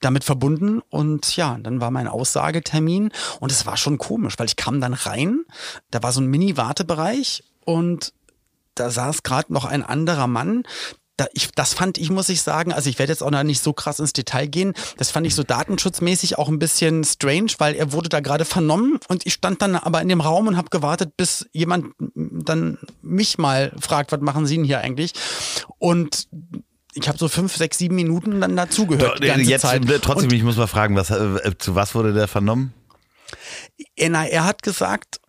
damit 0.00 0.22
verbunden. 0.22 0.80
Und 0.90 1.34
ja, 1.34 1.58
dann 1.60 1.80
war 1.80 1.90
mein 1.90 2.06
Aussagetermin 2.06 3.10
und 3.40 3.50
es 3.50 3.66
war 3.66 3.76
schon 3.76 3.98
komisch, 3.98 4.34
weil 4.38 4.46
ich 4.46 4.54
kam 4.54 4.80
dann 4.80 4.94
rein, 4.94 5.40
da 5.90 6.04
war 6.04 6.12
so 6.12 6.20
ein 6.20 6.28
Mini-Wartebereich 6.28 7.42
und 7.64 8.12
da 8.76 8.90
saß 8.90 9.24
gerade 9.24 9.52
noch 9.52 9.64
ein 9.64 9.82
anderer 9.82 10.28
Mann, 10.28 10.62
da, 11.20 11.26
ich, 11.34 11.50
das 11.52 11.74
fand 11.74 11.98
ich, 11.98 12.10
muss 12.10 12.30
ich 12.30 12.40
sagen, 12.40 12.72
also 12.72 12.88
ich 12.88 12.98
werde 12.98 13.12
jetzt 13.12 13.22
auch 13.22 13.30
noch 13.30 13.42
nicht 13.42 13.62
so 13.62 13.74
krass 13.74 14.00
ins 14.00 14.14
Detail 14.14 14.46
gehen, 14.46 14.72
das 14.96 15.10
fand 15.10 15.26
ich 15.26 15.34
so 15.34 15.42
datenschutzmäßig 15.42 16.38
auch 16.38 16.48
ein 16.48 16.58
bisschen 16.58 17.04
strange, 17.04 17.52
weil 17.58 17.74
er 17.74 17.92
wurde 17.92 18.08
da 18.08 18.20
gerade 18.20 18.46
vernommen 18.46 18.98
und 19.08 19.26
ich 19.26 19.34
stand 19.34 19.60
dann 19.60 19.76
aber 19.76 20.00
in 20.00 20.08
dem 20.08 20.22
Raum 20.22 20.46
und 20.46 20.56
habe 20.56 20.70
gewartet, 20.70 21.16
bis 21.18 21.46
jemand 21.52 21.88
dann 21.98 22.78
mich 23.02 23.36
mal 23.36 23.72
fragt, 23.78 24.12
was 24.12 24.20
machen 24.20 24.46
Sie 24.46 24.56
denn 24.56 24.64
hier 24.64 24.80
eigentlich? 24.80 25.12
Und 25.78 26.28
ich 26.94 27.06
habe 27.06 27.18
so 27.18 27.28
fünf, 27.28 27.54
sechs, 27.54 27.78
sieben 27.78 27.96
Minuten 27.96 28.40
dann 28.40 28.56
dazugehört. 28.56 29.22
Jetzt 29.22 29.60
Zeit. 29.60 29.82
trotzdem, 30.02 30.30
und, 30.30 30.32
ich 30.32 30.42
muss 30.42 30.56
mal 30.56 30.66
fragen, 30.66 30.96
was, 30.96 31.10
äh, 31.10 31.56
zu 31.58 31.74
was 31.74 31.94
wurde 31.94 32.14
der 32.14 32.28
vernommen? 32.28 32.72
Er, 33.94 34.10
er 34.10 34.44
hat 34.44 34.62
gesagt, 34.62 35.19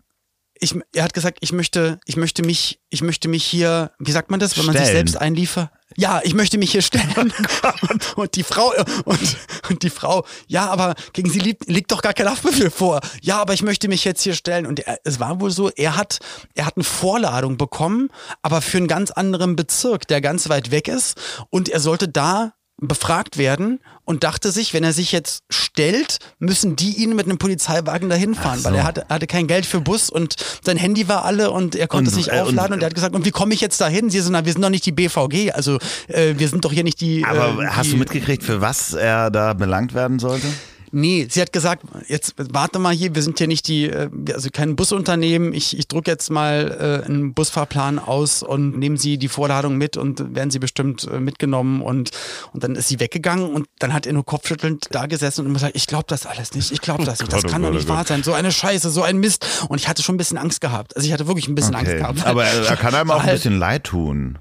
ich, 0.61 0.75
er 0.93 1.03
hat 1.03 1.13
gesagt, 1.13 1.39
ich 1.41 1.51
möchte, 1.51 1.99
ich 2.05 2.17
möchte 2.17 2.43
mich, 2.43 2.79
ich 2.89 3.01
möchte 3.01 3.27
mich 3.27 3.43
hier, 3.43 3.91
wie 3.97 4.11
sagt 4.11 4.29
man 4.29 4.39
das, 4.39 4.57
wenn 4.57 4.65
man 4.65 4.77
sich 4.77 4.85
selbst 4.85 5.17
einliefert? 5.17 5.71
Ja, 5.97 6.21
ich 6.23 6.35
möchte 6.35 6.59
mich 6.59 6.71
hier 6.71 6.83
stellen. 6.83 7.11
und, 7.17 7.33
und, 8.15 8.35
die 8.35 8.43
Frau, 8.43 8.71
und, 9.05 9.37
und 9.69 9.83
die 9.83 9.89
Frau, 9.89 10.23
ja, 10.47 10.69
aber 10.69 10.93
gegen 11.13 11.31
sie 11.31 11.39
liegt, 11.39 11.67
liegt 11.67 11.91
doch 11.91 12.03
gar 12.03 12.13
kein 12.13 12.29
Haftbefehl 12.29 12.69
vor. 12.69 13.01
Ja, 13.21 13.41
aber 13.41 13.53
ich 13.53 13.63
möchte 13.63 13.87
mich 13.87 14.05
jetzt 14.05 14.21
hier 14.21 14.35
stellen. 14.35 14.67
Und 14.67 14.81
er, 14.81 14.99
es 15.03 15.19
war 15.19 15.41
wohl 15.41 15.49
so, 15.49 15.69
er 15.71 15.97
hat, 15.97 16.19
er 16.53 16.67
hat 16.67 16.77
eine 16.77 16.83
Vorladung 16.83 17.57
bekommen, 17.57 18.09
aber 18.43 18.61
für 18.61 18.77
einen 18.77 18.87
ganz 18.87 19.09
anderen 19.09 19.55
Bezirk, 19.55 20.07
der 20.07 20.21
ganz 20.21 20.47
weit 20.47 20.69
weg 20.69 20.87
ist. 20.87 21.19
Und 21.49 21.69
er 21.69 21.79
sollte 21.79 22.07
da 22.07 22.53
befragt 22.81 23.37
werden 23.37 23.79
und 24.05 24.23
dachte 24.23 24.51
sich, 24.51 24.73
wenn 24.73 24.83
er 24.83 24.91
sich 24.91 25.11
jetzt 25.11 25.43
stellt, 25.49 26.17
müssen 26.39 26.75
die 26.75 26.95
ihn 26.95 27.15
mit 27.15 27.27
einem 27.27 27.37
Polizeiwagen 27.37 28.09
dahin 28.09 28.33
fahren, 28.33 28.59
so. 28.59 28.65
weil 28.65 28.75
er 28.75 28.83
hatte, 28.83 29.05
hatte 29.07 29.27
kein 29.27 29.45
Geld 29.45 29.67
für 29.67 29.79
Bus 29.79 30.09
und 30.09 30.35
sein 30.65 30.77
Handy 30.77 31.07
war 31.07 31.23
alle 31.23 31.51
und 31.51 31.75
er 31.75 31.87
konnte 31.87 32.09
und, 32.09 32.17
es 32.17 32.17
nicht 32.17 32.35
äh, 32.35 32.41
aufladen 32.41 32.73
und, 32.73 32.77
und, 32.77 32.81
er 32.81 32.87
hat 32.87 32.95
gesagt, 32.95 33.15
und 33.15 33.23
wie 33.23 33.31
komme 33.31 33.53
ich 33.53 33.61
jetzt 33.61 33.79
dahin? 33.79 34.09
Sie 34.09 34.19
sind, 34.19 34.33
wir 34.33 34.51
sind 34.51 34.63
doch 34.63 34.69
nicht 34.69 34.85
die 34.85 34.91
BVG, 34.91 35.51
also 35.51 35.77
äh, 36.07 36.33
wir 36.37 36.49
sind 36.49 36.65
doch 36.65 36.73
hier 36.73 36.83
nicht 36.83 36.99
die. 37.01 37.23
Aber 37.23 37.61
äh, 37.61 37.67
hast 37.67 37.87
die, 37.87 37.91
du 37.91 37.97
mitgekriegt, 37.97 38.43
für 38.43 38.61
was 38.61 38.93
er 38.93 39.29
da 39.29 39.53
belangt 39.53 39.93
werden 39.93 40.17
sollte? 40.17 40.47
Nee, 40.91 41.27
sie 41.29 41.41
hat 41.41 41.53
gesagt, 41.53 41.83
jetzt 42.07 42.33
warte 42.37 42.79
mal 42.79 42.93
hier, 42.93 43.15
wir 43.15 43.21
sind 43.21 43.37
hier 43.37 43.47
nicht 43.47 43.67
die, 43.67 43.85
äh, 43.85 44.09
also 44.33 44.49
kein 44.51 44.75
Busunternehmen. 44.75 45.53
Ich, 45.53 45.77
ich 45.77 45.87
drücke 45.87 46.11
jetzt 46.11 46.29
mal 46.29 47.01
äh, 47.03 47.05
einen 47.05 47.33
Busfahrplan 47.33 47.99
aus 47.99 48.43
und 48.43 48.77
nehmen 48.77 48.97
Sie 48.97 49.17
die 49.17 49.29
Vorladung 49.29 49.77
mit 49.77 49.95
und 49.95 50.35
werden 50.35 50.51
Sie 50.51 50.59
bestimmt 50.59 51.07
äh, 51.07 51.19
mitgenommen. 51.19 51.81
Und, 51.81 52.11
und 52.53 52.63
dann 52.63 52.75
ist 52.75 52.89
sie 52.89 52.99
weggegangen 52.99 53.49
und 53.49 53.67
dann 53.79 53.93
hat 53.93 54.05
er 54.05 54.13
nur 54.13 54.25
kopfschüttelnd 54.25 54.87
da 54.91 55.05
gesessen 55.05 55.45
und 55.45 55.53
gesagt, 55.53 55.75
ich 55.75 55.87
glaube 55.87 56.05
das 56.07 56.25
alles 56.25 56.53
nicht, 56.53 56.71
ich 56.71 56.81
glaube 56.81 57.05
das 57.05 57.19
nicht, 57.19 57.31
das 57.31 57.43
kann 57.47 57.61
doch 57.61 57.71
nicht 57.71 57.87
wahr 57.87 58.05
sein. 58.05 58.23
So 58.23 58.33
eine 58.33 58.51
Scheiße, 58.51 58.89
so 58.89 59.03
ein 59.03 59.17
Mist. 59.17 59.65
Und 59.69 59.79
ich 59.79 59.87
hatte 59.87 60.03
schon 60.03 60.15
ein 60.15 60.17
bisschen 60.17 60.37
Angst 60.37 60.59
gehabt. 60.61 60.95
Also 60.95 61.07
ich 61.07 61.13
hatte 61.13 61.27
wirklich 61.27 61.47
ein 61.47 61.55
bisschen 61.55 61.75
okay. 61.75 61.85
Angst 61.85 61.97
gehabt. 61.97 62.25
Aber 62.27 62.43
er 62.43 62.75
kann 62.75 62.93
einem 62.93 63.11
auch 63.11 63.23
ein 63.23 63.29
bisschen 63.35 63.57
leid 63.57 63.85
tun. 63.85 64.37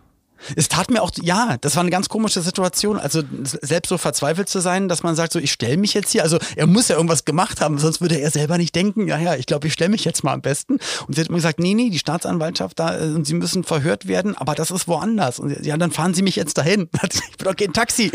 Es 0.56 0.68
tat 0.68 0.90
mir 0.90 1.02
auch, 1.02 1.10
ja, 1.22 1.56
das 1.60 1.76
war 1.76 1.82
eine 1.82 1.90
ganz 1.90 2.08
komische 2.08 2.42
Situation. 2.42 2.98
Also 2.98 3.22
selbst 3.42 3.88
so 3.88 3.98
verzweifelt 3.98 4.48
zu 4.48 4.60
sein, 4.60 4.88
dass 4.88 5.02
man 5.02 5.14
sagt, 5.14 5.32
so 5.32 5.38
ich 5.38 5.52
stelle 5.52 5.76
mich 5.76 5.94
jetzt 5.94 6.12
hier. 6.12 6.22
Also 6.22 6.38
er 6.56 6.66
muss 6.66 6.88
ja 6.88 6.96
irgendwas 6.96 7.24
gemacht 7.24 7.60
haben, 7.60 7.78
sonst 7.78 8.00
würde 8.00 8.20
er 8.20 8.30
selber 8.30 8.58
nicht 8.58 8.74
denken, 8.74 9.08
ja, 9.08 9.18
ja, 9.18 9.36
ich 9.36 9.46
glaube, 9.46 9.66
ich 9.66 9.72
stelle 9.72 9.90
mich 9.90 10.04
jetzt 10.04 10.24
mal 10.24 10.32
am 10.32 10.42
besten. 10.42 10.78
Und 11.06 11.14
sie 11.14 11.20
hat 11.20 11.28
immer 11.28 11.38
gesagt, 11.38 11.60
nee, 11.60 11.74
nee, 11.74 11.90
die 11.90 11.98
Staatsanwaltschaft 11.98 12.78
da, 12.78 12.98
äh, 12.98 13.04
und 13.04 13.26
sie 13.26 13.34
müssen 13.34 13.64
verhört 13.64 14.08
werden, 14.08 14.36
aber 14.36 14.54
das 14.54 14.70
ist 14.70 14.88
woanders. 14.88 15.38
Und 15.38 15.64
ja, 15.64 15.76
dann 15.76 15.90
fahren 15.90 16.14
Sie 16.14 16.22
mich 16.22 16.36
jetzt 16.36 16.58
dahin. 16.58 16.88
Ich 17.30 17.36
bin 17.36 17.46
doch 17.46 17.56
kein 17.56 17.72
Taxi. 17.72 18.10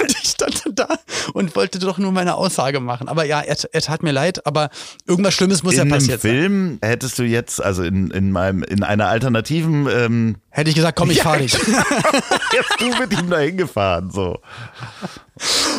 Und 0.00 0.10
ich 0.10 0.30
stand 0.30 0.61
da 0.76 0.88
und 1.32 1.54
wollte 1.56 1.78
doch 1.78 1.98
nur 1.98 2.12
meine 2.12 2.34
Aussage 2.34 2.80
machen. 2.80 3.08
Aber 3.08 3.24
ja, 3.24 3.40
er, 3.40 3.56
er 3.72 3.80
tat 3.80 4.02
mir 4.02 4.12
leid, 4.12 4.46
aber 4.46 4.70
irgendwas 5.06 5.34
Schlimmes 5.34 5.62
muss 5.62 5.74
in 5.74 5.78
ja 5.78 5.84
passiert 5.84 6.20
sein. 6.22 6.30
In 6.30 6.38
Film 6.38 6.78
hättest 6.82 7.18
du 7.18 7.22
jetzt, 7.22 7.62
also 7.62 7.82
in, 7.82 8.10
in 8.10 8.32
meinem, 8.32 8.62
in 8.62 8.82
einer 8.82 9.08
alternativen 9.08 9.88
ähm 9.90 10.36
Hätte 10.54 10.68
ich 10.68 10.76
gesagt, 10.76 10.98
komm, 10.98 11.10
ich 11.10 11.16
ja, 11.16 11.22
fahre 11.24 11.38
dich. 11.38 11.52
Jetzt 12.52 12.78
du 12.78 12.94
mit 13.00 13.18
ihm 13.18 13.30
dahin 13.30 13.56
gefahren, 13.56 14.10
so. 14.10 14.38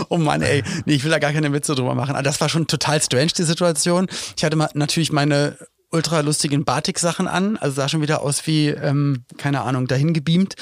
Oh 0.10 0.18
Mann, 0.18 0.42
ey. 0.42 0.64
Nee, 0.86 0.96
ich 0.96 1.04
will 1.04 1.12
da 1.12 1.20
gar 1.20 1.32
keine 1.32 1.54
Witze 1.54 1.76
drüber 1.76 1.94
machen. 1.94 2.16
Aber 2.16 2.24
das 2.24 2.42
war 2.42 2.50
schon 2.50 2.66
total 2.66 3.00
strange, 3.00 3.32
die 3.38 3.44
Situation. 3.44 4.08
Ich 4.36 4.44
hatte 4.44 4.56
mal 4.56 4.70
natürlich 4.74 5.12
meine 5.12 5.58
ultra 5.94 6.22
lustigen 6.22 6.66
Batik-Sachen 6.66 7.28
an, 7.28 7.56
also 7.58 7.76
sah 7.76 7.88
schon 7.88 8.02
wieder 8.02 8.22
aus 8.22 8.46
wie, 8.48 8.70
ähm, 8.70 9.24
keine 9.38 9.62
Ahnung, 9.62 9.88
dahin 9.88 10.14
gebeamt. 10.14 10.56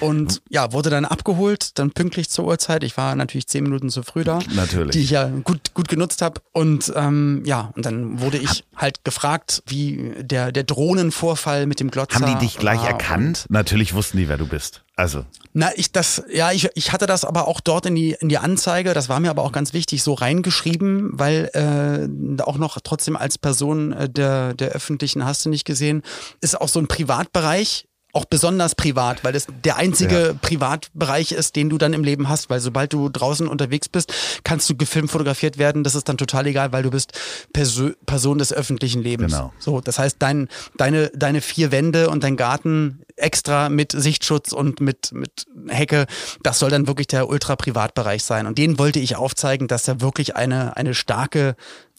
Und 0.00 0.42
ja, 0.48 0.72
wurde 0.72 0.90
dann 0.90 1.04
abgeholt, 1.04 1.78
dann 1.78 1.90
pünktlich 1.90 2.28
zur 2.28 2.44
Uhrzeit. 2.44 2.84
Ich 2.84 2.96
war 2.96 3.16
natürlich 3.16 3.48
zehn 3.48 3.64
Minuten 3.64 3.90
zu 3.90 4.02
früh 4.02 4.22
da. 4.22 4.40
Natürlich. 4.54 4.92
Die 4.92 5.00
ich 5.00 5.10
ja 5.10 5.26
gut, 5.26 5.74
gut 5.74 5.88
genutzt 5.88 6.22
habe. 6.22 6.40
Und 6.52 6.92
ähm, 6.94 7.42
ja, 7.44 7.72
und 7.74 7.84
dann 7.86 8.20
wurde 8.20 8.38
ich 8.38 8.64
halt 8.76 9.04
gefragt, 9.04 9.62
wie 9.66 10.12
der, 10.20 10.52
der 10.52 10.64
Drohnenvorfall 10.64 11.66
mit 11.66 11.80
dem 11.80 11.90
Glotzer. 11.90 12.20
Haben 12.20 12.38
die 12.38 12.46
dich 12.46 12.58
gleich 12.58 12.84
erkannt? 12.84 13.46
Natürlich 13.48 13.94
wussten 13.94 14.18
die, 14.18 14.28
wer 14.28 14.36
du 14.36 14.46
bist. 14.46 14.82
Also. 14.98 15.24
Na, 15.52 15.70
ich 15.76 15.92
das, 15.92 16.24
ja, 16.28 16.50
ich, 16.50 16.70
ich 16.74 16.92
hatte 16.92 17.06
das 17.06 17.24
aber 17.24 17.46
auch 17.46 17.60
dort 17.60 17.86
in 17.86 17.94
die, 17.94 18.16
in 18.18 18.28
die 18.28 18.38
Anzeige, 18.38 18.94
das 18.94 19.08
war 19.08 19.20
mir 19.20 19.30
aber 19.30 19.44
auch 19.44 19.52
ganz 19.52 19.72
wichtig, 19.72 20.02
so 20.02 20.12
reingeschrieben, 20.12 21.10
weil 21.12 21.50
äh, 21.54 22.42
auch 22.42 22.58
noch 22.58 22.80
trotzdem 22.82 23.16
als 23.16 23.38
Person 23.38 23.92
äh, 23.92 24.10
der, 24.10 24.54
der 24.54 24.70
öffentlichen 24.70 25.24
hast 25.24 25.44
du 25.44 25.50
nicht 25.50 25.64
gesehen, 25.64 26.02
ist 26.40 26.60
auch 26.60 26.68
so 26.68 26.80
ein 26.80 26.88
Privatbereich, 26.88 27.86
auch 28.12 28.24
besonders 28.24 28.74
privat, 28.74 29.22
weil 29.22 29.34
das 29.34 29.46
der 29.64 29.76
einzige 29.76 30.28
ja. 30.28 30.32
Privatbereich 30.34 31.32
ist, 31.32 31.56
den 31.56 31.68
du 31.68 31.76
dann 31.76 31.92
im 31.92 32.02
Leben 32.02 32.28
hast, 32.28 32.48
weil 32.48 32.58
sobald 32.58 32.92
du 32.92 33.10
draußen 33.10 33.46
unterwegs 33.46 33.88
bist, 33.88 34.12
kannst 34.44 34.68
du 34.70 34.76
gefilmt, 34.76 35.10
fotografiert 35.10 35.58
werden, 35.58 35.84
das 35.84 35.94
ist 35.94 36.08
dann 36.08 36.16
total 36.16 36.46
egal, 36.46 36.72
weil 36.72 36.82
du 36.82 36.90
bist 36.90 37.12
Perso 37.52 37.90
Person 38.06 38.38
des 38.38 38.52
öffentlichen 38.52 39.02
Lebens. 39.02 39.32
Genau. 39.32 39.52
So, 39.58 39.80
das 39.80 39.98
heißt, 39.98 40.16
dein, 40.20 40.48
deine, 40.76 41.10
deine 41.10 41.42
vier 41.42 41.70
Wände 41.70 42.08
und 42.08 42.24
dein 42.24 42.36
Garten 42.36 43.02
extra 43.16 43.68
mit 43.68 43.92
Sichtschutz 43.92 44.52
und 44.52 44.80
mit, 44.80 45.12
mit 45.12 45.46
Hecke, 45.68 46.06
das 46.42 46.58
soll 46.58 46.70
dann 46.70 46.86
wirklich 46.86 47.08
der 47.08 47.28
ultra-Privatbereich 47.28 48.24
sein. 48.24 48.46
Und 48.46 48.56
den 48.56 48.78
wollte 48.78 49.00
ich 49.00 49.16
aufzeigen, 49.16 49.68
dass 49.68 49.84
da 49.84 50.00
wirklich 50.00 50.34
eine, 50.34 50.76
eine 50.76 50.94
starke 50.94 51.56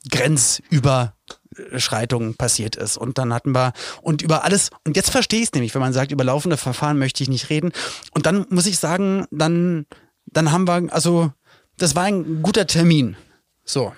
Grenzüber 0.09 1.13
Schreitung 1.77 2.35
passiert 2.35 2.75
ist. 2.75 2.97
Und 2.97 3.17
dann 3.17 3.33
hatten 3.33 3.53
wir, 3.53 3.73
und 4.01 4.21
über 4.21 4.43
alles, 4.43 4.69
und 4.85 4.95
jetzt 4.95 5.09
verstehe 5.09 5.39
ich 5.39 5.47
es 5.47 5.53
nämlich, 5.53 5.73
wenn 5.73 5.81
man 5.81 5.93
sagt, 5.93 6.11
über 6.11 6.23
laufende 6.23 6.57
Verfahren 6.57 6.99
möchte 6.99 7.23
ich 7.23 7.29
nicht 7.29 7.49
reden. 7.49 7.71
Und 8.11 8.25
dann 8.25 8.45
muss 8.49 8.65
ich 8.65 8.77
sagen, 8.77 9.25
dann, 9.31 9.85
dann 10.25 10.51
haben 10.51 10.67
wir, 10.67 10.93
also, 10.93 11.31
das 11.77 11.95
war 11.95 12.03
ein 12.03 12.41
guter 12.41 12.67
Termin. 12.67 13.15
So. 13.63 13.93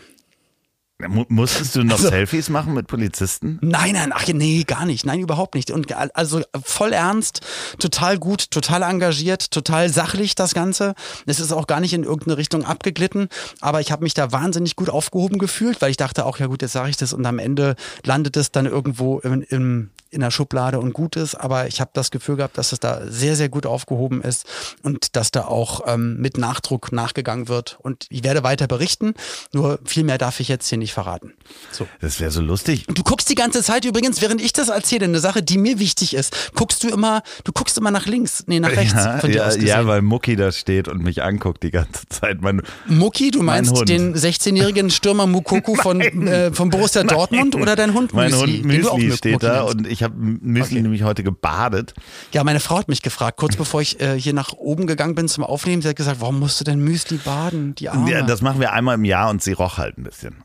Musstest 1.07 1.75
du 1.75 1.83
noch 1.83 1.97
also, 1.97 2.09
Selfies 2.09 2.49
machen 2.49 2.73
mit 2.73 2.87
Polizisten? 2.87 3.59
Nein, 3.61 3.93
nein, 3.93 4.11
ach 4.13 4.27
nee, 4.27 4.63
gar 4.63 4.85
nicht. 4.85 5.05
Nein, 5.05 5.19
überhaupt 5.19 5.55
nicht. 5.55 5.71
Und 5.71 5.93
also 6.15 6.41
voll 6.63 6.93
ernst, 6.93 7.41
total 7.79 8.17
gut, 8.17 8.51
total 8.51 8.83
engagiert, 8.83 9.51
total 9.51 9.89
sachlich 9.89 10.35
das 10.35 10.53
Ganze. 10.53 10.95
Es 11.25 11.39
ist 11.39 11.51
auch 11.51 11.67
gar 11.67 11.79
nicht 11.79 11.93
in 11.93 12.03
irgendeine 12.03 12.37
Richtung 12.37 12.65
abgeglitten, 12.65 13.29
aber 13.59 13.81
ich 13.81 13.91
habe 13.91 14.03
mich 14.03 14.13
da 14.13 14.31
wahnsinnig 14.31 14.75
gut 14.75 14.89
aufgehoben 14.89 15.37
gefühlt, 15.37 15.81
weil 15.81 15.91
ich 15.91 15.97
dachte 15.97 16.25
auch, 16.25 16.39
ja 16.39 16.47
gut, 16.47 16.61
jetzt 16.61 16.73
sage 16.73 16.89
ich 16.89 16.97
das 16.97 17.13
und 17.13 17.25
am 17.25 17.39
Ende 17.39 17.75
landet 18.05 18.37
es 18.37 18.51
dann 18.51 18.65
irgendwo 18.65 19.19
im, 19.19 19.41
im 19.49 19.89
in 20.11 20.19
der 20.19 20.31
Schublade 20.31 20.79
und 20.79 20.93
gut 20.93 21.15
ist, 21.15 21.35
aber 21.35 21.67
ich 21.67 21.79
habe 21.79 21.91
das 21.93 22.11
Gefühl 22.11 22.35
gehabt, 22.35 22.57
dass 22.57 22.73
es 22.73 22.79
da 22.79 23.01
sehr, 23.07 23.37
sehr 23.37 23.47
gut 23.47 23.65
aufgehoben 23.65 24.21
ist 24.21 24.45
und 24.83 25.15
dass 25.15 25.31
da 25.31 25.45
auch 25.45 25.81
ähm, 25.87 26.17
mit 26.19 26.37
Nachdruck 26.37 26.91
nachgegangen 26.91 27.47
wird. 27.47 27.77
Und 27.81 28.07
ich 28.09 28.23
werde 28.23 28.43
weiter 28.43 28.67
berichten, 28.67 29.13
nur 29.53 29.79
viel 29.85 30.03
mehr 30.03 30.17
darf 30.17 30.41
ich 30.41 30.49
jetzt 30.49 30.67
hier 30.67 30.77
nicht 30.77 30.90
verraten. 30.91 31.33
So. 31.71 31.87
Das 31.99 32.19
wäre 32.19 32.31
so 32.31 32.41
lustig. 32.41 32.87
Und 32.87 32.97
du 32.97 33.03
guckst 33.03 33.29
die 33.29 33.35
ganze 33.35 33.63
Zeit 33.63 33.85
übrigens, 33.85 34.21
während 34.21 34.41
ich 34.41 34.53
das 34.53 34.69
erzähle, 34.69 35.05
eine 35.05 35.19
Sache, 35.19 35.43
die 35.43 35.57
mir 35.57 35.79
wichtig 35.79 36.13
ist, 36.13 36.51
guckst 36.55 36.83
du 36.83 36.89
immer, 36.89 37.23
du 37.43 37.51
guckst 37.51 37.77
immer 37.77 37.91
nach 37.91 38.05
links, 38.05 38.43
nee, 38.47 38.59
nach 38.59 38.71
rechts 38.71 38.93
ja, 38.93 39.19
von 39.19 39.31
dir 39.31 39.37
ja, 39.37 39.47
aus 39.47 39.55
gesehen. 39.55 39.67
Ja, 39.67 39.87
weil 39.87 40.01
Mucki 40.01 40.35
da 40.35 40.51
steht 40.51 40.87
und 40.87 41.01
mich 41.01 41.23
anguckt 41.23 41.63
die 41.63 41.71
ganze 41.71 42.07
Zeit. 42.09 42.41
Mein, 42.41 42.61
Mucki, 42.87 43.31
du 43.31 43.41
meinst 43.43 43.87
den 43.87 44.15
16-jährigen 44.15 44.89
Stürmer 44.89 45.27
Mukoku 45.27 45.75
von, 45.75 46.01
äh, 46.27 46.51
von 46.51 46.69
Borussia 46.69 47.03
Nein. 47.03 47.15
Dortmund 47.15 47.55
oder 47.55 47.75
dein 47.75 47.93
Hund 47.93 48.13
Müsli? 48.13 48.61
Mein 48.63 48.83
Hund 48.83 48.97
Müsli 48.97 49.11
steht 49.17 49.43
da 49.43 49.63
und 49.63 49.87
ich 49.87 50.03
habe 50.03 50.15
Müsli 50.17 50.75
okay. 50.75 50.81
nämlich 50.81 51.03
heute 51.03 51.23
gebadet. 51.23 51.93
Ja, 52.31 52.43
meine 52.43 52.59
Frau 52.59 52.77
hat 52.77 52.87
mich 52.87 53.01
gefragt, 53.01 53.37
kurz 53.37 53.55
bevor 53.55 53.81
ich 53.81 53.99
äh, 53.99 54.19
hier 54.19 54.33
nach 54.33 54.53
oben 54.53 54.87
gegangen 54.87 55.15
bin 55.15 55.27
zum 55.27 55.43
Aufnehmen, 55.43 55.81
sie 55.81 55.89
hat 55.89 55.95
gesagt, 55.95 56.21
warum 56.21 56.39
musst 56.39 56.59
du 56.59 56.63
denn 56.63 56.79
Müsli 56.79 57.17
baden, 57.17 57.75
die 57.75 57.89
Arme? 57.89 58.11
Ja, 58.11 58.21
das 58.21 58.41
machen 58.41 58.59
wir 58.59 58.73
einmal 58.73 58.95
im 58.95 59.05
Jahr 59.05 59.29
und 59.29 59.41
sie 59.41 59.53
roch 59.53 59.77
halt 59.77 59.97
ein 59.97 60.03
bisschen. 60.03 60.43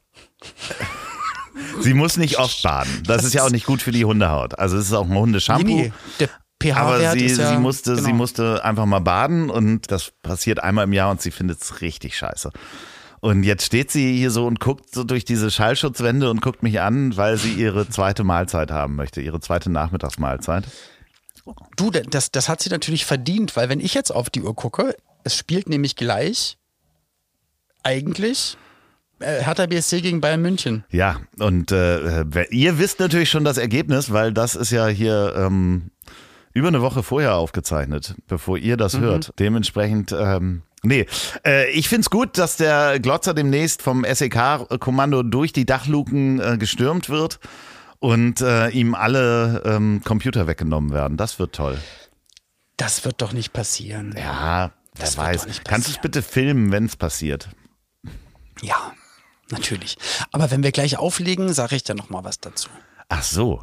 Sie 1.80 1.94
muss 1.94 2.16
nicht 2.16 2.38
oft 2.38 2.62
baden. 2.62 3.02
Das 3.06 3.24
ist 3.24 3.34
ja 3.34 3.44
auch 3.44 3.50
nicht 3.50 3.66
gut 3.66 3.82
für 3.82 3.92
die 3.92 4.04
Hundehaut. 4.04 4.58
Also 4.58 4.76
es 4.76 4.86
ist 4.86 4.92
auch 4.92 5.08
ein 5.08 5.14
Hundeshampoo. 5.16 5.66
Nee, 5.66 5.92
nee. 6.18 6.72
Aber 6.72 7.12
sie, 7.12 7.24
ist 7.24 7.38
ja, 7.38 7.50
sie, 7.50 7.58
musste, 7.58 7.94
genau. 7.94 8.06
sie 8.06 8.12
musste 8.12 8.64
einfach 8.64 8.86
mal 8.86 9.00
baden 9.00 9.50
und 9.50 9.90
das 9.90 10.12
passiert 10.22 10.62
einmal 10.62 10.84
im 10.84 10.92
Jahr 10.92 11.10
und 11.10 11.20
sie 11.20 11.30
findet 11.30 11.62
es 11.62 11.80
richtig 11.80 12.16
scheiße. 12.16 12.50
Und 13.20 13.42
jetzt 13.42 13.64
steht 13.64 13.90
sie 13.90 14.16
hier 14.16 14.30
so 14.30 14.46
und 14.46 14.60
guckt 14.60 14.94
so 14.94 15.04
durch 15.04 15.24
diese 15.24 15.50
Schallschutzwände 15.50 16.30
und 16.30 16.42
guckt 16.42 16.62
mich 16.62 16.80
an, 16.80 17.16
weil 17.16 17.36
sie 17.38 17.52
ihre 17.52 17.88
zweite 17.88 18.24
Mahlzeit 18.24 18.70
haben 18.70 18.96
möchte, 18.96 19.20
ihre 19.20 19.40
zweite 19.40 19.70
Nachmittagsmahlzeit. 19.70 20.64
Du, 21.76 21.90
das, 21.90 22.32
das 22.32 22.48
hat 22.48 22.60
sie 22.60 22.70
natürlich 22.70 23.04
verdient, 23.04 23.56
weil 23.56 23.68
wenn 23.68 23.80
ich 23.80 23.94
jetzt 23.94 24.10
auf 24.10 24.30
die 24.30 24.42
Uhr 24.42 24.54
gucke, 24.54 24.96
es 25.24 25.36
spielt 25.36 25.68
nämlich 25.68 25.96
gleich 25.96 26.58
eigentlich 27.82 28.56
Hertha 29.20 29.66
BSC 29.66 30.00
gegen 30.02 30.20
Bayern 30.20 30.42
München. 30.42 30.84
Ja, 30.90 31.20
und 31.38 31.72
äh, 31.72 32.22
ihr 32.50 32.78
wisst 32.78 33.00
natürlich 33.00 33.30
schon 33.30 33.44
das 33.44 33.56
Ergebnis, 33.58 34.12
weil 34.12 34.32
das 34.32 34.54
ist 34.54 34.70
ja 34.70 34.86
hier 34.88 35.34
ähm, 35.36 35.90
über 36.52 36.68
eine 36.68 36.82
Woche 36.82 37.02
vorher 37.02 37.34
aufgezeichnet, 37.36 38.14
bevor 38.28 38.58
ihr 38.58 38.76
das 38.76 38.98
hört. 38.98 39.32
Dementsprechend, 39.38 40.12
ähm, 40.12 40.62
nee, 40.82 41.06
äh, 41.46 41.70
ich 41.70 41.88
find's 41.88 42.10
gut, 42.10 42.36
dass 42.38 42.56
der 42.56 42.98
Glotzer 43.00 43.34
demnächst 43.34 43.82
vom 43.82 44.04
SEK-Kommando 44.04 45.22
durch 45.22 45.52
die 45.52 45.64
Dachluken 45.66 46.40
äh, 46.40 46.56
gestürmt 46.58 47.08
wird 47.08 47.40
und 47.98 48.40
äh, 48.42 48.68
ihm 48.68 48.94
alle 48.94 49.62
ähm, 49.64 50.02
Computer 50.04 50.46
weggenommen 50.46 50.92
werden. 50.92 51.16
Das 51.16 51.38
wird 51.38 51.54
toll. 51.54 51.78
Das 52.76 53.04
wird 53.06 53.22
doch 53.22 53.32
nicht 53.32 53.54
passieren. 53.54 54.14
Ja, 54.18 54.72
Das 54.98 55.16
weiß. 55.16 55.46
Kannst 55.64 55.88
du 55.88 55.92
es 55.92 55.98
bitte 56.00 56.20
filmen, 56.22 56.70
wenn 56.72 56.84
es 56.84 56.96
passiert? 56.96 57.48
Ja, 58.62 58.92
natürlich. 59.50 59.96
Aber 60.32 60.50
wenn 60.50 60.62
wir 60.62 60.72
gleich 60.72 60.98
auflegen, 60.98 61.52
sage 61.52 61.76
ich 61.76 61.84
dann 61.84 61.96
noch 61.96 62.10
mal 62.10 62.24
was 62.24 62.40
dazu. 62.40 62.68
Ach 63.08 63.22
so, 63.22 63.62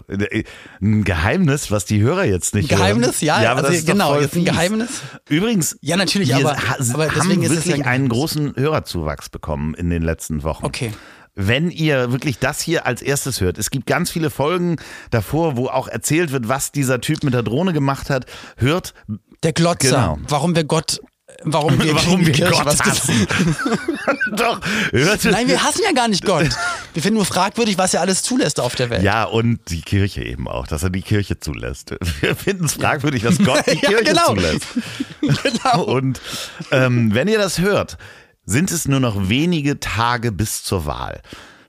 ein 0.82 1.04
Geheimnis, 1.04 1.70
was 1.70 1.84
die 1.84 2.02
Hörer 2.02 2.24
jetzt 2.24 2.56
nicht 2.56 2.70
Geheimnis, 2.70 3.22
hören. 3.22 3.44
ja, 3.44 3.52
aber 3.52 3.66
also 3.66 3.74
ist 3.74 3.86
genau, 3.86 4.18
jetzt 4.20 4.36
ein. 4.38 4.46
Geheimnis. 4.46 5.02
Übrigens, 5.28 5.78
Ja, 5.82 5.98
natürlich, 5.98 6.34
aber- 6.34 6.52
aber 6.58 7.08
haben 7.08 7.14
deswegen 7.16 7.44
ist 7.44 7.52
es 7.52 7.58
wirklich 7.66 7.78
ja 7.80 7.84
ein 7.84 7.90
einen 8.04 8.10
großen 8.10 8.56
Hörerzuwachs 8.56 9.28
bekommen 9.28 9.74
in 9.74 9.90
den 9.90 10.02
letzten 10.02 10.44
Wochen. 10.44 10.66
Okay. 10.66 10.94
Wenn 11.36 11.72
ihr 11.72 12.12
wirklich 12.14 12.40
das 12.40 12.62
hier 12.62 12.86
als 12.86 13.02
erstes 13.02 13.42
hört, 13.42 13.58
es 13.58 13.70
gibt 13.70 13.86
ganz 13.86 14.12
viele 14.12 14.30
Folgen 14.30 14.78
davor, 15.10 15.58
wo 15.58 15.68
auch 15.68 15.90
erzählt 15.90 16.32
wird, 16.32 16.48
was 16.48 16.72
dieser 16.72 17.02
Typ 17.02 17.24
mit 17.26 17.34
der 17.34 17.44
Drohne 17.44 17.74
gemacht 17.74 18.10
hat. 18.10 18.26
Hört, 18.56 18.94
Der 19.42 19.52
Glotzer, 19.52 19.90
Genau. 20.16 20.18
warum 20.30 20.56
wir 20.56 20.64
Gott, 20.64 21.02
warum 21.46 21.82
wir 21.82 21.96
warum 21.96 22.26
wir 22.26 22.34
Gott 22.34 22.66
was 22.66 22.80
hassen. 22.82 23.28
Doch, 24.36 24.60
hört 24.92 25.24
Nein, 25.26 25.48
wir 25.48 25.64
hassen 25.64 25.82
ja 25.86 25.92
gar 25.94 26.08
nicht 26.08 26.26
Gott. 26.26 26.50
Wir 26.94 27.02
finden 27.02 27.16
nur 27.16 27.26
fragwürdig, 27.26 27.78
was 27.78 27.94
er 27.94 28.02
alles 28.02 28.24
zulässt 28.24 28.60
auf 28.60 28.76
der 28.76 28.90
Welt. 28.90 29.04
Ja, 29.04 29.24
und 29.26 29.60
die 29.70 29.82
Kirche 29.82 30.24
eben 30.24 30.48
auch, 30.48 30.68
dass 30.68 30.84
er 30.84 30.90
die 30.90 31.02
Kirche 31.02 31.40
zulässt. 31.40 31.96
Wir 32.22 32.36
finden 32.36 32.66
es 32.66 32.74
fragwürdig, 32.74 33.24
dass 33.24 33.38
Gott 33.38 33.64
die 33.68 33.78
Ja, 33.84 33.90
Kirche 33.90 34.04
genau. 34.06 34.28
zulässt. 34.28 34.66
genau. 35.22 35.84
Und 35.84 36.22
ähm, 36.72 37.14
wenn 37.14 37.28
ihr 37.28 37.38
das 37.38 37.60
hört, 37.60 37.98
sind 38.46 38.72
es 38.72 38.88
nur 38.88 39.00
noch 39.00 39.30
wenige 39.30 39.80
Tage 39.80 40.32
bis 40.32 40.64
zur 40.64 40.86
Wahl. 40.86 41.22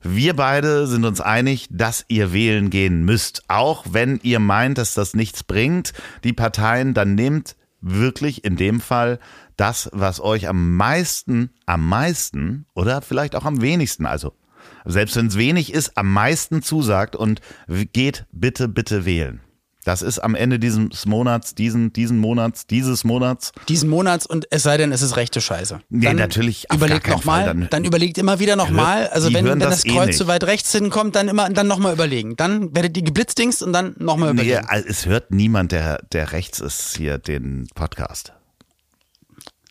Wir 0.03 0.35
beide 0.37 0.87
sind 0.87 1.05
uns 1.07 1.21
einig, 1.21 1.67
dass 1.71 2.05
ihr 2.09 2.33
wählen 2.33 2.69
gehen 2.69 3.05
müsst. 3.05 3.43
Auch 3.49 3.85
wenn 3.91 4.21
ihr 4.23 4.39
meint, 4.39 4.77
dass 4.77 4.93
das 4.93 5.15
nichts 5.15 5.45
bringt, 5.45 5.95
die 6.25 6.35
Parteien, 6.35 6.93
dann 6.93 7.15
nehmt 7.15 7.57
wirklich 7.81 8.45
in 8.45 8.57
dem 8.57 8.81
Fall 8.81 9.19
das, 9.57 9.89
was 9.93 10.21
euch 10.21 10.49
am 10.49 10.77
meisten, 10.77 11.51
am 11.67 11.89
meisten 11.89 12.67
oder 12.75 13.03
vielleicht 13.03 13.37
auch 13.37 13.45
am 13.45 13.61
wenigsten, 13.61 14.07
also 14.07 14.33
selbst 14.87 15.17
wenn 15.17 15.27
es 15.27 15.37
wenig 15.39 15.73
ist, 15.73 15.97
am 15.97 16.13
meisten 16.13 16.63
zusagt 16.63 17.17
und 17.17 17.41
geht 17.93 18.27
bitte, 18.33 18.69
bitte 18.69 19.05
wählen. 19.05 19.41
Das 19.85 20.01
ist 20.01 20.19
am 20.19 20.35
Ende 20.35 20.59
dieses 20.59 21.05
Monats, 21.05 21.55
diesen, 21.55 21.93
diesen 21.93 22.17
Monats, 22.19 22.67
dieses 22.67 23.05
Monats. 23.05 23.53
Diesen 23.69 23.91
Monats 23.91 24.25
und 24.25 24.47
es 24.51 24.63
sei 24.63 24.79
denn, 24.79 24.93
es 24.93 25.03
ist 25.03 25.17
rechte 25.17 25.43
Scheiße. 25.43 25.81
Nee, 25.91 26.07
Dann 26.07 26.17
natürlich, 26.17 26.65
Überlegt 26.73 27.07
nochmal, 27.07 27.45
dann, 27.45 27.69
Dann- 27.71 27.85
überlegt 27.85 28.17
immer 28.17 28.39
wieder 28.41 28.57
nochmal. 28.57 29.09
Also 29.09 29.31
wenn, 29.35 29.45
wenn 29.45 29.59
das 29.61 29.83
das 29.83 29.85
eh 29.85 29.91
Kreuz 29.95 30.07
nicht. 30.09 30.19
zu 30.19 30.27
weit 30.27 30.45
rechts 30.45 30.73
hinkommt, 30.73 31.15
dann 31.17 31.29
immer 31.29 31.51
dann 31.51 31.67
nochmal 31.67 31.93
überlegen. 31.93 32.35
Dann 32.37 32.75
werdet 32.75 32.97
ihr 32.97 33.03
geblitzdingst 33.03 33.63
und 33.63 33.75
dann 33.75 33.95
nochmal 33.99 34.33
Nee, 34.33 34.41
überlegen. 34.53 34.67
also 34.69 34.89
es 34.89 35.05
hört 35.05 35.31
niemand, 35.33 35.71
der, 35.73 35.99
der 36.13 36.33
rechts 36.33 36.61
ist, 36.61 36.97
hier 36.97 37.19
den 37.19 37.67
Podcast. 37.75 38.33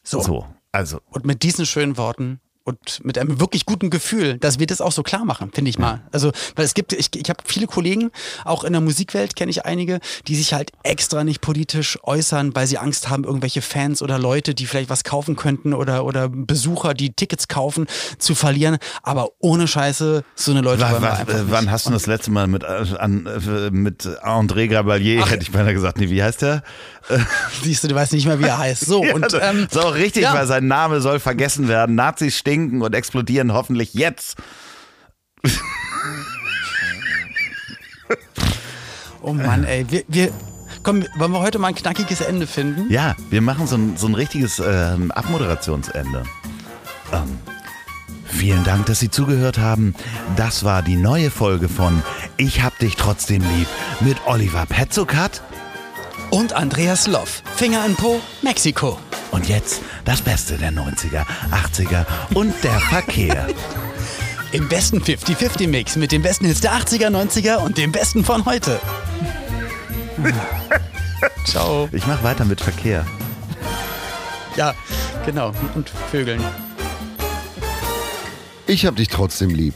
So. 0.03 0.21
So, 0.21 0.47
also. 0.71 0.99
Und 1.09 1.25
mit 1.25 1.43
diesen 1.43 1.65
schönen 1.65 1.97
Worten 1.97 2.39
und 2.65 3.03
mit 3.03 3.17
einem 3.17 3.41
wirklich 3.41 3.65
guten 3.65 3.89
Gefühl, 3.89 4.37
dass 4.37 4.57
wir 4.57 4.67
das 4.67 4.79
auch 4.79 4.93
so 4.93 5.03
klar 5.03 5.25
machen, 5.25 5.51
finde 5.53 5.69
ich 5.69 5.77
mal. 5.77 6.01
Also, 6.13 6.31
weil 6.55 6.63
es 6.63 6.73
gibt, 6.73 6.93
ich, 6.93 7.09
ich 7.13 7.29
habe 7.29 7.43
viele 7.45 7.67
Kollegen, 7.67 8.09
auch 8.45 8.63
in 8.63 8.71
der 8.71 8.81
Musikwelt 8.81 9.35
kenne 9.35 9.51
ich 9.51 9.65
einige, 9.65 9.99
die 10.27 10.35
sich 10.37 10.53
halt 10.53 10.71
extra 10.83 11.25
nicht 11.25 11.41
politisch 11.41 11.99
äußern, 12.03 12.55
weil 12.55 12.65
sie 12.65 12.77
Angst 12.77 13.09
haben, 13.09 13.25
irgendwelche 13.25 13.61
Fans 13.61 14.01
oder 14.01 14.17
Leute, 14.17 14.55
die 14.55 14.65
vielleicht 14.65 14.89
was 14.89 15.03
kaufen 15.03 15.35
könnten 15.35 15.73
oder, 15.73 16.05
oder 16.05 16.29
Besucher, 16.29 16.93
die 16.93 17.11
Tickets 17.11 17.49
kaufen, 17.49 17.85
zu 18.17 18.33
verlieren. 18.33 18.77
Aber 19.01 19.31
ohne 19.39 19.67
Scheiße, 19.67 20.23
so 20.35 20.51
eine 20.51 20.61
Leute 20.61 20.83
Wa- 20.83 20.91
wollen 20.91 21.01
wir 21.01 21.09
wa- 21.09 21.13
einfach 21.15 21.33
nicht. 21.33 21.51
wann 21.51 21.69
hast 21.69 21.85
du 21.87 21.91
das 21.91 22.05
letzte 22.05 22.31
Mal 22.31 22.47
mit, 22.47 22.63
äh, 22.63 22.67
an, 22.97 23.25
äh, 23.25 23.71
mit 23.71 24.05
André 24.23 24.67
Gabalier, 24.69 25.25
hätte 25.25 25.43
ich 25.43 25.51
beinahe 25.51 25.73
gesagt, 25.73 25.97
nee, 25.97 26.09
wie 26.09 26.23
heißt 26.23 26.41
der? 26.43 26.63
Siehst 27.61 27.83
du, 27.83 27.89
du 27.89 27.95
weißt 27.95 28.13
nicht 28.13 28.25
mehr, 28.25 28.39
wie 28.39 28.45
er 28.45 28.57
heißt. 28.57 28.85
So, 28.85 29.03
Ja, 29.13 29.13
und 29.15 29.33
ähm, 29.41 29.67
ist 29.69 29.77
auch 29.77 29.95
richtig, 29.95 30.23
ja. 30.23 30.33
weil 30.33 30.47
sein 30.47 30.67
Name 30.67 31.01
soll 31.01 31.19
vergessen 31.19 31.67
werden. 31.67 31.95
Nazis 31.95 32.37
stinken 32.53 32.81
und 32.83 32.93
explodieren 32.93 33.53
hoffentlich 33.53 33.93
jetzt. 33.95 34.37
oh 39.21 39.33
Mann, 39.33 39.63
ey, 39.63 39.85
wir, 39.89 40.03
wir, 40.07 40.31
komm, 40.83 41.03
wollen 41.17 41.31
wir 41.31 41.39
heute 41.39 41.57
mal 41.57 41.69
ein 41.69 41.75
knackiges 41.75 42.21
Ende 42.21 42.45
finden? 42.45 42.91
Ja, 42.91 43.15
wir 43.31 43.41
machen 43.41 43.65
so 43.65 43.75
ein, 43.75 43.97
so 43.97 44.07
ein 44.07 44.13
richtiges 44.13 44.61
ähm, 44.63 45.11
Abmoderationsende. 45.11 46.23
Ähm, 47.11 47.39
vielen 48.25 48.63
Dank, 48.63 48.85
dass 48.85 48.99
Sie 48.99 49.09
zugehört 49.09 49.57
haben. 49.57 49.95
Das 50.35 50.63
war 50.63 50.83
die 50.83 50.95
neue 50.95 51.31
Folge 51.31 51.69
von 51.69 52.03
Ich 52.37 52.61
hab 52.61 52.77
dich 52.77 52.95
trotzdem 52.97 53.41
lieb 53.41 53.67
mit 54.01 54.17
Oliver 54.27 54.67
Petzokat. 54.67 55.41
Und 56.33 56.51
Andreas 56.53 57.05
Loff, 57.05 57.43
Finger 57.57 57.85
in 57.85 57.95
Po, 57.95 58.19
Mexiko. 58.41 58.97
Und 59.29 59.47
jetzt 59.47 59.83
das 60.03 60.19
Beste 60.19 60.57
der 60.57 60.71
90er, 60.71 61.23
80er 61.51 62.07
und 62.33 62.55
der 62.63 62.79
Verkehr. 62.79 63.49
Im 64.51 64.67
besten 64.67 64.97
50-50-Mix 64.97 65.95
mit 65.95 66.11
den 66.11 66.23
besten 66.23 66.45
Hits 66.45 66.61
der 66.61 66.71
80er, 66.71 67.09
90er 67.09 67.57
und 67.57 67.77
dem 67.77 67.91
besten 67.91 68.25
von 68.25 68.43
heute. 68.45 68.79
Ciao. 71.45 71.87
Ich 71.91 72.07
mach 72.07 72.23
weiter 72.23 72.45
mit 72.45 72.61
Verkehr. 72.61 73.05
Ja, 74.55 74.73
genau. 75.27 75.53
Und 75.75 75.91
Vögeln. 76.09 76.43
Ich 78.65 78.87
hab 78.87 78.95
dich 78.95 79.09
trotzdem 79.09 79.51
lieb. 79.51 79.75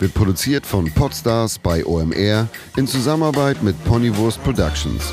Wird 0.00 0.14
produziert 0.14 0.66
von 0.66 0.90
Podstars 0.90 1.60
bei 1.60 1.86
OMR 1.86 2.48
in 2.76 2.88
Zusammenarbeit 2.88 3.62
mit 3.62 3.84
Ponywurst 3.84 4.42
Productions. 4.42 5.12